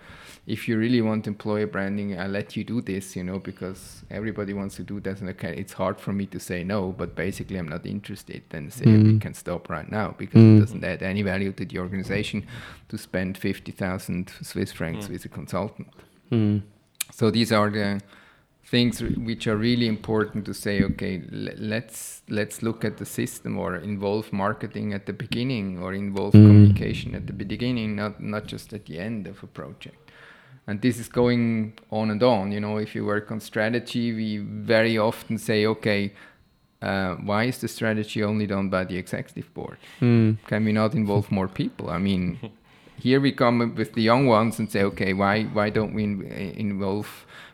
if 0.45 0.67
you 0.67 0.77
really 0.77 1.01
want 1.01 1.25
employer 1.25 1.65
branding, 1.65 2.19
I'll 2.19 2.27
let 2.29 2.55
you 2.55 2.63
do 2.63 2.81
this, 2.81 3.15
you 3.15 3.23
know, 3.23 3.39
because 3.39 4.03
everybody 4.11 4.53
wants 4.53 4.75
to 4.75 4.83
do 4.83 4.99
that. 4.99 5.19
And 5.21 5.29
okay, 5.29 5.55
it's 5.57 5.73
hard 5.73 5.99
for 5.99 6.13
me 6.13 6.27
to 6.27 6.39
say 6.39 6.63
no, 6.63 6.91
but 6.91 7.15
basically 7.15 7.57
I'm 7.57 7.67
not 7.69 7.85
interested. 7.87 8.43
Then 8.49 8.69
say 8.69 8.85
we 8.85 9.13
Mm. 9.13 9.21
can 9.21 9.33
stop 9.33 9.67
right 9.69 9.89
now 9.91 10.13
because 10.17 10.41
Mm. 10.43 10.57
it 10.57 10.59
doesn't 10.59 10.83
add 10.83 11.01
any 11.01 11.23
value 11.23 11.53
to 11.53 11.65
the 11.65 11.79
organization 11.79 12.45
to 12.89 12.97
spend 12.97 13.37
50,000 13.37 14.29
Swiss 14.43 14.71
francs 14.71 15.07
Mm. 15.07 15.11
with 15.13 15.25
a 15.25 15.29
consultant. 15.29 15.87
Mm. 16.31 16.61
So 17.11 17.31
these 17.31 17.51
are 17.51 17.69
the 17.69 17.99
things 18.65 19.01
which 19.01 19.47
are 19.47 19.57
really 19.57 19.87
important 19.87 20.45
to 20.45 20.53
say 20.53 20.83
okay 20.83 21.23
let's 21.31 22.21
let's 22.29 22.61
look 22.61 22.85
at 22.85 22.97
the 22.97 23.05
system 23.05 23.57
or 23.57 23.75
involve 23.77 24.31
marketing 24.31 24.93
at 24.93 25.05
the 25.07 25.13
beginning 25.13 25.79
or 25.79 25.91
involve 25.93 26.33
Mm. 26.33 26.45
communication 26.47 27.15
at 27.15 27.25
the 27.25 27.33
beginning 27.33 27.95
not 27.95 28.21
not 28.21 28.45
just 28.45 28.71
at 28.73 28.85
the 28.85 28.99
end 28.99 29.25
of 29.27 29.41
a 29.43 29.47
project 29.47 30.11
and 30.67 30.81
this 30.83 30.99
is 30.99 31.09
going 31.09 31.73
on 31.89 32.11
and 32.11 32.21
on 32.21 32.51
you 32.51 32.59
know 32.59 32.77
if 32.77 32.93
you 32.95 33.03
work 33.05 33.31
on 33.31 33.39
strategy 33.39 34.13
we 34.13 34.37
very 34.77 34.99
often 34.99 35.37
say 35.39 35.65
okay 35.65 36.13
uh, 36.83 37.15
why 37.15 37.45
is 37.45 37.57
the 37.57 37.67
strategy 37.67 38.23
only 38.23 38.45
done 38.45 38.69
by 38.69 38.83
the 38.85 38.97
executive 38.97 39.51
board 39.55 39.77
Mm. 39.99 40.37
can 40.47 40.63
we 40.65 40.71
not 40.73 40.93
involve 40.93 41.31
more 41.31 41.47
people? 41.47 41.89
I 41.89 41.97
mean, 41.97 42.37
here 42.99 43.19
we 43.19 43.31
come 43.31 43.75
with 43.75 43.93
the 43.93 44.01
young 44.01 44.27
ones 44.27 44.59
and 44.59 44.69
say, 44.71 44.83
okay, 44.83 45.13
why 45.13 45.43
why 45.57 45.69
don't 45.69 45.93
we 45.93 46.03
in, 46.03 46.21
involve 46.57 47.07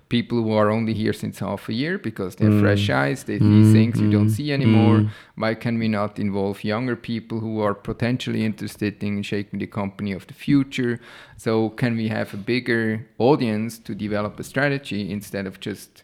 people 0.08 0.38
who 0.44 0.52
are 0.52 0.70
only 0.70 0.94
here 0.94 1.14
since 1.14 1.40
half 1.40 1.68
a 1.70 1.74
year 1.74 1.98
because 1.98 2.36
they're 2.36 2.52
Mm. 2.52 2.60
fresh 2.62 2.90
eyes, 2.90 3.24
they 3.24 3.40
see 3.40 3.64
Mm, 3.64 3.72
things 3.74 4.00
you 4.02 4.08
don't 4.08 4.28
mm, 4.30 4.36
see 4.38 4.52
anymore. 4.54 5.00
mm. 5.02 5.10
Why 5.36 5.56
can 5.56 5.80
we 5.80 5.88
not 5.88 6.20
involve 6.20 6.64
younger 6.64 6.96
people 6.96 7.40
who 7.40 7.60
are 7.66 7.74
potentially 7.74 8.46
interested 8.46 9.04
in 9.04 9.24
shaping 9.24 9.60
the 9.60 9.68
company 9.68 10.14
of 10.16 10.26
the 10.28 10.34
future? 10.34 11.00
So 11.38 11.70
can 11.82 11.98
we 11.98 12.08
have 12.10 12.34
a 12.34 12.38
bigger 12.38 13.06
audience 13.18 13.80
to 13.80 13.96
develop 13.96 14.40
a 14.40 14.44
strategy 14.44 15.02
instead 15.12 15.48
of 15.48 15.60
just 15.60 16.04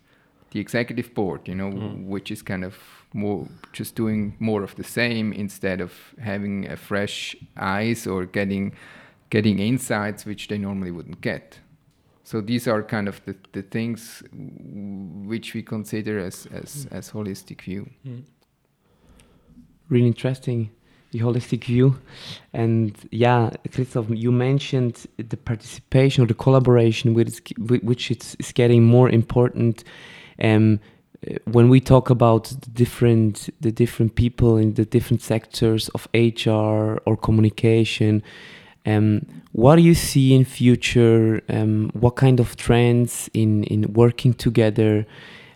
the 0.52 0.60
executive 0.60 1.14
board, 1.14 1.42
you 1.48 1.56
know, 1.56 1.70
Mm. 1.72 2.08
which 2.14 2.32
is 2.32 2.42
kind 2.44 2.64
of 2.66 2.74
more 3.14 3.48
just 3.74 3.96
doing 3.96 4.34
more 4.40 4.64
of 4.64 4.74
the 4.76 4.84
same 4.84 5.32
instead 5.34 5.80
of 5.82 5.92
having 6.20 6.66
a 6.72 6.76
fresh 6.76 7.36
eyes 7.56 8.08
or 8.08 8.26
getting 8.26 8.72
getting 9.32 9.58
insights 9.60 10.26
which 10.26 10.48
they 10.48 10.60
normally 10.60 10.92
wouldn't 10.92 11.22
get. 11.22 11.60
So 12.24 12.40
these 12.40 12.68
are 12.68 12.84
kind 12.84 13.08
of 13.08 13.20
the, 13.26 13.36
the 13.54 13.64
things 13.64 14.22
w- 14.30 15.28
which 15.28 15.56
we 15.56 15.64
consider 15.64 16.20
as, 16.20 16.48
as, 16.54 16.88
as 16.92 17.12
holistic 17.12 17.62
view. 17.62 17.90
really 19.92 20.08
interesting 20.08 20.72
the 21.12 21.20
holistic 21.20 21.66
view 21.66 22.00
and 22.54 22.96
yeah 23.12 23.50
christoph 23.74 24.08
you 24.10 24.32
mentioned 24.32 25.06
the 25.18 25.38
participation 25.38 26.24
or 26.24 26.28
the 26.28 26.34
collaboration 26.34 27.14
which, 27.14 27.42
which 27.58 28.10
it's, 28.10 28.36
is 28.36 28.52
getting 28.54 28.84
more 28.84 29.10
important 29.10 29.84
um, 30.42 30.80
uh, 31.30 31.36
when 31.52 31.70
we 31.70 31.80
talk 31.80 32.10
about 32.10 32.46
the 32.46 32.70
different 32.72 33.50
the 33.60 33.72
different 33.72 34.16
people 34.16 34.58
in 34.58 34.74
the 34.76 34.86
different 34.86 35.22
sectors 35.22 35.90
of 35.90 36.08
hr 36.14 36.98
or 37.06 37.18
communication 37.18 38.24
um, 38.86 39.26
what 39.52 39.76
do 39.76 39.82
you 39.82 39.94
see 39.94 40.34
in 40.34 40.46
future? 40.46 41.42
Um, 41.50 41.92
what 41.94 42.16
kind 42.16 42.40
of 42.40 42.56
trends 42.56 43.30
in 43.34 43.64
in 43.66 43.94
working 43.94 44.34
together 44.34 45.06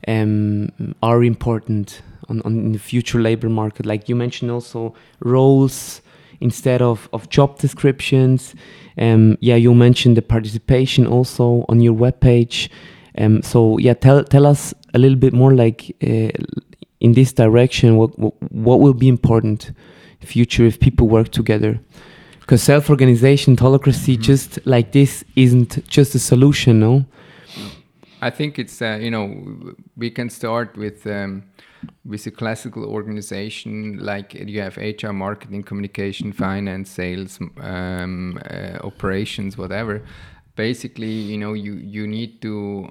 um, 0.08 0.70
are 1.02 1.24
important 1.24 2.02
on, 2.30 2.42
on 2.44 2.72
the 2.72 2.80
future 2.80 3.20
labor 3.20 3.50
market? 3.50 3.86
Like 3.86 4.08
you 4.10 4.16
mentioned 4.16 4.52
also 4.52 4.94
roles 5.20 6.02
instead 6.42 6.82
of, 6.82 7.10
of 7.14 7.30
job 7.30 7.58
descriptions. 7.60 8.54
Um, 8.98 9.38
yeah 9.42 9.56
you 9.56 9.74
mentioned 9.74 10.18
the 10.18 10.22
participation 10.22 11.08
also 11.08 11.66
on 11.70 11.82
your 11.82 11.96
webpage. 11.96 12.70
Um, 13.18 13.42
so 13.42 13.78
yeah 13.78 13.94
tell, 13.94 14.24
tell 14.24 14.46
us 14.46 14.74
a 14.94 15.00
little 15.00 15.18
bit 15.18 15.34
more 15.34 15.54
like 15.54 15.96
uh, 16.04 16.32
in 17.00 17.14
this 17.14 17.34
direction 17.34 17.96
what, 17.96 18.18
what, 18.20 18.34
what 18.52 18.80
will 18.82 18.94
be 18.94 19.08
important 19.08 19.72
future 20.26 20.66
if 20.66 20.80
people 20.80 21.08
work 21.08 21.30
together 21.30 21.80
because 22.46 22.62
self-organization 22.62 23.56
holacracy 23.56 24.16
Mhm. 24.18 24.22
just 24.22 24.60
like 24.66 24.92
this 24.92 25.24
isn't 25.36 25.80
just 25.90 26.16
a 26.16 26.20
solution 26.20 26.80
no 26.80 27.06
I 28.22 28.32
think 28.32 28.58
it's 28.58 28.82
uh, 28.82 28.98
you 29.02 29.12
know 29.12 29.26
we 29.98 30.10
can 30.10 30.30
start 30.30 30.78
with 30.78 31.06
um, 31.06 31.44
with 32.04 32.26
a 32.26 32.32
classical 32.32 32.84
organization 32.84 34.00
like 34.00 34.34
you 34.34 34.62
have 34.62 34.78
HR, 34.78 35.12
marketing, 35.14 35.64
communication, 35.64 36.32
finance, 36.34 36.90
sales, 36.90 37.40
um, 37.62 38.40
uh, 38.50 38.80
operations, 38.84 39.58
whatever. 39.58 40.02
Basically, 40.56 41.12
you 41.32 41.38
know, 41.38 41.54
you 41.54 41.74
you 41.74 42.08
need 42.08 42.42
to 42.42 42.90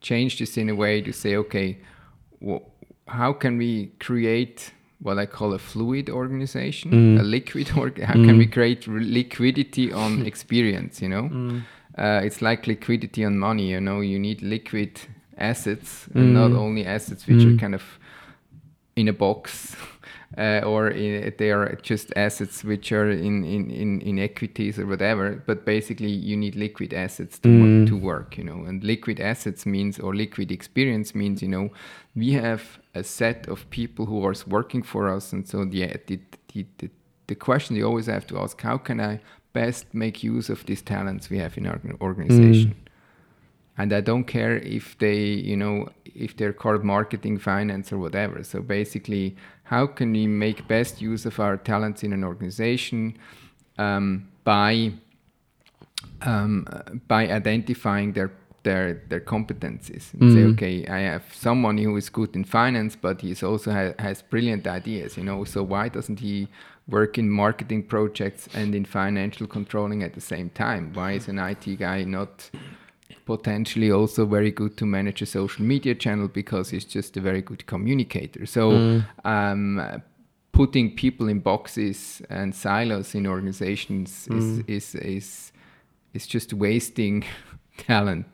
change 0.00 0.36
this 0.38 0.56
in 0.58 0.68
a 0.68 0.74
way 0.74 1.00
to 1.00 1.12
say, 1.12 1.36
okay, 1.36 1.78
wh- 2.46 2.64
how 3.06 3.32
can 3.32 3.56
we 3.56 3.92
create 3.98 4.73
what 5.04 5.18
I 5.18 5.26
call 5.26 5.52
a 5.54 5.58
fluid 5.58 6.08
organization, 6.10 6.90
Mm. 6.92 7.20
a 7.20 7.22
liquid 7.22 7.68
org? 7.76 7.94
How 8.02 8.14
can 8.26 8.38
we 8.38 8.46
Mm. 8.46 8.52
create 8.52 8.82
re- 8.88 9.04
liquidity 9.20 9.92
on 9.92 10.10
experience? 10.32 11.02
You 11.04 11.10
know 11.14 11.26
uh, 12.04 12.26
it's 12.26 12.40
like 12.42 12.66
liquidity 12.66 13.24
on 13.24 13.38
money. 13.38 13.70
You 13.70 13.80
know, 13.80 14.00
you 14.02 14.18
need 14.18 14.42
liquid 14.42 14.90
assets 15.38 16.08
and 16.14 16.32
not 16.34 16.50
Mm. 16.50 16.58
only 16.64 16.84
assets 16.86 17.26
which 17.28 17.44
are 17.44 17.54
Mm. 17.54 17.60
kind 17.60 17.74
of 17.74 17.82
in 18.96 19.08
a 19.08 19.12
box, 19.12 19.76
uh, 20.38 20.60
or 20.64 20.88
in, 20.88 21.32
they 21.38 21.50
are 21.52 21.78
just 21.82 22.12
assets 22.16 22.64
which 22.64 22.92
are 22.92 23.10
in, 23.10 23.44
in, 23.44 23.70
in, 23.70 24.00
in 24.00 24.18
equities 24.18 24.78
or 24.78 24.86
whatever. 24.86 25.42
But 25.46 25.64
basically, 25.64 26.10
you 26.30 26.36
need 26.36 26.54
liquid 26.56 26.92
assets 26.94 27.38
to 27.40 27.48
Mm. 27.48 27.60
work, 27.60 27.88
to 27.88 27.96
work. 27.96 28.38
You 28.38 28.44
know, 28.44 28.64
and 28.68 28.82
liquid 28.84 29.20
assets 29.20 29.66
means 29.66 29.98
or 30.00 30.14
liquid 30.14 30.50
experience 30.50 31.14
means 31.14 31.42
you 31.42 31.48
know 31.48 31.70
we 32.16 32.32
have 32.32 32.78
a 32.94 33.02
set 33.02 33.48
of 33.48 33.68
people 33.70 34.06
who 34.06 34.24
are 34.24 34.34
working 34.46 34.82
for 34.82 35.08
us, 35.08 35.32
and 35.32 35.46
so 35.48 35.64
the 35.64 35.86
the, 36.06 36.20
the, 36.52 36.66
the 36.78 36.90
the 37.26 37.34
question 37.34 37.76
you 37.76 37.86
always 37.86 38.06
have 38.06 38.26
to 38.26 38.38
ask 38.38 38.60
how 38.60 38.76
can 38.76 39.00
i 39.00 39.20
best 39.52 39.86
make 39.94 40.22
use 40.22 40.50
of 40.50 40.66
these 40.66 40.82
talents 40.82 41.30
we 41.30 41.38
have 41.38 41.56
in 41.56 41.66
our 41.66 41.80
organization? 42.00 42.74
And 43.78 43.92
i 43.92 44.00
don't 44.00 44.24
care 44.24 44.56
if 44.58 44.98
they 44.98 45.20
you 45.50 45.56
know 45.56 45.88
if 46.04 46.36
they're 46.36 46.52
called 46.52 46.84
marketing 46.84 47.38
finance 47.38 47.92
or 47.92 47.98
whatever. 47.98 48.44
So 48.44 48.60
basically 48.60 49.36
how 49.64 49.86
can 49.86 50.12
we 50.12 50.26
make 50.26 50.68
best 50.68 51.00
use 51.00 51.26
of 51.26 51.40
our 51.40 51.56
talents 51.56 52.02
in 52.02 52.12
an 52.12 52.24
organization 52.24 53.16
um, 53.78 54.28
by 54.44 54.92
um, 56.22 56.66
by 57.08 57.28
identifying 57.28 58.12
their 58.12 58.30
their 58.64 59.02
their 59.10 59.20
competencies 59.20 60.04
and 60.14 60.32
say 60.32 60.40
Mm. 60.44 60.52
okay 60.52 60.86
i 60.88 61.00
have 61.12 61.22
someone 61.32 61.76
who 61.78 61.96
is 61.96 62.08
good 62.10 62.34
in 62.36 62.44
finance 62.44 62.96
but 63.06 63.20
he's 63.20 63.42
also 63.42 63.70
ha- 63.72 63.94
has 63.98 64.22
brilliant 64.22 64.66
ideas 64.66 65.16
you 65.18 65.24
know 65.24 65.44
so 65.44 65.62
why 65.62 65.88
doesn't 65.88 66.20
he 66.20 66.48
work 66.88 67.18
in 67.18 67.30
marketing 67.30 67.82
projects 67.82 68.48
and 68.54 68.74
in 68.74 68.84
financial 68.84 69.46
controlling 69.46 70.02
at 70.02 70.12
the 70.14 70.20
same 70.20 70.48
time 70.50 70.82
why 70.94 71.12
is 71.12 71.28
an 71.28 71.38
it 71.38 71.78
guy 71.78 72.04
not 72.04 72.50
potentially 73.24 73.90
also 73.90 74.26
very 74.26 74.50
good 74.50 74.76
to 74.76 74.86
manage 74.86 75.22
a 75.22 75.26
social 75.26 75.64
media 75.64 75.94
channel 75.94 76.28
because 76.28 76.70
he's 76.70 76.84
just 76.84 77.16
a 77.16 77.20
very 77.20 77.42
good 77.42 77.64
communicator 77.66 78.46
so 78.46 78.70
Mm. 78.72 79.04
um, 79.24 80.02
putting 80.52 80.94
people 80.94 81.28
in 81.28 81.40
boxes 81.40 82.22
and 82.30 82.54
silos 82.54 83.14
in 83.14 83.26
organizations 83.26 84.28
Mm. 84.30 84.38
is, 84.38 84.58
is 84.68 84.94
is 84.94 85.52
is 86.14 86.26
just 86.28 86.52
wasting 86.52 87.24
talent. 87.76 88.33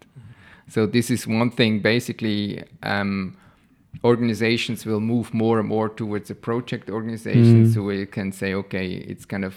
So 0.70 0.86
this 0.86 1.10
is 1.10 1.26
one 1.26 1.50
thing. 1.50 1.80
Basically, 1.82 2.62
um, 2.82 3.36
organizations 4.04 4.86
will 4.86 5.00
move 5.00 5.34
more 5.34 5.58
and 5.58 5.68
more 5.68 5.88
towards 5.88 6.30
a 6.30 6.34
project 6.34 6.88
organization. 6.88 7.66
Mm. 7.66 7.74
So 7.74 7.82
we 7.82 8.06
can 8.06 8.32
say, 8.32 8.54
okay, 8.54 8.86
it's 8.86 9.24
kind 9.26 9.44
of 9.44 9.54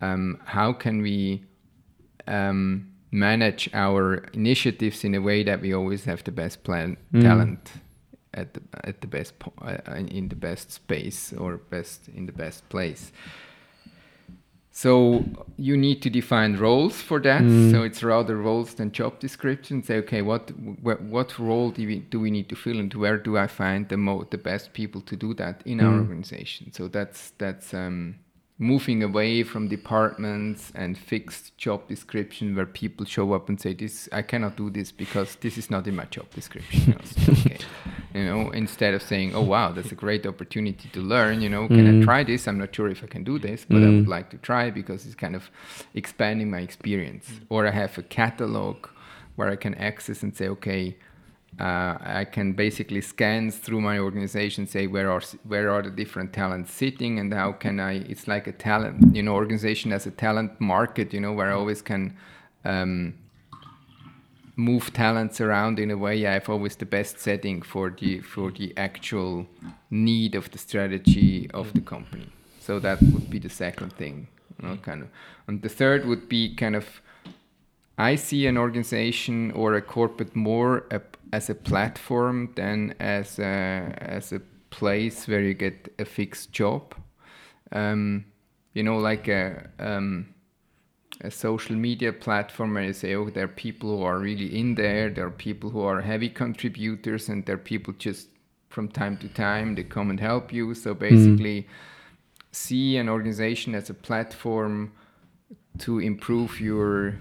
um, 0.00 0.38
how 0.44 0.72
can 0.72 1.02
we 1.02 1.44
um, 2.26 2.88
manage 3.10 3.68
our 3.74 4.24
initiatives 4.32 5.04
in 5.04 5.14
a 5.14 5.20
way 5.20 5.42
that 5.44 5.60
we 5.60 5.74
always 5.74 6.04
have 6.04 6.24
the 6.24 6.32
best 6.32 6.64
plan 6.64 6.96
Mm. 7.12 7.22
talent 7.22 7.72
at 8.34 8.54
the, 8.54 8.60
at 8.84 9.00
the 9.00 9.06
best 9.06 9.38
po- 9.38 9.52
uh, 9.62 9.94
in 9.94 10.28
the 10.28 10.36
best 10.36 10.72
space 10.72 11.32
or 11.32 11.58
best 11.70 12.08
in 12.08 12.26
the 12.26 12.32
best 12.32 12.68
place. 12.68 13.12
So 14.82 15.24
you 15.56 15.74
need 15.86 16.02
to 16.02 16.10
define 16.10 16.58
roles 16.58 17.00
for 17.00 17.18
that. 17.20 17.40
Mm. 17.42 17.70
So 17.70 17.82
it's 17.82 18.02
rather 18.02 18.36
roles 18.36 18.74
than 18.74 18.92
job 18.92 19.18
descriptions. 19.20 19.86
Say, 19.86 19.96
okay, 20.04 20.20
what 20.20 20.50
wh- 20.84 21.00
what 21.14 21.38
role 21.38 21.70
do 21.70 21.86
we 21.86 22.00
do 22.12 22.20
we 22.20 22.30
need 22.30 22.48
to 22.50 22.56
fill, 22.56 22.78
and 22.78 22.92
where 22.92 23.16
do 23.16 23.38
I 23.38 23.46
find 23.46 23.88
the 23.88 23.96
mo- 23.96 24.26
the 24.30 24.36
best 24.50 24.74
people 24.74 25.00
to 25.10 25.16
do 25.16 25.32
that 25.34 25.62
in 25.64 25.80
our 25.80 25.94
Mm. 25.94 26.00
organization? 26.04 26.72
So 26.72 26.88
that's 26.88 27.20
that's 27.38 27.72
um, 27.72 28.16
moving 28.58 29.02
away 29.02 29.42
from 29.42 29.68
departments 29.68 30.72
and 30.74 30.96
fixed 30.96 31.56
job 31.58 31.86
description 31.88 32.56
where 32.56 32.64
people 32.66 33.04
show 33.04 33.32
up 33.34 33.48
and 33.50 33.60
say, 33.60 33.74
"This 33.74 34.08
I 34.12 34.22
cannot 34.22 34.56
do 34.56 34.70
this 34.70 34.90
because 34.92 35.36
this 35.36 35.58
is 35.58 35.70
not 35.70 35.86
in 35.86 35.94
my 35.96 36.06
job 36.06 36.26
description." 36.34 36.80
You 36.86 36.94
know, 36.94 37.38
okay. 37.40 37.58
You 38.14 38.24
know, 38.24 38.50
instead 38.50 38.94
of 38.94 39.02
saying, 39.02 39.34
"Oh 39.34 39.42
wow, 39.42 39.72
that's 39.72 39.92
a 39.92 39.94
great 39.94 40.24
opportunity 40.26 40.88
to 40.92 41.00
learn," 41.00 41.42
you 41.42 41.50
know, 41.50 41.68
can 41.68 41.84
Mm. 41.86 42.00
I 42.00 42.04
try 42.04 42.24
this? 42.24 42.48
I'm 42.48 42.56
not 42.58 42.74
sure 42.74 42.88
if 42.88 43.04
I 43.04 43.08
can 43.08 43.24
do 43.24 43.38
this, 43.38 43.66
but 43.68 43.82
I 43.82 43.86
Mm. 43.86 43.96
would 43.96 44.08
like 44.08 44.30
to 44.30 44.38
try 44.38 44.70
because 44.70 45.04
it's 45.06 45.14
kind 45.14 45.36
of 45.36 45.50
expanding 45.94 46.50
my 46.50 46.60
experience. 46.60 47.26
Or 47.50 47.66
I 47.66 47.72
have 47.72 47.98
a 47.98 48.02
catalog 48.02 48.76
where 49.36 49.50
I 49.50 49.56
can 49.56 49.74
access 49.74 50.22
and 50.22 50.34
say, 50.34 50.48
okay, 50.48 50.96
uh, 51.58 51.96
I 52.00 52.26
can 52.30 52.52
basically 52.52 53.00
scan 53.00 53.50
through 53.50 53.80
my 53.80 53.98
organization, 53.98 54.66
say 54.66 54.86
where 54.86 55.10
are 55.10 55.22
where 55.44 55.70
are 55.70 55.82
the 55.82 55.90
different 55.90 56.32
talents 56.32 56.72
sitting, 56.72 57.18
and 57.18 57.32
how 57.32 57.52
can 57.52 57.80
I? 57.80 57.94
It's 58.08 58.28
like 58.28 58.46
a 58.46 58.52
talent, 58.52 59.16
you 59.16 59.22
know, 59.22 59.34
organization 59.34 59.92
as 59.92 60.06
a 60.06 60.10
talent 60.10 60.60
market, 60.60 61.14
you 61.14 61.20
know, 61.20 61.32
where 61.32 61.50
I 61.50 61.54
always 61.54 61.82
can. 61.82 62.16
Um, 62.64 63.14
move 64.56 64.90
talents 64.94 65.38
around 65.38 65.78
in 65.78 65.90
a 65.90 65.96
way 65.96 66.26
I 66.26 66.32
have 66.32 66.48
always 66.48 66.76
the 66.76 66.86
best 66.86 67.20
setting 67.20 67.60
for 67.60 67.90
the 67.90 68.20
for 68.20 68.50
the 68.50 68.72
actual 68.76 69.46
need 69.90 70.34
of 70.34 70.50
the 70.50 70.58
strategy 70.58 71.50
of 71.52 71.72
the 71.74 71.82
company. 71.82 72.28
So 72.58 72.80
that 72.80 73.00
would 73.02 73.28
be 73.30 73.38
the 73.38 73.50
second 73.50 73.92
thing, 73.92 74.28
you 74.58 74.68
know, 74.68 74.76
kind 74.78 75.02
of. 75.02 75.08
And 75.46 75.60
the 75.60 75.68
third 75.68 76.06
would 76.06 76.28
be 76.28 76.54
kind 76.54 76.74
of 76.74 77.02
I 77.98 78.16
see 78.16 78.46
an 78.46 78.58
organization 78.58 79.50
or 79.52 79.74
a 79.74 79.82
corporate 79.82 80.34
more 80.34 80.84
a, 80.90 81.00
as 81.36 81.50
a 81.50 81.54
platform 81.54 82.36
than 82.56 82.94
as 82.98 83.38
a, 83.38 83.94
as 83.98 84.32
a 84.32 84.40
place 84.70 85.28
where 85.28 85.42
you 85.42 85.54
get 85.54 85.92
a 85.98 86.04
fixed 86.04 86.50
job. 86.50 86.94
Um, 87.72 88.24
you 88.72 88.82
know, 88.82 88.98
like 89.10 89.28
a 89.28 89.68
um, 89.78 90.34
a 91.20 91.30
social 91.30 91.76
media 91.76 92.12
platform 92.12 92.74
where 92.74 92.84
you 92.84 92.92
say, 92.92 93.14
oh, 93.14 93.28
there 93.30 93.44
are 93.44 93.60
people 93.66 93.88
who 93.96 94.02
are 94.02 94.18
really 94.18 94.58
in 94.60 94.74
there, 94.74 95.10
there 95.10 95.26
are 95.26 95.38
people 95.48 95.70
who 95.70 95.80
are 95.80 96.00
heavy 96.02 96.28
contributors, 96.28 97.28
and 97.28 97.44
there 97.46 97.56
are 97.56 97.68
people 97.74 97.92
just 97.98 98.28
from 98.68 98.88
time 98.88 99.16
to 99.18 99.28
time 99.28 99.74
they 99.74 99.84
come 99.84 100.10
and 100.10 100.20
help 100.20 100.52
you. 100.52 100.74
So 100.74 100.94
basically, 100.94 101.66
see 102.52 102.96
an 102.96 103.08
organization 103.08 103.74
as 103.74 103.90
a 103.90 103.94
platform 103.94 104.92
to 105.78 105.98
improve 105.98 106.60
your 106.60 107.18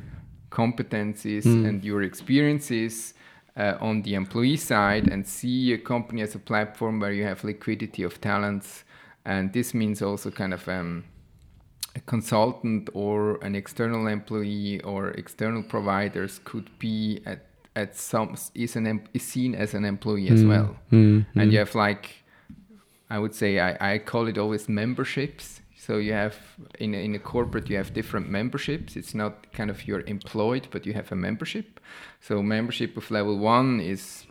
competencies 0.52 1.46
and 1.46 1.84
your 1.84 2.02
experiences 2.02 3.15
uh, 3.58 3.78
on 3.80 4.02
the 4.02 4.14
employee 4.16 4.58
side, 4.58 5.08
and 5.08 5.26
see 5.28 5.74
a 5.74 5.78
company 5.78 6.22
as 6.22 6.36
a 6.36 6.40
platform 6.40 7.00
where 7.00 7.12
you 7.14 7.24
have 7.24 7.44
liquidity 7.44 8.04
of 8.04 8.20
talents. 8.22 8.84
And 9.26 9.54
this 9.54 9.74
means 9.74 10.02
also 10.02 10.30
kind 10.32 10.54
of 10.54 10.68
um, 10.70 11.04
a 11.96 12.00
consultant 12.02 12.90
or 12.94 13.38
an 13.44 13.56
external 13.56 14.08
employee 14.08 14.82
or 14.82 15.10
external 15.12 15.64
providers 15.64 16.40
could 16.44 16.70
be 16.80 17.22
at 17.26 17.40
at 17.78 17.94
some 17.96 18.36
is 18.54 18.76
an 18.78 19.02
is 19.14 19.24
seen 19.24 19.54
as 19.56 19.74
an 19.74 19.84
employee 19.84 20.30
as 20.30 20.44
well 20.46 20.78
Mm. 20.92 21.26
and 21.36 21.52
you 21.52 21.60
have 21.60 21.76
like 21.76 22.24
i 23.10 23.20
would 23.20 23.36
say 23.36 23.60
i, 23.60 23.94
I 23.96 23.98
call 24.00 24.28
it 24.30 24.38
always 24.38 24.70
memberships 24.70 25.60
so 25.86 25.98
you 25.98 26.14
have 26.14 26.36
in 26.80 26.96
a, 26.96 26.98
in 26.98 27.14
a 27.16 27.20
corporate 27.20 27.70
you 27.70 27.78
have 27.78 27.94
different 27.94 28.30
memberships. 28.30 28.96
It's 28.96 29.14
not 29.14 29.52
kind 29.54 29.70
of 29.70 29.88
you're 29.88 30.06
employed 30.08 30.68
but 30.72 30.86
you 30.86 30.94
have 30.94 31.12
a 31.12 31.16
membership. 31.16 31.80
So 32.22 32.42
membership 32.42 32.98
of 32.98 33.12
level 33.12 33.38
one 33.38 33.80
is 33.80 34.26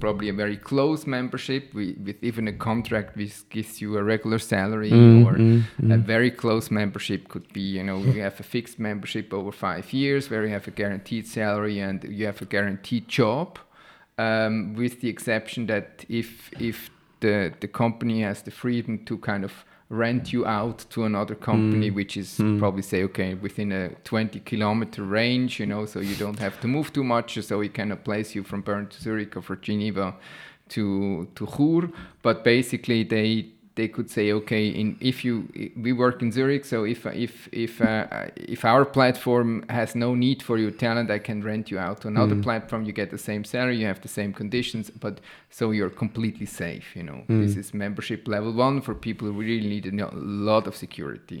probably 0.00 0.28
a 0.28 0.32
very 0.32 0.56
close 0.56 1.06
membership 1.06 1.74
with, 1.74 1.96
with 1.98 2.16
even 2.22 2.48
a 2.48 2.52
contract 2.52 3.16
which 3.16 3.48
gives 3.50 3.80
you 3.80 3.96
a 3.96 4.02
regular 4.02 4.38
salary 4.38 4.90
Mm, 4.90 5.26
or 5.26 5.34
mm, 5.34 5.94
a 5.94 5.98
very 5.98 6.30
close 6.30 6.70
membership 6.70 7.28
could 7.28 7.52
be, 7.52 7.60
you 7.60 7.82
know, 7.82 7.98
you 7.98 8.22
have 8.22 8.40
a 8.40 8.42
fixed 8.42 8.78
membership 8.78 9.32
over 9.34 9.52
five 9.52 9.92
years 9.92 10.30
where 10.30 10.44
you 10.44 10.52
have 10.52 10.66
a 10.66 10.70
guaranteed 10.70 11.26
salary 11.26 11.78
and 11.80 12.04
you 12.04 12.24
have 12.26 12.40
a 12.40 12.46
guaranteed 12.46 13.08
job, 13.08 13.58
um, 14.16 14.74
with 14.74 15.00
the 15.00 15.08
exception 15.08 15.66
that 15.66 16.04
if 16.08 16.50
if 16.58 16.90
the 17.20 17.52
the 17.60 17.68
company 17.68 18.22
has 18.22 18.42
the 18.42 18.50
freedom 18.50 19.04
to 19.04 19.18
kind 19.18 19.44
of 19.44 19.64
rent 19.90 20.32
you 20.32 20.44
out 20.44 20.84
to 20.90 21.04
another 21.04 21.34
company, 21.34 21.88
hmm. 21.88 21.94
which 21.94 22.16
is 22.16 22.36
hmm. 22.36 22.58
probably 22.58 22.82
say 22.82 23.02
okay 23.04 23.34
within 23.34 23.72
a 23.72 23.88
20 24.04 24.40
kilometer 24.40 25.02
range, 25.02 25.58
you 25.58 25.66
know, 25.66 25.86
so 25.86 26.00
you 26.00 26.14
don't 26.16 26.38
have 26.38 26.60
to 26.60 26.68
move 26.68 26.92
too 26.92 27.04
much, 27.04 27.42
so 27.42 27.58
we 27.58 27.68
cannot 27.68 28.04
place 28.04 28.34
you 28.34 28.42
from 28.42 28.60
Bern 28.60 28.86
to 28.88 29.00
Zurich 29.00 29.36
or 29.36 29.42
from 29.42 29.60
Geneva 29.60 30.14
to 30.70 31.28
to 31.34 31.46
Chur, 31.46 31.90
but 32.22 32.44
basically 32.44 33.02
they 33.02 33.46
they 33.78 33.88
could 33.96 34.10
say, 34.10 34.26
okay, 34.32 34.64
in 34.80 34.88
if 35.00 35.16
you 35.24 35.34
we 35.84 35.90
work 36.04 36.16
in 36.24 36.32
Zurich, 36.32 36.64
so 36.72 36.78
if 36.94 37.00
if 37.26 37.34
if 37.52 37.80
uh, 37.80 38.06
if 38.56 38.64
our 38.64 38.84
platform 38.84 39.64
has 39.68 39.94
no 39.94 40.10
need 40.24 40.42
for 40.42 40.56
your 40.58 40.72
talent, 40.84 41.08
I 41.10 41.20
can 41.28 41.38
rent 41.50 41.70
you 41.70 41.78
out 41.86 41.96
to 42.00 42.08
another 42.08 42.34
platform. 42.48 42.80
You 42.88 42.92
get 42.92 43.10
the 43.10 43.22
same 43.30 43.44
salary, 43.44 43.76
you 43.80 43.86
have 43.86 44.00
the 44.00 44.12
same 44.20 44.32
conditions, 44.32 44.90
but 45.04 45.14
so 45.58 45.64
you're 45.76 45.94
completely 46.04 46.46
safe. 46.46 46.86
You 46.98 47.04
know, 47.08 47.20
this 47.40 47.56
is 47.56 47.72
membership 47.72 48.20
level 48.26 48.52
one 48.52 48.80
for 48.80 48.94
people 48.94 49.24
who 49.28 49.34
really 49.40 49.68
need 49.74 49.86
a 49.86 50.10
lot 50.50 50.66
of 50.66 50.74
security. 50.74 51.40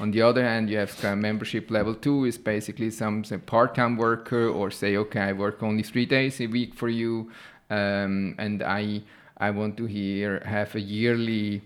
On 0.00 0.10
the 0.10 0.22
other 0.28 0.42
hand, 0.50 0.68
you 0.70 0.78
have 0.78 1.16
membership 1.16 1.70
level 1.70 1.94
two 1.94 2.26
is 2.26 2.38
basically 2.38 2.90
some 2.90 3.24
say, 3.24 3.38
part-time 3.38 3.96
worker 3.96 4.44
or 4.48 4.70
say, 4.72 4.96
okay, 4.96 5.20
I 5.30 5.32
work 5.44 5.62
only 5.62 5.84
three 5.84 6.06
days 6.06 6.40
a 6.40 6.46
week 6.46 6.74
for 6.74 6.88
you, 6.88 7.30
um, 7.70 8.34
and 8.38 8.62
I 8.62 9.02
I 9.46 9.50
want 9.50 9.76
to 9.76 9.86
here 9.86 10.42
have 10.44 10.74
a 10.74 10.80
yearly 10.80 11.62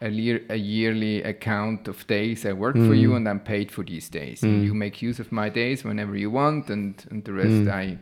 a, 0.00 0.10
year, 0.10 0.42
a 0.50 0.56
yearly 0.56 1.22
account 1.22 1.88
of 1.88 2.06
days 2.06 2.44
I 2.44 2.52
work 2.52 2.76
for 2.76 2.94
you, 2.94 3.10
mm. 3.10 3.16
and 3.16 3.28
I'm 3.28 3.40
paid 3.40 3.70
for 3.70 3.82
these 3.82 4.08
days. 4.08 4.42
And 4.42 4.62
mm. 4.62 4.64
you 4.64 4.74
make 4.74 5.00
use 5.00 5.18
of 5.18 5.32
my 5.32 5.48
days 5.48 5.84
whenever 5.84 6.16
you 6.16 6.30
want, 6.30 6.68
and, 6.70 7.04
and 7.10 7.24
the 7.24 7.32
rest 7.32 7.48
mm. 7.48 7.70
I 7.70 7.98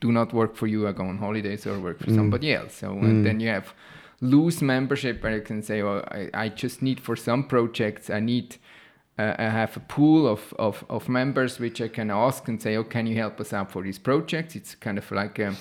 do 0.00 0.12
not 0.12 0.32
work 0.32 0.56
for 0.56 0.66
you. 0.66 0.88
I 0.88 0.92
go 0.92 1.04
on 1.04 1.18
holidays 1.18 1.66
or 1.66 1.78
work 1.78 2.00
for 2.00 2.10
somebody 2.10 2.54
else. 2.54 2.74
So 2.74 2.90
and 2.92 3.24
then 3.24 3.40
you 3.40 3.48
have 3.48 3.74
loose 4.20 4.62
membership 4.62 5.22
where 5.22 5.36
you 5.36 5.42
can 5.42 5.62
say, 5.62 5.82
well, 5.82 6.04
I, 6.10 6.30
I 6.34 6.48
just 6.48 6.82
need 6.82 7.00
for 7.00 7.16
some 7.16 7.44
projects, 7.44 8.10
I 8.10 8.20
need. 8.20 8.56
Uh, 9.18 9.34
I 9.38 9.50
have 9.50 9.76
a 9.76 9.80
pool 9.80 10.26
of, 10.26 10.54
of, 10.58 10.82
of 10.88 11.08
members 11.08 11.58
which 11.58 11.82
I 11.82 11.88
can 11.88 12.10
ask 12.10 12.48
and 12.48 12.62
say, 12.62 12.76
oh, 12.76 12.84
can 12.84 13.06
you 13.06 13.16
help 13.16 13.38
us 13.38 13.52
out 13.52 13.70
for 13.70 13.82
these 13.82 13.98
projects? 13.98 14.56
It's 14.56 14.74
kind 14.74 14.96
of 14.96 15.10
like 15.10 15.38
a, 15.38 15.54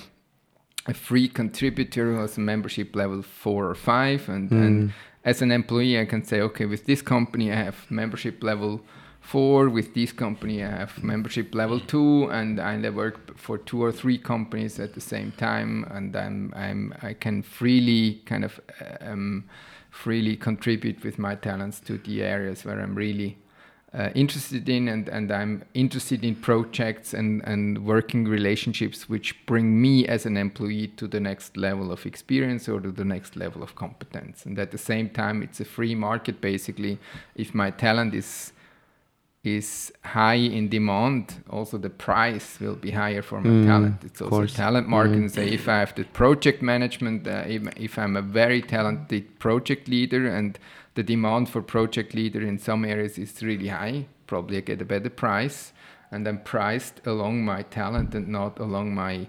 a 0.85 0.93
free 0.93 1.27
contributor 1.27 2.13
who 2.13 2.21
has 2.21 2.37
a 2.37 2.39
membership 2.39 2.95
level 2.95 3.21
four 3.21 3.69
or 3.69 3.75
five 3.75 4.29
and, 4.29 4.49
and 4.51 4.93
as 5.23 5.41
an 5.41 5.51
employee 5.51 5.99
i 5.99 6.05
can 6.05 6.23
say 6.23 6.41
okay 6.41 6.65
with 6.65 6.85
this 6.85 7.01
company 7.01 7.51
i 7.51 7.55
have 7.55 7.89
membership 7.89 8.43
level 8.43 8.81
four 9.21 9.69
with 9.69 9.93
this 9.93 10.11
company 10.11 10.63
i 10.63 10.69
have 10.69 11.03
membership 11.03 11.53
level 11.53 11.79
two 11.79 12.29
and 12.31 12.59
i 12.59 12.89
work 12.89 13.37
for 13.37 13.57
two 13.57 13.81
or 13.83 13.91
three 13.91 14.17
companies 14.17 14.79
at 14.79 14.93
the 14.93 15.01
same 15.01 15.31
time 15.33 15.85
and 15.91 16.15
i'm 16.15 16.53
i'm 16.55 16.93
i 17.01 17.13
can 17.13 17.41
freely 17.41 18.21
kind 18.25 18.45
of 18.45 18.59
um, 19.01 19.43
freely 19.91 20.35
contribute 20.35 21.03
with 21.03 21.19
my 21.19 21.35
talents 21.35 21.79
to 21.79 21.97
the 21.97 22.23
areas 22.23 22.63
where 22.63 22.79
i'm 22.79 22.95
really 22.95 23.37
uh, 23.93 24.09
interested 24.13 24.69
in 24.69 24.87
and, 24.87 25.09
and 25.09 25.31
I'm 25.31 25.63
interested 25.73 26.23
in 26.23 26.35
projects 26.35 27.13
and, 27.13 27.41
and 27.45 27.85
working 27.85 28.25
relationships 28.25 29.09
which 29.09 29.45
bring 29.47 29.81
me 29.81 30.07
as 30.07 30.25
an 30.27 30.37
employee 30.37 30.89
to 30.97 31.07
the 31.07 31.19
next 31.19 31.57
level 31.57 31.91
of 31.91 32.05
experience 32.05 32.69
or 32.69 32.79
to 32.81 32.91
the 32.91 33.03
next 33.05 33.35
level 33.35 33.63
of 33.63 33.73
competence. 33.75 34.45
And 34.45 34.59
at 34.59 34.69
the 34.71 34.77
same 34.77 35.09
time, 35.09 35.41
it's 35.41 35.59
a 35.59 35.65
free 35.65 35.95
market 35.95 36.39
basically. 36.39 36.99
If 37.35 37.55
my 37.55 37.71
talent 37.71 38.13
is 38.13 38.53
is 39.43 39.91
high 40.03 40.33
in 40.57 40.67
demand, 40.67 41.41
also 41.49 41.77
the 41.77 41.89
price 41.89 42.59
will 42.59 42.75
be 42.75 42.91
higher 42.91 43.21
for 43.21 43.39
my 43.39 43.49
Mm, 43.49 43.65
talent. 43.65 44.03
It's 44.03 44.21
also 44.21 44.35
a 44.35 44.39
course. 44.39 44.53
talent 44.53 44.89
market. 44.89 45.13
Mm. 45.15 45.21
And 45.21 45.31
say 45.31 45.47
if 45.47 45.67
I 45.69 45.79
have 45.79 45.95
the 45.95 46.03
project 46.03 46.61
management, 46.61 47.25
uh, 47.25 47.43
if, 47.47 47.61
if 47.77 47.97
I'm 47.97 48.17
a 48.17 48.21
very 48.21 48.61
talented 48.61 49.39
project 49.39 49.87
leader 49.87 50.27
and 50.27 50.59
the 50.99 51.03
demand 51.03 51.47
for 51.47 51.61
project 51.61 52.13
leader 52.13 52.41
in 52.41 52.59
some 52.59 52.83
areas 52.83 53.17
is 53.17 53.41
really 53.41 53.69
high. 53.69 54.05
Probably 54.27 54.57
I 54.57 54.59
get 54.59 54.81
a 54.81 54.85
better 54.85 55.09
price, 55.09 55.71
and 56.11 56.27
I'm 56.27 56.41
priced 56.41 57.07
along 57.07 57.45
my 57.45 57.61
talent 57.61 58.13
and 58.13 58.27
not 58.27 58.59
along 58.59 58.93
my 58.93 59.27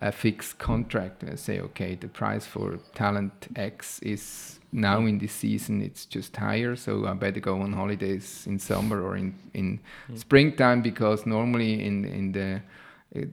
a 0.00 0.10
fixed 0.10 0.56
contract. 0.56 1.24
I 1.30 1.34
say, 1.34 1.60
okay, 1.60 1.94
the 1.94 2.08
price 2.08 2.46
for 2.46 2.78
talent 2.94 3.48
X 3.54 3.98
is 4.00 4.60
now 4.72 5.00
in 5.00 5.18
this 5.18 5.32
season 5.32 5.82
it's 5.82 6.06
just 6.06 6.34
higher, 6.34 6.74
so 6.74 7.06
I 7.06 7.12
better 7.12 7.40
go 7.40 7.60
on 7.60 7.74
holidays 7.74 8.46
in 8.46 8.58
summer 8.58 9.02
or 9.02 9.14
in 9.18 9.34
in 9.52 9.80
mm. 10.10 10.18
springtime 10.18 10.80
because 10.80 11.26
normally 11.26 11.84
in 11.84 12.06
in 12.06 12.32
the 12.32 12.62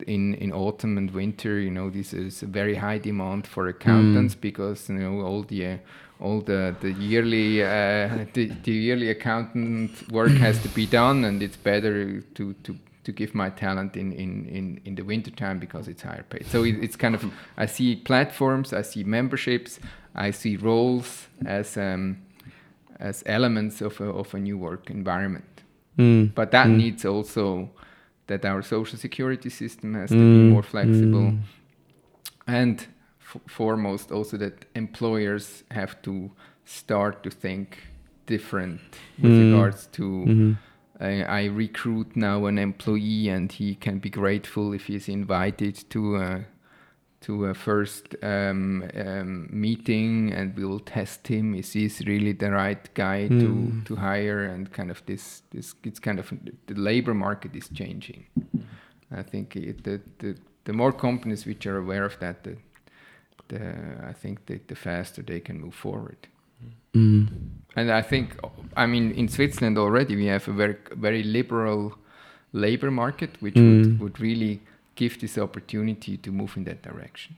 in 0.08 0.36
in 0.36 0.52
autumn 0.52 0.98
and 0.98 1.10
winter, 1.12 1.58
you 1.58 1.72
know, 1.72 1.90
this 1.90 2.14
is 2.14 2.44
a 2.44 2.48
very 2.48 2.76
high 2.76 2.98
demand 2.98 3.48
for 3.48 3.70
accountants 3.70 4.36
mm. 4.36 4.42
because 4.42 4.90
you 4.90 4.96
know 4.96 5.22
all 5.22 5.44
the 5.44 5.66
uh, 5.66 5.78
all 6.20 6.42
the 6.42 6.76
the 6.80 6.92
yearly 6.92 7.62
uh, 7.62 8.26
the, 8.34 8.52
the 8.64 8.72
yearly 8.72 9.10
accountant 9.10 10.12
work 10.12 10.32
has 10.32 10.62
to 10.64 10.70
be 10.70 10.86
done, 10.86 11.26
and 11.28 11.42
it's 11.42 11.58
better 11.58 12.22
to 12.22 12.54
to 12.64 12.76
to 13.06 13.12
give 13.12 13.36
my 13.36 13.52
talent 13.52 13.96
in, 13.96 14.12
in, 14.14 14.48
in, 14.48 14.82
in 14.84 14.96
the 14.96 15.04
winter 15.04 15.30
time 15.30 15.60
because 15.60 15.88
it's 15.88 16.02
higher 16.02 16.24
paid. 16.24 16.44
So 16.48 16.64
it, 16.64 16.84
it's 16.84 16.96
kind 16.96 17.14
of, 17.14 17.24
I 17.56 17.68
see 17.68 17.96
platforms, 17.98 18.74
I 18.74 18.82
see 18.82 19.04
memberships, 19.04 19.80
I 20.16 20.32
see 20.32 20.58
roles 20.58 21.28
as, 21.46 21.78
um, 21.78 22.18
as 23.00 23.22
elements 23.28 23.82
of 23.82 24.02
a, 24.02 24.06
of 24.06 24.34
a 24.34 24.40
new 24.40 24.58
work 24.58 24.90
environment. 24.90 25.62
Mm. 26.00 26.34
But 26.34 26.50
that 26.50 26.66
mm. 26.66 26.78
needs 26.78 27.06
also 27.06 27.70
that 28.26 28.44
our 28.44 28.64
social 28.64 28.98
security 28.98 29.52
system 29.52 29.94
has 29.94 30.10
to 30.10 30.16
mm. 30.16 30.48
be 30.48 30.50
more 30.52 30.64
flexible. 30.64 31.32
Mm. 31.32 31.40
And 32.48 32.88
foremost, 33.48 34.12
also 34.12 34.38
that 34.38 34.66
employers 34.76 35.64
have 35.72 36.02
to 36.04 36.32
start 36.66 37.24
to 37.24 37.30
think 37.30 37.78
different 38.26 38.82
with 39.22 39.32
mm. 39.32 39.52
regards 39.52 39.88
to. 39.88 40.04
-hmm 40.04 40.56
I, 41.00 41.24
I, 41.24 41.44
recruit 41.46 42.16
now 42.16 42.46
an 42.46 42.58
employee 42.58 43.28
and 43.30 43.52
he 43.52 43.76
can 43.76 44.00
be 44.00 44.10
grateful 44.10 44.74
if 44.74 44.88
he's 44.88 45.10
invited 45.10 45.90
to 45.90 46.16
a, 46.16 46.46
to 47.22 47.46
a 47.46 47.54
first 47.54 48.16
um, 48.24 48.90
um, 48.96 49.50
meeting 49.52 50.32
and 50.32 50.56
we'll 50.56 50.80
test 50.80 51.28
him 51.28 51.54
is 51.54 51.74
he 51.74 51.92
really 52.06 52.32
the 52.32 52.52
right 52.52 52.94
guy 52.94 53.28
mm. 53.30 53.40
to, 53.40 53.84
to 53.86 54.00
hire 54.00 54.46
and 54.46 54.72
kind 54.72 54.90
of 54.90 55.06
this 55.06 55.44
this 55.52 55.76
it's 55.84 56.00
kind 56.00 56.20
of 56.20 56.32
the 56.68 56.76
labor 56.76 57.14
market 57.14 57.56
is 57.56 57.68
changing 57.70 58.26
I 59.12 59.22
think 59.22 59.56
it, 59.56 59.84
the, 59.84 60.02
the 60.20 60.38
the 60.64 60.74
more 60.74 60.94
companies 60.94 61.46
which 61.46 61.66
are 61.68 61.78
aware 61.78 62.06
of 62.06 62.18
that 62.20 62.44
the, 62.44 62.58
the 63.48 63.76
I 64.10 64.14
think 64.14 64.46
that 64.46 64.68
the 64.68 64.76
faster 64.76 65.22
they 65.22 65.40
can 65.40 65.62
move 65.62 65.76
forward 65.76 66.28
Mm. 66.96 67.28
And 67.76 67.92
I 67.92 68.02
think, 68.02 68.38
I 68.76 68.86
mean, 68.86 69.12
in 69.12 69.28
Switzerland 69.28 69.78
already 69.78 70.16
we 70.16 70.28
have 70.28 70.48
a 70.48 70.54
very 70.54 70.78
very 70.92 71.24
liberal 71.24 71.94
labor 72.54 72.90
market, 72.90 73.32
which 73.42 73.56
mm. 73.56 73.82
would, 73.82 74.00
would 74.00 74.20
really 74.20 74.62
give 74.96 75.20
this 75.20 75.38
opportunity 75.38 76.18
to 76.18 76.32
move 76.32 76.56
in 76.56 76.64
that 76.64 76.82
direction. 76.82 77.36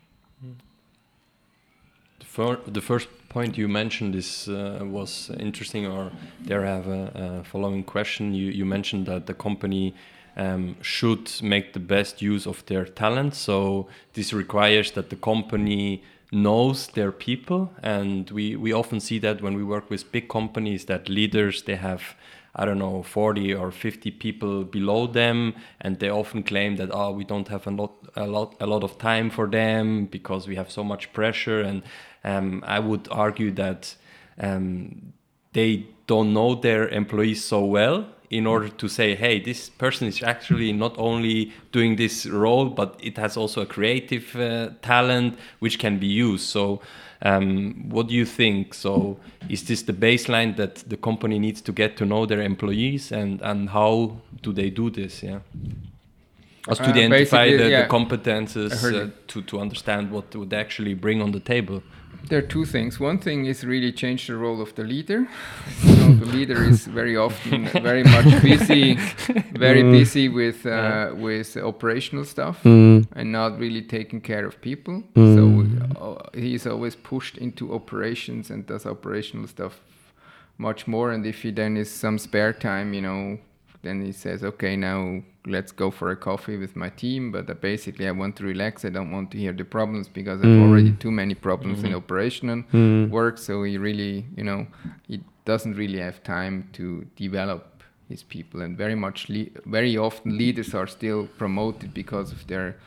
The, 2.20 2.26
fir 2.26 2.58
the 2.68 2.82
first 2.82 3.10
point 3.30 3.58
you 3.58 3.68
mentioned 3.68 4.16
is 4.16 4.48
uh, 4.48 4.80
was 4.84 5.32
interesting, 5.40 5.88
or 5.88 6.12
there 6.40 6.66
I 6.66 6.70
have 6.70 6.88
a, 6.88 7.12
a, 7.16 7.44
following 7.44 7.84
question. 7.84 8.34
You 8.36 8.52
you 8.52 8.66
mentioned 8.66 9.08
that 9.08 9.26
the 9.26 9.34
company. 9.34 9.94
Um, 10.40 10.76
should 10.84 11.32
make 11.42 11.74
the 11.74 11.80
best 11.80 12.22
use 12.22 12.46
of 12.46 12.64
their 12.68 12.86
talent. 12.86 13.34
So 13.34 13.88
this 14.14 14.34
requires 14.34 14.92
that 14.92 15.10
the 15.10 15.16
company 15.16 16.04
knows 16.32 16.88
their 16.88 17.12
people. 17.12 17.72
And 17.82 18.30
we 18.32 18.56
we 18.56 18.74
often 18.74 19.00
see 19.00 19.20
that 19.20 19.42
when 19.42 19.56
we 19.56 19.64
work 19.64 19.90
with 19.90 20.12
big 20.12 20.28
companies 20.28 20.86
that 20.86 21.10
leaders 21.10 21.64
they 21.64 21.76
have 21.76 22.16
I 22.56 22.66
don't 22.66 22.80
know 22.80 23.04
40 23.04 23.54
or 23.54 23.72
50 23.72 24.12
people 24.12 24.64
below 24.64 25.08
them. 25.08 25.54
And 25.80 26.00
they 26.00 26.10
often 26.10 26.44
claim 26.44 26.76
that 26.78 26.90
oh 26.92 27.12
we 27.12 27.24
don't 27.24 27.48
have 27.48 27.68
a 27.68 27.72
lot 27.72 27.94
a 28.16 28.28
lot 28.28 28.56
a 28.60 28.66
lot 28.66 28.84
of 28.84 28.98
time 28.98 29.30
for 29.30 29.48
them 29.48 30.06
because 30.06 30.48
we 30.48 30.56
have 30.56 30.72
so 30.72 30.84
much 30.84 31.14
pressure. 31.14 31.62
And 31.62 31.84
um, 32.24 32.64
I 32.66 32.80
would 32.80 33.08
argue 33.12 33.52
that 33.52 33.96
um, 34.40 35.14
they 35.54 35.88
don't 36.08 36.34
know 36.34 36.56
their 36.56 36.88
employees 36.90 37.44
so 37.44 37.64
well 37.64 38.08
in 38.30 38.46
order 38.46 38.68
to 38.68 38.88
say, 38.88 39.16
hey, 39.16 39.40
this 39.40 39.70
person 39.70 40.08
is 40.08 40.22
actually 40.22 40.74
not 40.74 40.98
only 40.98 41.54
doing 41.72 41.96
this 41.96 42.26
role, 42.26 42.70
but 42.70 43.00
it 43.02 43.18
has 43.18 43.38
also 43.38 43.62
a 43.62 43.66
creative 43.66 44.36
uh, 44.36 44.70
talent 44.82 45.38
which 45.60 45.80
can 45.80 45.98
be 45.98 46.08
used. 46.08 46.46
So, 46.46 46.82
um, 47.22 47.90
what 47.90 48.08
do 48.08 48.14
you 48.14 48.26
think? 48.26 48.74
So, 48.74 49.18
is 49.50 49.64
this 49.64 49.84
the 49.84 49.94
baseline 49.94 50.56
that 50.58 50.76
the 50.90 50.98
company 50.98 51.40
needs 51.40 51.62
to 51.62 51.72
get 51.72 51.98
to 51.98 52.06
know 52.06 52.26
their 52.26 52.42
employees, 52.42 53.12
and 53.12 53.42
and 53.42 53.70
how 53.70 54.18
do 54.42 54.54
they 54.54 54.70
do 54.70 54.90
this? 54.90 55.24
Yeah. 55.24 55.40
As 56.70 56.80
to 56.80 56.84
uh, 56.84 56.90
identify 56.90 57.50
the, 57.56 57.70
yeah. 57.70 57.84
the, 57.84 57.88
competences 57.88 58.84
uh, 58.84 59.10
to, 59.28 59.42
to 59.44 59.60
understand 59.62 60.12
what 60.12 60.36
would 60.36 60.54
actually 60.54 60.96
bring 60.96 61.22
on 61.22 61.32
the 61.32 61.40
table 61.40 61.82
there 62.30 62.40
are 62.40 62.48
two 62.48 62.66
things. 62.66 63.00
One 63.00 63.18
thing 63.18 63.46
is 63.46 63.64
really 63.64 63.92
change 63.92 64.28
the 64.28 64.36
role 64.36 64.62
of 64.62 64.76
the 64.76 64.84
leader. 64.84 65.28
so 65.80 66.14
the 66.14 66.26
leader 66.26 66.64
is 66.64 66.86
very 66.86 67.18
often 67.18 67.68
very 67.82 68.04
much 68.04 68.42
busy, 68.42 68.94
very 69.54 69.84
mm. 69.84 69.92
busy 69.92 70.30
with 70.30 70.66
uh, 70.66 70.70
yeah. 70.70 71.12
with 71.12 71.58
operational 71.58 72.26
stuff 72.26 72.64
mm. 72.64 73.08
and 73.14 73.32
not 73.32 73.58
really 73.60 73.82
taking 73.82 74.22
care 74.22 74.46
of 74.46 74.62
people. 74.62 75.04
Mm. 75.16 75.36
So 75.36 76.02
uh, 76.02 76.30
he's 76.34 76.68
always 76.68 76.96
pushed 76.96 77.38
into 77.38 77.74
operations 77.74 78.50
and 78.50 78.66
does 78.66 78.86
operational 78.86 79.48
stuff 79.48 79.82
much 80.58 80.88
more. 80.88 81.12
And 81.12 81.26
if 81.26 81.44
he 81.44 81.52
then 81.52 81.78
is 81.78 81.90
some 81.92 82.18
spare 82.18 82.54
time, 82.54 82.94
you 82.94 83.02
know, 83.02 83.38
then 83.84 84.04
he 84.04 84.12
says, 84.12 84.44
okay, 84.44 84.76
now 84.76 85.22
let's 85.46 85.72
go 85.72 85.92
for 85.92 86.12
a 86.12 86.16
coffee 86.16 86.58
with 86.58 86.76
my 86.76 86.90
team. 86.90 87.32
But 87.32 87.50
uh, 87.50 87.54
basically, 87.54 88.08
I 88.08 88.12
want 88.12 88.36
to 88.38 88.44
relax. 88.44 88.86
I 88.86 88.90
don't 88.90 89.12
want 89.12 89.32
to 89.32 89.38
hear 89.38 89.54
the 89.54 89.66
problems 89.66 90.08
because 90.08 90.42
I've 90.42 90.48
mm. 90.48 90.68
already 90.68 90.92
too 90.94 91.12
many 91.12 91.36
problems 91.36 91.80
mm-hmm. 91.80 91.88
in 91.88 91.96
operational 91.96 92.64
mm. 92.74 93.10
work. 93.10 93.38
So 93.38 93.64
he 93.64 93.78
really, 93.78 94.26
you 94.36 94.44
know, 94.44 94.68
he 95.08 95.22
doesn't 95.46 95.76
really 95.76 96.00
have 96.00 96.24
time 96.24 96.70
to 96.74 97.06
develop 97.16 97.84
his 98.10 98.24
people. 98.24 98.62
And 98.62 98.78
very 98.78 98.96
much, 98.96 99.30
le- 99.30 99.52
very 99.66 99.98
often, 99.98 100.38
leaders 100.38 100.74
are 100.74 100.88
still 100.88 101.28
promoted 101.38 101.94
because 101.94 102.32
of 102.32 102.48
their 102.48 102.78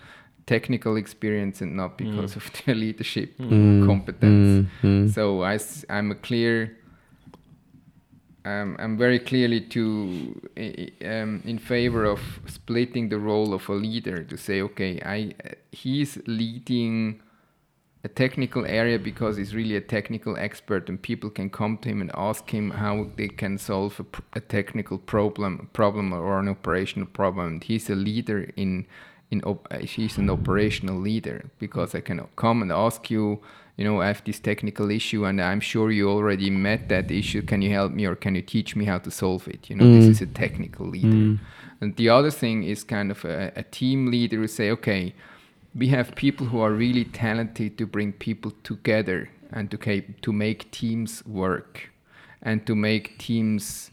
technical 0.47 0.97
experience 0.97 1.61
and 1.61 1.77
not 1.77 1.97
because 1.97 2.33
mm. 2.33 2.37
of 2.37 2.51
their 2.67 2.75
leadership 2.75 3.39
mm. 3.39 3.87
competence. 3.87 4.69
Mm. 4.83 5.13
So 5.15 5.45
I, 5.45 5.59
I'm 5.89 6.11
a 6.11 6.17
clear 6.17 6.77
um, 8.45 8.77
I'm 8.79 8.97
very 8.97 9.19
clearly 9.19 9.61
to 9.61 10.41
um, 11.05 11.43
in 11.45 11.59
favor 11.59 12.05
of 12.05 12.21
splitting 12.47 13.09
the 13.09 13.19
role 13.19 13.53
of 13.53 13.69
a 13.69 13.75
leader 13.75 14.23
to 14.23 14.37
say, 14.37 14.63
okay, 14.63 15.01
I 15.05 15.35
he's 15.73 16.19
leading 16.27 17.21
a 18.03 18.09
technical 18.09 18.65
area 18.65 18.99
because 18.99 19.37
he's 19.37 19.55
really 19.55 19.77
a 19.77 19.81
technical 19.81 20.37
expert, 20.39 20.89
and 20.89 21.01
people 21.01 21.29
can 21.29 21.51
come 21.51 21.77
to 21.79 21.89
him 21.91 22.01
and 22.01 22.11
ask 22.15 22.49
him 22.51 22.71
how 22.71 23.09
they 23.17 23.29
can 23.29 23.59
solve 23.59 24.01
a, 24.01 24.39
a 24.39 24.41
technical 24.41 24.97
problem, 24.97 25.69
problem 25.75 26.13
or 26.13 26.39
an 26.39 26.49
operational 26.49 27.07
problem. 27.07 27.47
And 27.47 27.65
he's 27.65 27.91
a 27.91 27.95
leader 27.95 28.51
in 28.57 28.87
in 29.31 29.43
op- 29.43 29.73
he's 29.73 30.17
an 30.19 30.31
operational 30.31 30.99
leader 30.99 31.51
because 31.59 31.95
I 31.95 32.01
can 32.01 32.27
come 32.37 32.63
and 32.63 32.73
ask 32.73 33.11
you 33.11 33.41
you 33.77 33.85
know, 33.85 34.01
I 34.01 34.09
have 34.09 34.23
this 34.25 34.39
technical 34.39 34.91
issue 34.91 35.25
and 35.25 35.41
I'm 35.41 35.61
sure 35.61 35.91
you 35.91 36.11
already 36.11 36.51
met 36.51 36.89
that 36.89 37.11
issue. 37.11 37.43
Can 37.43 37.63
you 37.63 37.71
help 37.71 37.93
me 37.93 38.05
or 38.05 38.15
can 38.15 38.35
you 38.35 38.43
teach 38.43 38.77
me 38.77 38.85
how 38.85 38.99
to 38.99 39.11
solve 39.11 39.49
it? 39.49 39.71
You 39.71 39.77
know, 39.77 39.85
mm. 39.85 40.01
this 40.01 40.07
is 40.07 40.21
a 40.21 40.27
technical 40.27 40.87
leader. 40.87 41.09
Mm. 41.09 41.41
And 41.81 41.97
the 41.97 42.09
other 42.11 42.31
thing 42.31 42.63
is 42.65 42.85
kind 42.85 43.11
of 43.11 43.25
a, 43.25 43.53
a 43.57 43.63
team 43.63 44.11
leader 44.11 44.37
who 44.37 44.49
say, 44.49 44.71
okay, 44.71 45.15
we 45.75 45.89
have 45.89 46.15
people 46.15 46.47
who 46.47 46.61
are 46.61 46.73
really 46.73 47.05
talented 47.05 47.79
to 47.79 47.87
bring 47.87 48.13
people 48.13 48.53
together 48.65 49.31
and 49.53 49.71
to, 49.71 50.01
to 50.01 50.33
make 50.33 50.71
teams 50.71 51.25
work 51.25 51.91
and 52.43 52.67
to 52.67 52.75
make 52.75 53.19
teams 53.19 53.91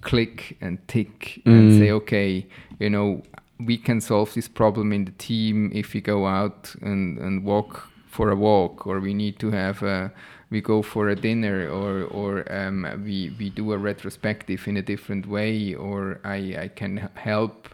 click 0.00 0.56
and 0.60 0.86
tick 0.88 1.40
mm. 1.46 1.52
and 1.52 1.78
say, 1.78 1.90
okay, 1.90 2.46
you 2.78 2.90
know, 2.90 3.22
we 3.58 3.78
can 3.78 4.00
solve 4.00 4.34
this 4.34 4.48
problem 4.48 4.92
in 4.92 5.04
the 5.04 5.12
team 5.12 5.70
if 5.72 5.94
we 5.94 6.00
go 6.00 6.26
out 6.26 6.74
and, 6.82 7.18
and 7.18 7.44
walk 7.44 7.88
for 8.12 8.30
a 8.30 8.36
walk 8.36 8.86
or 8.86 9.00
we 9.00 9.14
need 9.14 9.38
to 9.38 9.50
have 9.50 9.82
a 9.82 10.12
we 10.50 10.60
go 10.60 10.82
for 10.82 11.08
a 11.08 11.16
dinner 11.16 11.66
or 11.68 12.04
or 12.04 12.30
um, 12.52 12.86
we 13.04 13.34
we 13.38 13.48
do 13.48 13.72
a 13.72 13.78
retrospective 13.78 14.68
in 14.68 14.76
a 14.76 14.82
different 14.82 15.26
way 15.26 15.74
or 15.74 16.20
I, 16.22 16.56
I 16.64 16.68
can 16.68 17.08
help 17.14 17.68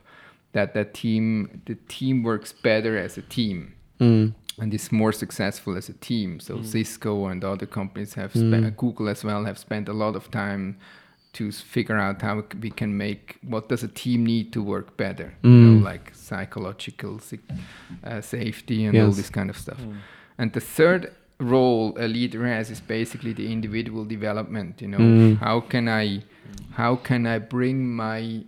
that 0.52 0.74
that 0.74 0.94
team 0.94 1.60
the 1.66 1.74
team 1.88 2.22
works 2.22 2.52
better 2.52 2.96
as 2.96 3.18
a 3.18 3.22
team 3.22 3.74
mm. 4.00 4.32
and 4.60 4.72
is 4.72 4.92
more 4.92 5.12
successful 5.12 5.76
as 5.76 5.88
a 5.88 5.94
team 5.94 6.38
so 6.38 6.58
mm. 6.58 6.64
Cisco 6.64 7.26
and 7.26 7.44
other 7.44 7.66
companies 7.66 8.14
have 8.14 8.32
mm. 8.32 8.48
spent 8.48 8.76
Google 8.76 9.08
as 9.08 9.24
well 9.24 9.44
have 9.44 9.58
spent 9.58 9.88
a 9.88 9.92
lot 9.92 10.14
of 10.14 10.30
time 10.30 10.78
to 11.32 11.50
figure 11.50 11.98
out 11.98 12.22
how 12.22 12.44
we 12.60 12.70
can 12.70 12.96
make 12.96 13.38
what 13.42 13.68
does 13.68 13.82
a 13.82 13.88
team 13.88 14.24
need 14.24 14.52
to 14.52 14.62
work 14.62 14.96
better 14.96 15.34
you 15.42 15.50
know, 15.50 15.80
mm. 15.80 15.84
like 15.84 16.12
psychological 16.14 17.20
uh, 18.04 18.20
safety 18.20 18.84
and 18.84 18.94
yes. 18.94 19.04
all 19.04 19.10
this 19.10 19.30
kind 19.30 19.50
of 19.50 19.58
stuff 19.58 19.80
mm. 19.80 19.96
And 20.38 20.52
the 20.52 20.60
third 20.60 21.12
role 21.40 21.94
a 21.98 22.06
leader 22.08 22.46
has 22.46 22.70
is 22.70 22.80
basically 22.80 23.32
the 23.32 23.52
individual 23.52 24.04
development. 24.04 24.80
You 24.82 24.88
know, 24.88 24.98
Mm. 24.98 25.38
how 25.38 25.60
can 25.60 25.88
I, 25.88 26.22
how 26.72 26.96
can 26.96 27.26
I 27.26 27.38
bring 27.38 27.76
my 27.94 28.44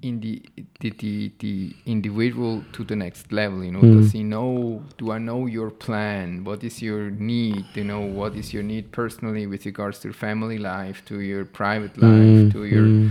indi- 0.00 0.44
the, 0.80 0.90
the 0.90 1.32
the 1.40 1.74
individual 1.86 2.62
to 2.72 2.84
the 2.84 2.94
next 2.96 3.32
level? 3.32 3.64
You 3.64 3.72
know, 3.72 3.80
Mm. 3.84 3.92
does 3.96 4.12
he 4.12 4.22
know? 4.22 4.82
Do 4.96 5.10
I 5.10 5.18
know 5.18 5.46
your 5.46 5.70
plan? 5.70 6.44
What 6.44 6.62
is 6.64 6.80
your 6.82 7.10
need? 7.10 7.64
You 7.74 7.84
know, 7.84 8.00
what 8.20 8.34
is 8.36 8.52
your 8.54 8.62
need 8.62 8.92
personally 8.92 9.46
with 9.46 9.66
regards 9.66 9.98
to 10.00 10.08
your 10.08 10.14
family 10.14 10.58
life, 10.58 11.02
to 11.06 11.20
your 11.20 11.44
private 11.44 11.94
life, 11.98 12.38
Mm, 12.46 12.52
to 12.52 12.64
your 12.64 12.86
mm, 12.88 13.10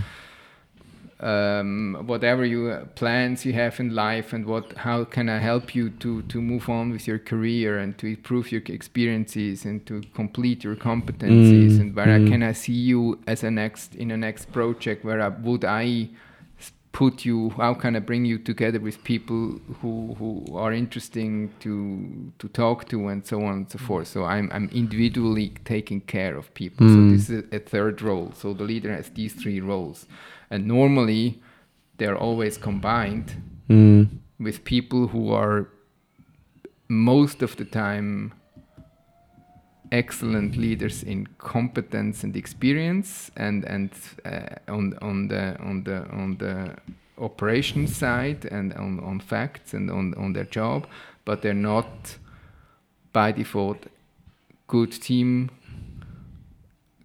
um, 1.20 2.04
whatever 2.06 2.46
you 2.46 2.70
uh, 2.70 2.86
plans 2.94 3.44
you 3.46 3.54
have 3.54 3.80
in 3.80 3.96
life 3.96 4.34
and 4.34 4.46
what 4.46 4.74
how 4.78 5.04
can 5.04 5.30
I 5.30 5.40
help 5.40 5.74
you 5.74 5.90
to 5.90 6.22
to 6.24 6.42
move 6.42 6.70
on 6.70 6.92
with 6.92 7.08
your 7.08 7.18
career 7.18 7.80
and 7.80 7.98
to 7.98 8.08
improve 8.08 8.52
your 8.52 8.62
experiences 8.68 9.66
and 9.66 9.84
to 9.88 10.02
complete 10.14 10.64
your 10.64 10.76
competencies 10.76 11.72
Mm, 11.78 11.82
and 11.82 11.96
where 11.96 12.08
mm. 12.08 12.28
I 12.28 12.30
can 12.30 12.44
I 12.44 12.54
see 12.54 12.74
you 12.74 13.20
as 13.26 13.44
a 13.44 13.50
next 13.50 13.96
in 13.96 14.12
a 14.12 14.18
next 14.18 14.52
project 14.52 15.04
where 15.04 15.20
I, 15.22 15.30
would 15.30 15.66
I 15.66 16.10
put 16.92 17.26
you 17.26 17.50
how 17.58 17.74
can 17.76 17.96
I 17.96 18.00
bring 18.00 18.26
you 18.26 18.38
together 18.40 18.80
with 18.80 19.04
people 19.04 19.60
who 19.82 20.16
who 20.20 20.46
are 20.56 20.74
interesting 20.74 21.52
to 21.60 22.32
to 22.40 22.48
talk 22.48 22.88
to 22.90 23.08
and 23.08 23.26
so 23.26 23.44
on 23.44 23.54
and 23.54 23.72
so 23.72 23.78
forth 23.80 24.08
so 24.08 24.24
I'm 24.24 24.50
I'm 24.52 24.70
individually 24.74 25.54
taking 25.66 26.02
care 26.02 26.36
of 26.38 26.54
people 26.54 26.88
Mm. 26.88 26.94
so 26.94 27.12
this 27.16 27.30
is 27.30 27.44
a, 27.52 27.56
a 27.56 27.60
third 27.60 28.02
role 28.02 28.32
so 28.36 28.54
the 28.54 28.64
leader 28.64 28.92
has 28.92 29.10
these 29.10 29.34
three 29.34 29.60
roles 29.62 30.06
and 30.50 30.68
normally 30.68 31.40
they're 31.98 32.18
always 32.18 32.58
combined 32.58 33.42
mm, 33.70 34.08
with 34.40 34.64
people 34.64 35.08
who 35.08 35.32
are 35.32 35.68
most 36.88 37.42
of 37.42 37.56
the 37.58 37.66
time 37.66 38.34
excellent 39.92 40.58
leaders 40.58 41.04
in 41.04 41.26
competence 41.38 42.24
and 42.24 42.36
experience 42.36 43.32
and 43.38 43.64
and 43.66 43.92
uh, 44.26 44.56
on 44.68 44.98
on 45.02 45.28
the 45.28 45.58
on 45.60 45.84
the 45.84 46.06
on 46.12 46.38
the 46.38 46.76
operation 47.20 47.88
side 47.88 48.46
and 48.46 48.74
on, 48.74 49.00
on 49.00 49.20
facts 49.20 49.74
and 49.74 49.90
on 49.90 50.14
on 50.16 50.34
their 50.34 50.44
job 50.46 50.86
but 51.26 51.42
they're 51.42 51.54
not 51.54 52.18
by 53.12 53.32
default 53.32 53.88
good 54.68 54.92
team 54.92 55.50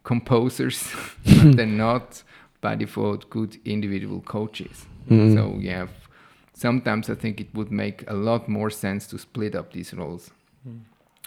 composers. 0.05 0.88
They're 1.24 1.66
not 1.86 2.22
by 2.62 2.74
default 2.74 3.28
good 3.30 3.52
individual 3.64 4.20
coaches 4.36 4.86
Mm. 5.10 5.34
so 5.36 5.42
you 5.64 5.70
have 5.80 5.90
sometimes 6.54 7.10
I 7.10 7.14
think 7.22 7.40
it 7.40 7.48
would 7.54 7.70
make 7.84 7.98
a 8.08 8.14
lot 8.14 8.48
more 8.48 8.70
sense 8.70 9.06
to 9.08 9.18
split 9.18 9.54
up 9.54 9.72
these 9.72 9.92
roles. 9.96 10.30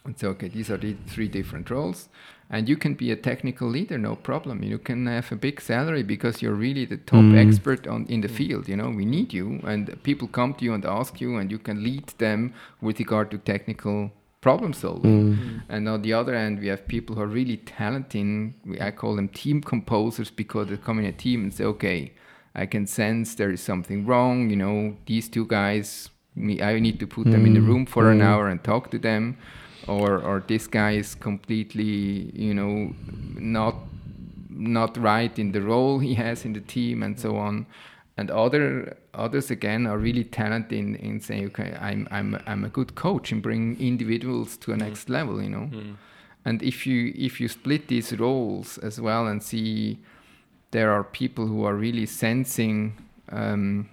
And 0.05 0.17
so, 0.19 0.29
okay, 0.29 0.49
these 0.49 0.69
are 0.73 0.77
the 0.77 0.95
three 1.07 1.27
different 1.27 1.69
roles. 1.71 2.09
And 2.51 2.69
you 2.69 2.77
can 2.77 2.93
be 2.93 3.11
a 3.11 3.15
technical 3.15 3.67
leader, 3.67 3.97
no 3.97 4.15
problem. 4.15 4.61
You 4.63 4.77
can 4.77 5.07
have 5.07 5.31
a 5.31 5.35
big 5.35 5.59
salary 5.59 6.03
because 6.03 6.43
you're 6.43 6.53
really 6.67 6.85
the 6.85 6.97
top 6.97 7.23
Mm. 7.25 7.35
expert 7.47 7.87
on 7.87 8.05
in 8.07 8.21
the 8.21 8.27
field. 8.27 8.69
You 8.69 8.75
know, 8.77 8.91
we 8.91 9.03
need 9.05 9.33
you, 9.33 9.59
and 9.71 9.83
people 10.03 10.27
come 10.27 10.53
to 10.53 10.63
you 10.65 10.73
and 10.75 10.85
ask 10.85 11.19
you, 11.21 11.37
and 11.39 11.51
you 11.51 11.57
can 11.57 11.77
lead 11.83 12.05
them 12.19 12.53
with 12.81 12.99
regard 12.99 13.31
to 13.31 13.37
technical 13.39 14.11
problem 14.45 14.73
solving. 14.73 15.17
mm, 15.21 15.61
And 15.73 15.81
on 15.93 15.99
the 16.05 16.13
other 16.19 16.33
hand, 16.41 16.53
we 16.63 16.67
have 16.73 16.81
people 16.95 17.11
who 17.15 17.21
are 17.25 17.33
really 17.41 17.57
talented. 17.79 18.53
We, 18.69 18.75
I 18.89 18.91
call 19.01 19.13
them 19.19 19.29
team 19.41 19.57
composers 19.73 20.29
because 20.41 20.65
they 20.69 20.77
come 20.87 20.97
in 21.01 21.05
a 21.05 21.15
team 21.25 21.39
and 21.43 21.51
say, 21.57 21.65
okay, 21.75 22.01
I 22.61 22.65
can 22.73 22.85
sense 22.87 23.27
there 23.39 23.51
is 23.57 23.61
something 23.71 23.99
wrong. 24.09 24.35
You 24.51 24.57
know, 24.63 24.77
these 25.09 25.25
two 25.35 25.45
guys, 25.59 25.87
me, 26.35 26.53
I 26.61 26.79
need 26.79 26.97
to 27.03 27.07
put 27.07 27.25
them 27.33 27.43
in 27.49 27.53
the 27.53 27.63
Mm, 27.63 27.67
room 27.71 27.85
for 27.93 28.03
an 28.11 28.19
mm. 28.19 28.27
hour 28.29 28.43
and 28.51 28.59
talk 28.71 28.83
to 28.91 28.99
them. 29.09 29.23
Or, 29.87 30.09
or 30.29 30.43
this 30.47 30.65
guy 30.67 30.91
is 31.03 31.09
completely, 31.15 32.31
you 32.47 32.53
know, 32.59 32.75
not 33.59 33.75
not 34.49 34.91
right 34.97 35.37
in 35.43 35.51
the 35.51 35.61
role 35.73 35.99
he 35.99 36.13
has 36.15 36.45
in 36.45 36.53
the 36.53 36.61
team 36.75 37.03
and 37.03 37.19
so 37.19 37.31
on. 37.47 37.65
And 38.17 38.31
other 38.31 38.95
others 39.13 39.51
again 39.51 39.85
are 39.87 39.97
really 39.97 40.23
talented 40.23 40.77
in, 40.79 40.95
in 40.95 41.19
saying, 41.19 41.47
okay, 41.47 41.75
I'm 41.81 42.07
I'm 42.11 42.37
I'm 42.47 42.63
a 42.63 42.69
good 42.69 42.95
coach 42.95 43.31
in 43.31 43.41
bringing 43.41 43.77
individuals 43.79 44.57
to 44.57 44.71
a 44.71 44.77
next 44.77 45.09
level, 45.09 45.41
you 45.41 45.49
know. 45.49 45.69
Mm. 45.71 45.95
And 46.45 46.63
if 46.63 46.87
you 46.87 47.11
if 47.15 47.41
you 47.41 47.47
split 47.49 47.87
these 47.87 48.13
roles 48.17 48.77
as 48.77 49.01
well 49.01 49.27
and 49.27 49.41
see 49.43 49.99
there 50.71 50.91
are 50.91 51.03
people 51.03 51.45
who 51.47 51.65
are 51.65 51.75
really 51.75 52.05
sensing 52.05 52.93
um, 53.31 53.89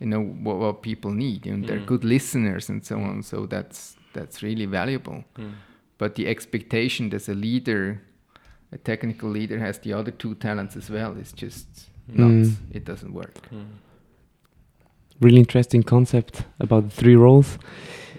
you 0.00 0.06
know 0.06 0.22
what, 0.42 0.56
what 0.58 0.82
people 0.82 1.10
need 1.12 1.46
and 1.46 1.66
they're 1.66 1.78
Mm. 1.80 1.86
good 1.86 2.04
listeners 2.04 2.68
and 2.68 2.84
so 2.84 2.98
on 2.98 3.22
so 3.22 3.46
that's 3.46 3.96
that's 4.12 4.42
really 4.42 4.66
valuable 4.66 5.24
Mm. 5.38 5.52
but 5.98 6.14
the 6.16 6.26
expectation 6.26 7.10
that 7.10 7.28
a 7.28 7.34
leader 7.34 8.00
a 8.72 8.78
technical 8.78 9.30
leader 9.30 9.58
has 9.58 9.78
the 9.78 9.92
other 9.92 10.10
two 10.12 10.34
talents 10.34 10.76
as 10.76 10.90
well 10.90 11.16
is 11.16 11.32
just 11.32 11.66
nuts 12.08 12.48
Mm. 12.48 12.76
it 12.76 12.84
doesn't 12.84 13.12
work 13.12 13.48
Mm. 13.52 13.64
really 15.20 15.38
interesting 15.38 15.82
concept 15.82 16.44
about 16.60 16.84
the 16.88 16.94
three 16.94 17.16
roles. 17.16 17.58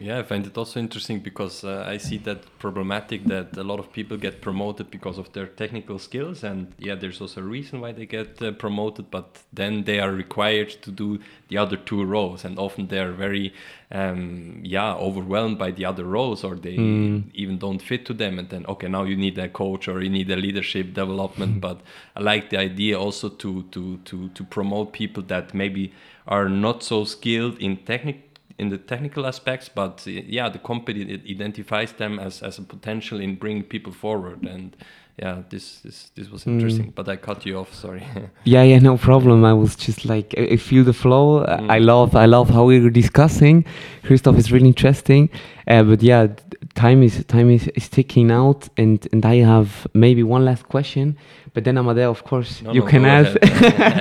Yeah, 0.05 0.19
I 0.19 0.23
find 0.23 0.45
it 0.45 0.55
also 0.55 0.79
interesting 0.79 1.21
because 1.21 1.63
uh, 1.63 1.83
I 1.87 1.97
see 1.97 2.19
that 2.19 2.59
problematic 2.59 3.23
that 3.25 3.57
a 3.57 3.63
lot 3.63 3.79
of 3.79 3.91
people 3.91 4.17
get 4.17 4.39
promoted 4.39 4.91
because 4.91 5.17
of 5.17 5.33
their 5.33 5.47
technical 5.47 5.97
skills, 5.97 6.43
and 6.43 6.67
yeah, 6.77 6.93
there's 6.93 7.21
also 7.21 7.41
a 7.41 7.43
reason 7.43 7.81
why 7.81 7.91
they 7.91 8.05
get 8.05 8.39
uh, 8.39 8.51
promoted, 8.51 9.09
but 9.09 9.39
then 9.51 9.85
they 9.85 9.99
are 9.99 10.11
required 10.11 10.69
to 10.83 10.91
do 10.91 11.17
the 11.47 11.57
other 11.57 11.75
two 11.75 12.05
roles, 12.05 12.45
and 12.45 12.59
often 12.59 12.85
they 12.87 12.99
are 12.99 13.13
very, 13.13 13.51
um, 13.91 14.59
yeah, 14.63 14.93
overwhelmed 14.93 15.57
by 15.57 15.71
the 15.71 15.85
other 15.85 16.03
roles, 16.03 16.43
or 16.43 16.55
they 16.55 16.77
Mm. 16.77 17.23
even 17.33 17.57
don't 17.57 17.81
fit 17.81 18.05
to 18.05 18.13
them, 18.13 18.37
and 18.37 18.49
then 18.49 18.63
okay, 18.67 18.87
now 18.87 19.05
you 19.05 19.15
need 19.15 19.39
a 19.39 19.49
coach 19.49 19.87
or 19.87 20.03
you 20.03 20.09
need 20.09 20.29
a 20.29 20.35
leadership 20.35 20.93
development. 20.93 21.61
but 21.61 21.81
I 22.15 22.21
like 22.21 22.49
the 22.51 22.59
idea 22.59 22.99
also 22.99 23.29
to 23.29 23.63
to 23.71 23.97
to 24.05 24.29
to 24.29 24.43
promote 24.43 24.91
people 24.91 25.23
that 25.23 25.53
maybe 25.53 25.93
are 26.27 26.49
not 26.49 26.83
so 26.83 27.05
skilled 27.05 27.57
in 27.59 27.77
technical 27.77 28.24
in 28.57 28.69
the 28.69 28.77
technical 28.77 29.25
aspects, 29.25 29.69
but 29.69 30.03
uh, 30.07 30.11
yeah, 30.11 30.49
the 30.49 30.59
company 30.59 31.01
it 31.01 31.21
identifies 31.29 31.93
them 31.93 32.19
as, 32.19 32.41
as 32.43 32.57
a 32.59 32.61
potential 32.61 33.19
in 33.19 33.35
bringing 33.35 33.63
people 33.63 33.91
forward. 33.93 34.43
And 34.47 34.75
yeah, 35.21 35.43
this 35.49 35.79
this, 35.81 36.11
this 36.15 36.29
was 36.31 36.45
interesting. 36.47 36.91
But 36.95 37.07
I 37.09 37.15
cut 37.17 37.45
you 37.45 37.57
off. 37.59 37.73
Sorry. 37.73 38.03
Yeah, 38.45 38.63
yeah, 38.63 38.79
no 38.79 38.97
problem. 38.97 39.43
I 39.45 39.53
was 39.53 39.75
just 39.75 40.05
like, 40.05 40.33
I, 40.37 40.53
I 40.53 40.57
feel 40.57 40.83
the 40.83 40.93
flow. 40.93 41.43
I- 41.43 41.55
Mm. 41.59 41.71
I 41.71 41.79
love, 41.79 42.15
I 42.15 42.25
love 42.27 42.49
how 42.53 42.63
we 42.65 42.79
were 42.79 42.89
discussing. 42.91 43.65
Christoph 44.03 44.37
is 44.37 44.51
really 44.51 44.67
interesting. 44.67 45.29
Uh, 45.67 45.83
but 45.83 46.01
yeah, 46.03 46.27
time 46.75 47.01
is 47.03 47.23
time 47.25 47.49
is, 47.49 47.67
is 47.69 47.89
ticking 47.89 48.31
out, 48.31 48.69
and 48.77 49.07
and 49.13 49.25
I 49.25 49.35
have 49.53 49.87
maybe 49.93 50.23
one 50.23 50.43
last 50.45 50.63
question. 50.67 51.15
But 51.53 51.63
then 51.63 51.77
Amadeo, 51.77 52.09
of 52.09 52.23
course, 52.25 52.61
No, 52.61 52.73
you 52.73 52.81
no, 52.81 52.87
can 52.87 53.05
ask. 53.05 53.31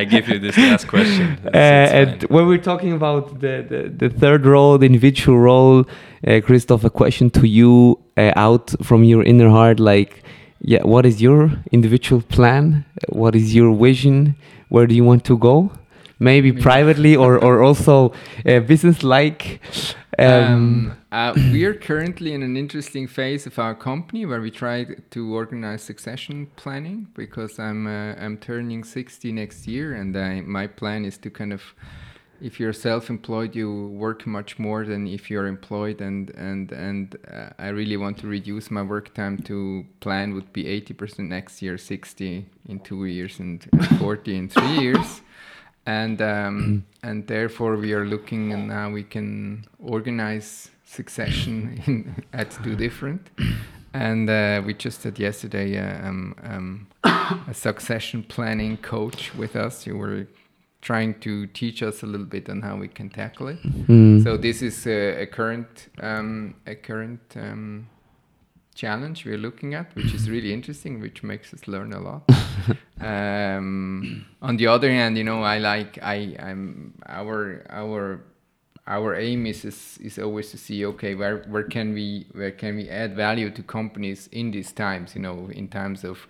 I 0.00 0.04
give 0.04 0.28
you 0.28 0.38
this 0.40 0.56
last 0.58 0.86
question. 0.88 1.26
It's- 1.46 1.54
Uh, 1.54 1.84
it's 1.84 1.92
and 2.00 2.20
fine. 2.20 2.28
when 2.34 2.44
we're 2.48 2.64
talking 2.72 2.92
about 2.92 3.24
the, 3.40 3.54
the, 3.70 3.80
the 4.02 4.10
third 4.20 4.44
role, 4.44 4.76
the 4.78 4.86
individual 4.86 5.38
role, 5.38 5.78
uh, 6.26 6.40
Christoph, 6.46 6.82
a 6.84 6.90
question 6.90 7.30
to 7.30 7.46
you 7.46 7.98
uh, 8.16 8.32
out 8.46 8.74
from 8.82 9.04
your 9.04 9.22
inner 9.22 9.48
heart 9.50 9.78
like, 9.78 10.12
yeah, 10.72 10.82
what 10.82 11.04
is 11.06 11.22
your 11.22 11.50
individual 11.70 12.22
plan? 12.22 12.84
What 13.10 13.34
is 13.36 13.54
your 13.54 13.72
vision? 13.86 14.34
Where 14.68 14.86
do 14.88 14.94
you 14.96 15.04
want 15.04 15.22
to 15.26 15.38
go? 15.38 15.70
Maybe 16.18 16.52
privately 16.52 17.16
or, 17.16 17.38
or 17.38 17.62
also 17.62 18.12
uh, 18.46 18.60
business 18.60 19.02
like. 19.02 19.60
Um, 20.18 20.54
Um, 20.54 20.96
uh, 21.10 21.32
we 21.52 21.64
are 21.64 21.74
currently 21.74 22.34
in 22.34 22.42
an 22.42 22.56
interesting 22.56 23.08
phase 23.08 23.46
of 23.46 23.58
our 23.58 23.74
company 23.74 24.26
where 24.26 24.40
we 24.40 24.50
try 24.50 24.86
to 25.10 25.34
organize 25.34 25.82
succession 25.82 26.46
planning 26.56 27.08
because 27.14 27.58
I'm 27.58 27.86
uh, 27.86 28.14
I'm 28.14 28.38
turning 28.38 28.84
60 28.84 29.32
next 29.32 29.66
year, 29.66 29.94
and 29.94 30.16
I, 30.16 30.40
my 30.40 30.66
plan 30.66 31.04
is 31.04 31.18
to 31.18 31.30
kind 31.30 31.52
of, 31.52 31.62
if 32.40 32.60
you're 32.60 32.72
self-employed, 32.72 33.56
you 33.56 33.88
work 33.88 34.26
much 34.26 34.58
more 34.58 34.84
than 34.84 35.06
if 35.06 35.30
you're 35.30 35.46
employed, 35.46 36.00
and 36.00 36.30
and 36.30 36.72
and 36.72 37.16
uh, 37.28 37.50
I 37.58 37.68
really 37.68 37.96
want 37.96 38.18
to 38.18 38.28
reduce 38.28 38.70
my 38.70 38.82
work 38.82 39.14
time 39.14 39.38
to 39.44 39.84
plan 40.00 40.34
would 40.34 40.52
be 40.52 40.64
80% 40.64 41.28
next 41.28 41.62
year, 41.62 41.76
60 41.76 42.46
in 42.68 42.80
two 42.80 43.04
years, 43.06 43.40
and 43.40 43.66
40 43.98 44.36
in 44.36 44.48
three 44.48 44.78
years 44.78 45.22
and 45.86 46.20
um, 46.22 46.84
and 47.02 47.26
therefore 47.26 47.76
we 47.76 47.92
are 47.92 48.04
looking 48.04 48.52
and 48.52 48.68
now 48.68 48.90
we 48.90 49.02
can 49.02 49.66
organize 49.78 50.70
succession 50.84 51.80
in, 51.86 52.24
at 52.32 52.50
two 52.62 52.76
different. 52.76 53.30
And 53.92 54.28
uh, 54.28 54.60
we 54.66 54.74
just 54.74 55.04
had 55.04 55.18
yesterday 55.20 55.78
uh, 55.78 56.08
um, 56.08 56.34
um, 56.42 56.86
a 57.48 57.54
succession 57.54 58.24
planning 58.24 58.76
coach 58.76 59.32
with 59.36 59.54
us. 59.54 59.84
Who 59.84 59.96
were 59.96 60.26
trying 60.84 61.18
to 61.18 61.46
teach 61.48 61.82
us 61.82 62.02
a 62.02 62.06
little 62.06 62.26
bit 62.26 62.48
on 62.50 62.60
how 62.60 62.76
we 62.76 62.88
can 62.88 63.08
tackle 63.08 63.48
it. 63.48 63.62
Mm, 63.62 64.22
so 64.22 64.36
this 64.36 64.60
is 64.62 64.86
a, 64.86 65.22
a 65.22 65.26
current 65.26 65.88
um, 66.00 66.54
a 66.66 66.74
current 66.74 67.22
um, 67.36 67.88
challenge 68.74 69.24
we're 69.24 69.38
looking 69.38 69.74
at, 69.74 69.94
which 69.94 70.12
is 70.14 70.28
really 70.28 70.52
interesting, 70.52 71.00
which 71.00 71.22
makes 71.22 71.54
us 71.54 71.66
learn 71.66 71.92
a 71.92 72.00
lot. 72.00 72.22
um, 73.00 74.24
on 74.42 74.56
the 74.56 74.66
other 74.66 74.90
hand, 74.90 75.16
you 75.16 75.24
know, 75.24 75.42
I 75.42 75.58
like 75.58 75.98
I 76.02 76.36
I'm 76.38 76.94
our 77.06 77.64
our 77.70 78.20
our 78.86 79.14
aim 79.14 79.46
is, 79.46 79.64
is 79.64 79.98
is 80.02 80.18
always 80.18 80.50
to 80.50 80.58
see 80.58 80.84
okay 80.84 81.14
where 81.14 81.38
where 81.48 81.62
can 81.62 81.94
we 81.94 82.26
where 82.32 82.50
can 82.50 82.76
we 82.76 82.88
add 82.88 83.16
value 83.16 83.50
to 83.50 83.62
companies 83.62 84.28
in 84.30 84.50
these 84.50 84.72
times 84.72 85.14
you 85.14 85.22
know 85.22 85.48
in 85.52 85.68
times 85.68 86.04
of 86.04 86.26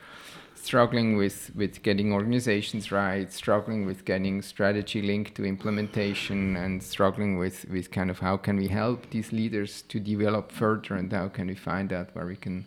struggling 0.65 1.17
with 1.23 1.51
with 1.55 1.83
getting 1.83 2.12
organizations 2.12 2.85
right 2.91 3.29
struggling 3.33 3.87
with 3.87 4.05
getting 4.05 4.43
strategy 4.43 5.01
linked 5.03 5.35
to 5.37 5.45
implementation 5.45 6.57
and 6.57 6.83
struggling 6.83 7.39
with 7.43 7.57
with 7.75 7.87
kind 7.91 8.11
of 8.11 8.19
how 8.21 8.37
can 8.47 8.57
we 8.57 8.69
help 8.69 8.99
these 9.11 9.31
leaders 9.41 9.83
to 9.91 9.97
develop 10.01 10.51
further 10.53 10.95
and 11.01 11.12
how 11.12 11.29
can 11.29 11.47
we 11.47 11.55
find 11.55 11.93
out 11.93 12.09
where 12.15 12.27
we 12.27 12.37
can 12.37 12.65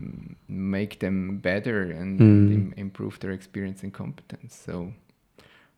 mm, 0.00 0.34
make 0.48 0.98
them 1.00 1.38
better 1.38 1.80
and 2.00 2.20
Mm. 2.20 2.52
im- 2.56 2.74
improve 2.76 3.18
their 3.20 3.32
experience 3.32 3.82
and 3.84 3.92
competence 3.92 4.54
so 4.66 4.92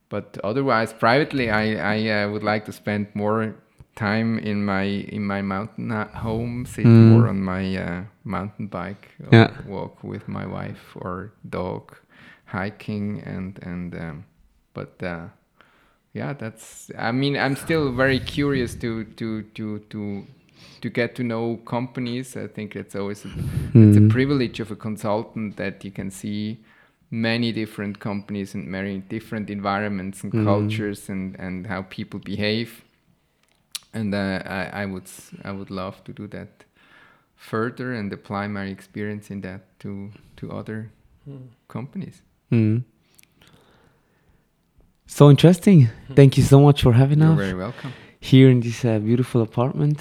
but 0.09 0.39
otherwise 0.45 0.93
privately 0.93 1.47
i 1.51 1.65
i 1.97 1.99
uh, 2.17 2.31
would 2.31 2.45
like 2.53 2.65
to 2.67 2.73
spend 2.73 3.07
more 3.15 3.55
time 3.97 4.39
in 4.39 4.65
my 4.65 4.85
in 4.85 5.27
my 5.27 5.43
mountain 5.43 5.91
uh, 5.91 6.07
home 6.19 6.67
sit 6.67 6.87
Mm. 6.87 7.09
more 7.09 7.29
on 7.29 7.41
my 7.43 7.77
uh, 7.77 8.05
mountain 8.25 8.67
bike 8.69 9.09
or 9.27 9.33
Yeah. 9.33 9.51
walk 9.67 10.05
with 10.05 10.29
my 10.29 10.47
wife 10.47 10.97
or 10.97 11.33
dog 11.49 11.97
hiking 12.45 13.23
and 13.25 13.59
and 13.63 13.95
um, 13.95 14.25
but 14.75 15.03
uh, 15.03 15.29
yeah 16.15 16.33
that's 16.35 16.91
i 16.99 17.11
mean 17.13 17.37
i'm 17.37 17.57
still 17.57 17.93
very 17.93 18.21
curious 18.21 18.75
to 18.75 19.05
to 19.17 19.43
to 19.55 19.79
to 19.91 20.23
to 20.81 20.91
get 20.91 21.15
to 21.15 21.23
know 21.23 21.57
companies 21.65 22.37
i 22.37 22.47
think 22.47 22.77
it's 22.77 22.95
always 22.95 23.25
a, 23.25 23.29
it's 23.29 23.97
a 23.97 24.01
Mm. 24.01 24.11
privilege 24.11 24.61
of 24.63 24.71
a 24.71 24.77
consultant 24.77 25.57
that 25.57 25.85
you 25.85 25.91
can 25.91 26.11
see 26.11 26.59
many 27.11 27.53
different 27.53 27.99
companies 27.99 28.55
and 28.55 28.67
many 28.67 28.99
different 29.09 29.51
environments 29.51 30.23
and 30.25 30.33
Mm. 30.33 30.45
cultures 30.45 31.09
and 31.11 31.37
and 31.41 31.67
how 31.67 31.83
people 31.83 32.21
behave 32.21 32.71
and 33.99 34.15
uh, 34.15 34.39
I, 34.59 34.83
I 34.83 34.85
would 34.93 35.05
s- 35.05 35.31
I 35.49 35.51
would 35.59 35.71
love 35.71 35.97
to 36.05 36.13
do 36.13 36.27
that 36.29 36.65
further 37.51 37.89
and 37.99 38.13
apply 38.13 38.49
my 38.49 38.65
experience 38.77 39.33
in 39.35 39.41
that 39.43 39.61
to 39.81 39.91
to 40.39 40.45
other 40.61 40.79
companies 41.69 42.23
Mm. 42.53 42.83
So 45.07 45.31
interesting. 45.31 45.89
Thank 46.15 46.37
you 46.37 46.43
so 46.45 46.61
much 46.61 46.83
for 46.83 46.93
having 46.93 47.23
us. 47.23 47.29
you're 47.29 47.45
very 47.47 47.55
welcome 47.55 47.93
here 48.21 48.49
in 48.51 48.61
this 48.61 48.85
uh, 48.85 48.99
beautiful 48.99 49.41
apartment. 49.43 49.99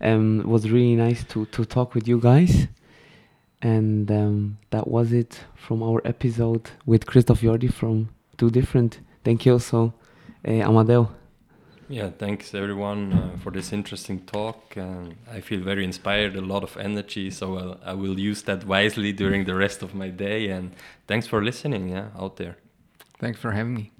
Um, 0.00 0.40
it 0.40 0.46
was 0.46 0.70
really 0.70 0.94
nice 0.96 1.24
to, 1.32 1.46
to 1.46 1.64
talk 1.64 1.94
with 1.94 2.06
you 2.08 2.18
guys. 2.20 2.68
And 3.62 4.10
um, 4.10 4.58
that 4.70 4.86
was 4.88 5.12
it 5.12 5.40
from 5.54 5.82
our 5.82 6.00
episode 6.04 6.70
with 6.84 7.06
Christoph 7.06 7.40
Jordi 7.40 7.72
from 7.72 8.08
Two 8.38 8.50
Different. 8.50 9.00
Thank 9.24 9.46
you 9.46 9.52
also, 9.54 9.94
uh, 10.46 10.50
Amadeo. 10.68 11.10
Yeah, 11.88 12.10
thanks 12.10 12.52
everyone 12.52 13.12
uh, 13.12 13.38
for 13.38 13.52
this 13.52 13.72
interesting 13.72 14.26
talk. 14.26 14.76
I 15.30 15.40
feel 15.40 15.60
very 15.60 15.84
inspired, 15.84 16.34
a 16.34 16.40
lot 16.40 16.64
of 16.64 16.76
energy, 16.76 17.30
so 17.30 17.56
I'll, 17.56 17.80
I 17.84 17.94
will 17.94 18.18
use 18.18 18.42
that 18.42 18.66
wisely 18.66 19.12
during 19.12 19.44
the 19.44 19.54
rest 19.54 19.82
of 19.82 19.94
my 19.94 20.08
day. 20.08 20.48
And 20.48 20.72
thanks 21.06 21.28
for 21.28 21.44
listening, 21.44 21.88
yeah, 21.88 22.08
out 22.18 22.38
there. 22.38 22.56
Thanks 23.20 23.38
for 23.38 23.52
having 23.52 23.74
me. 23.74 23.92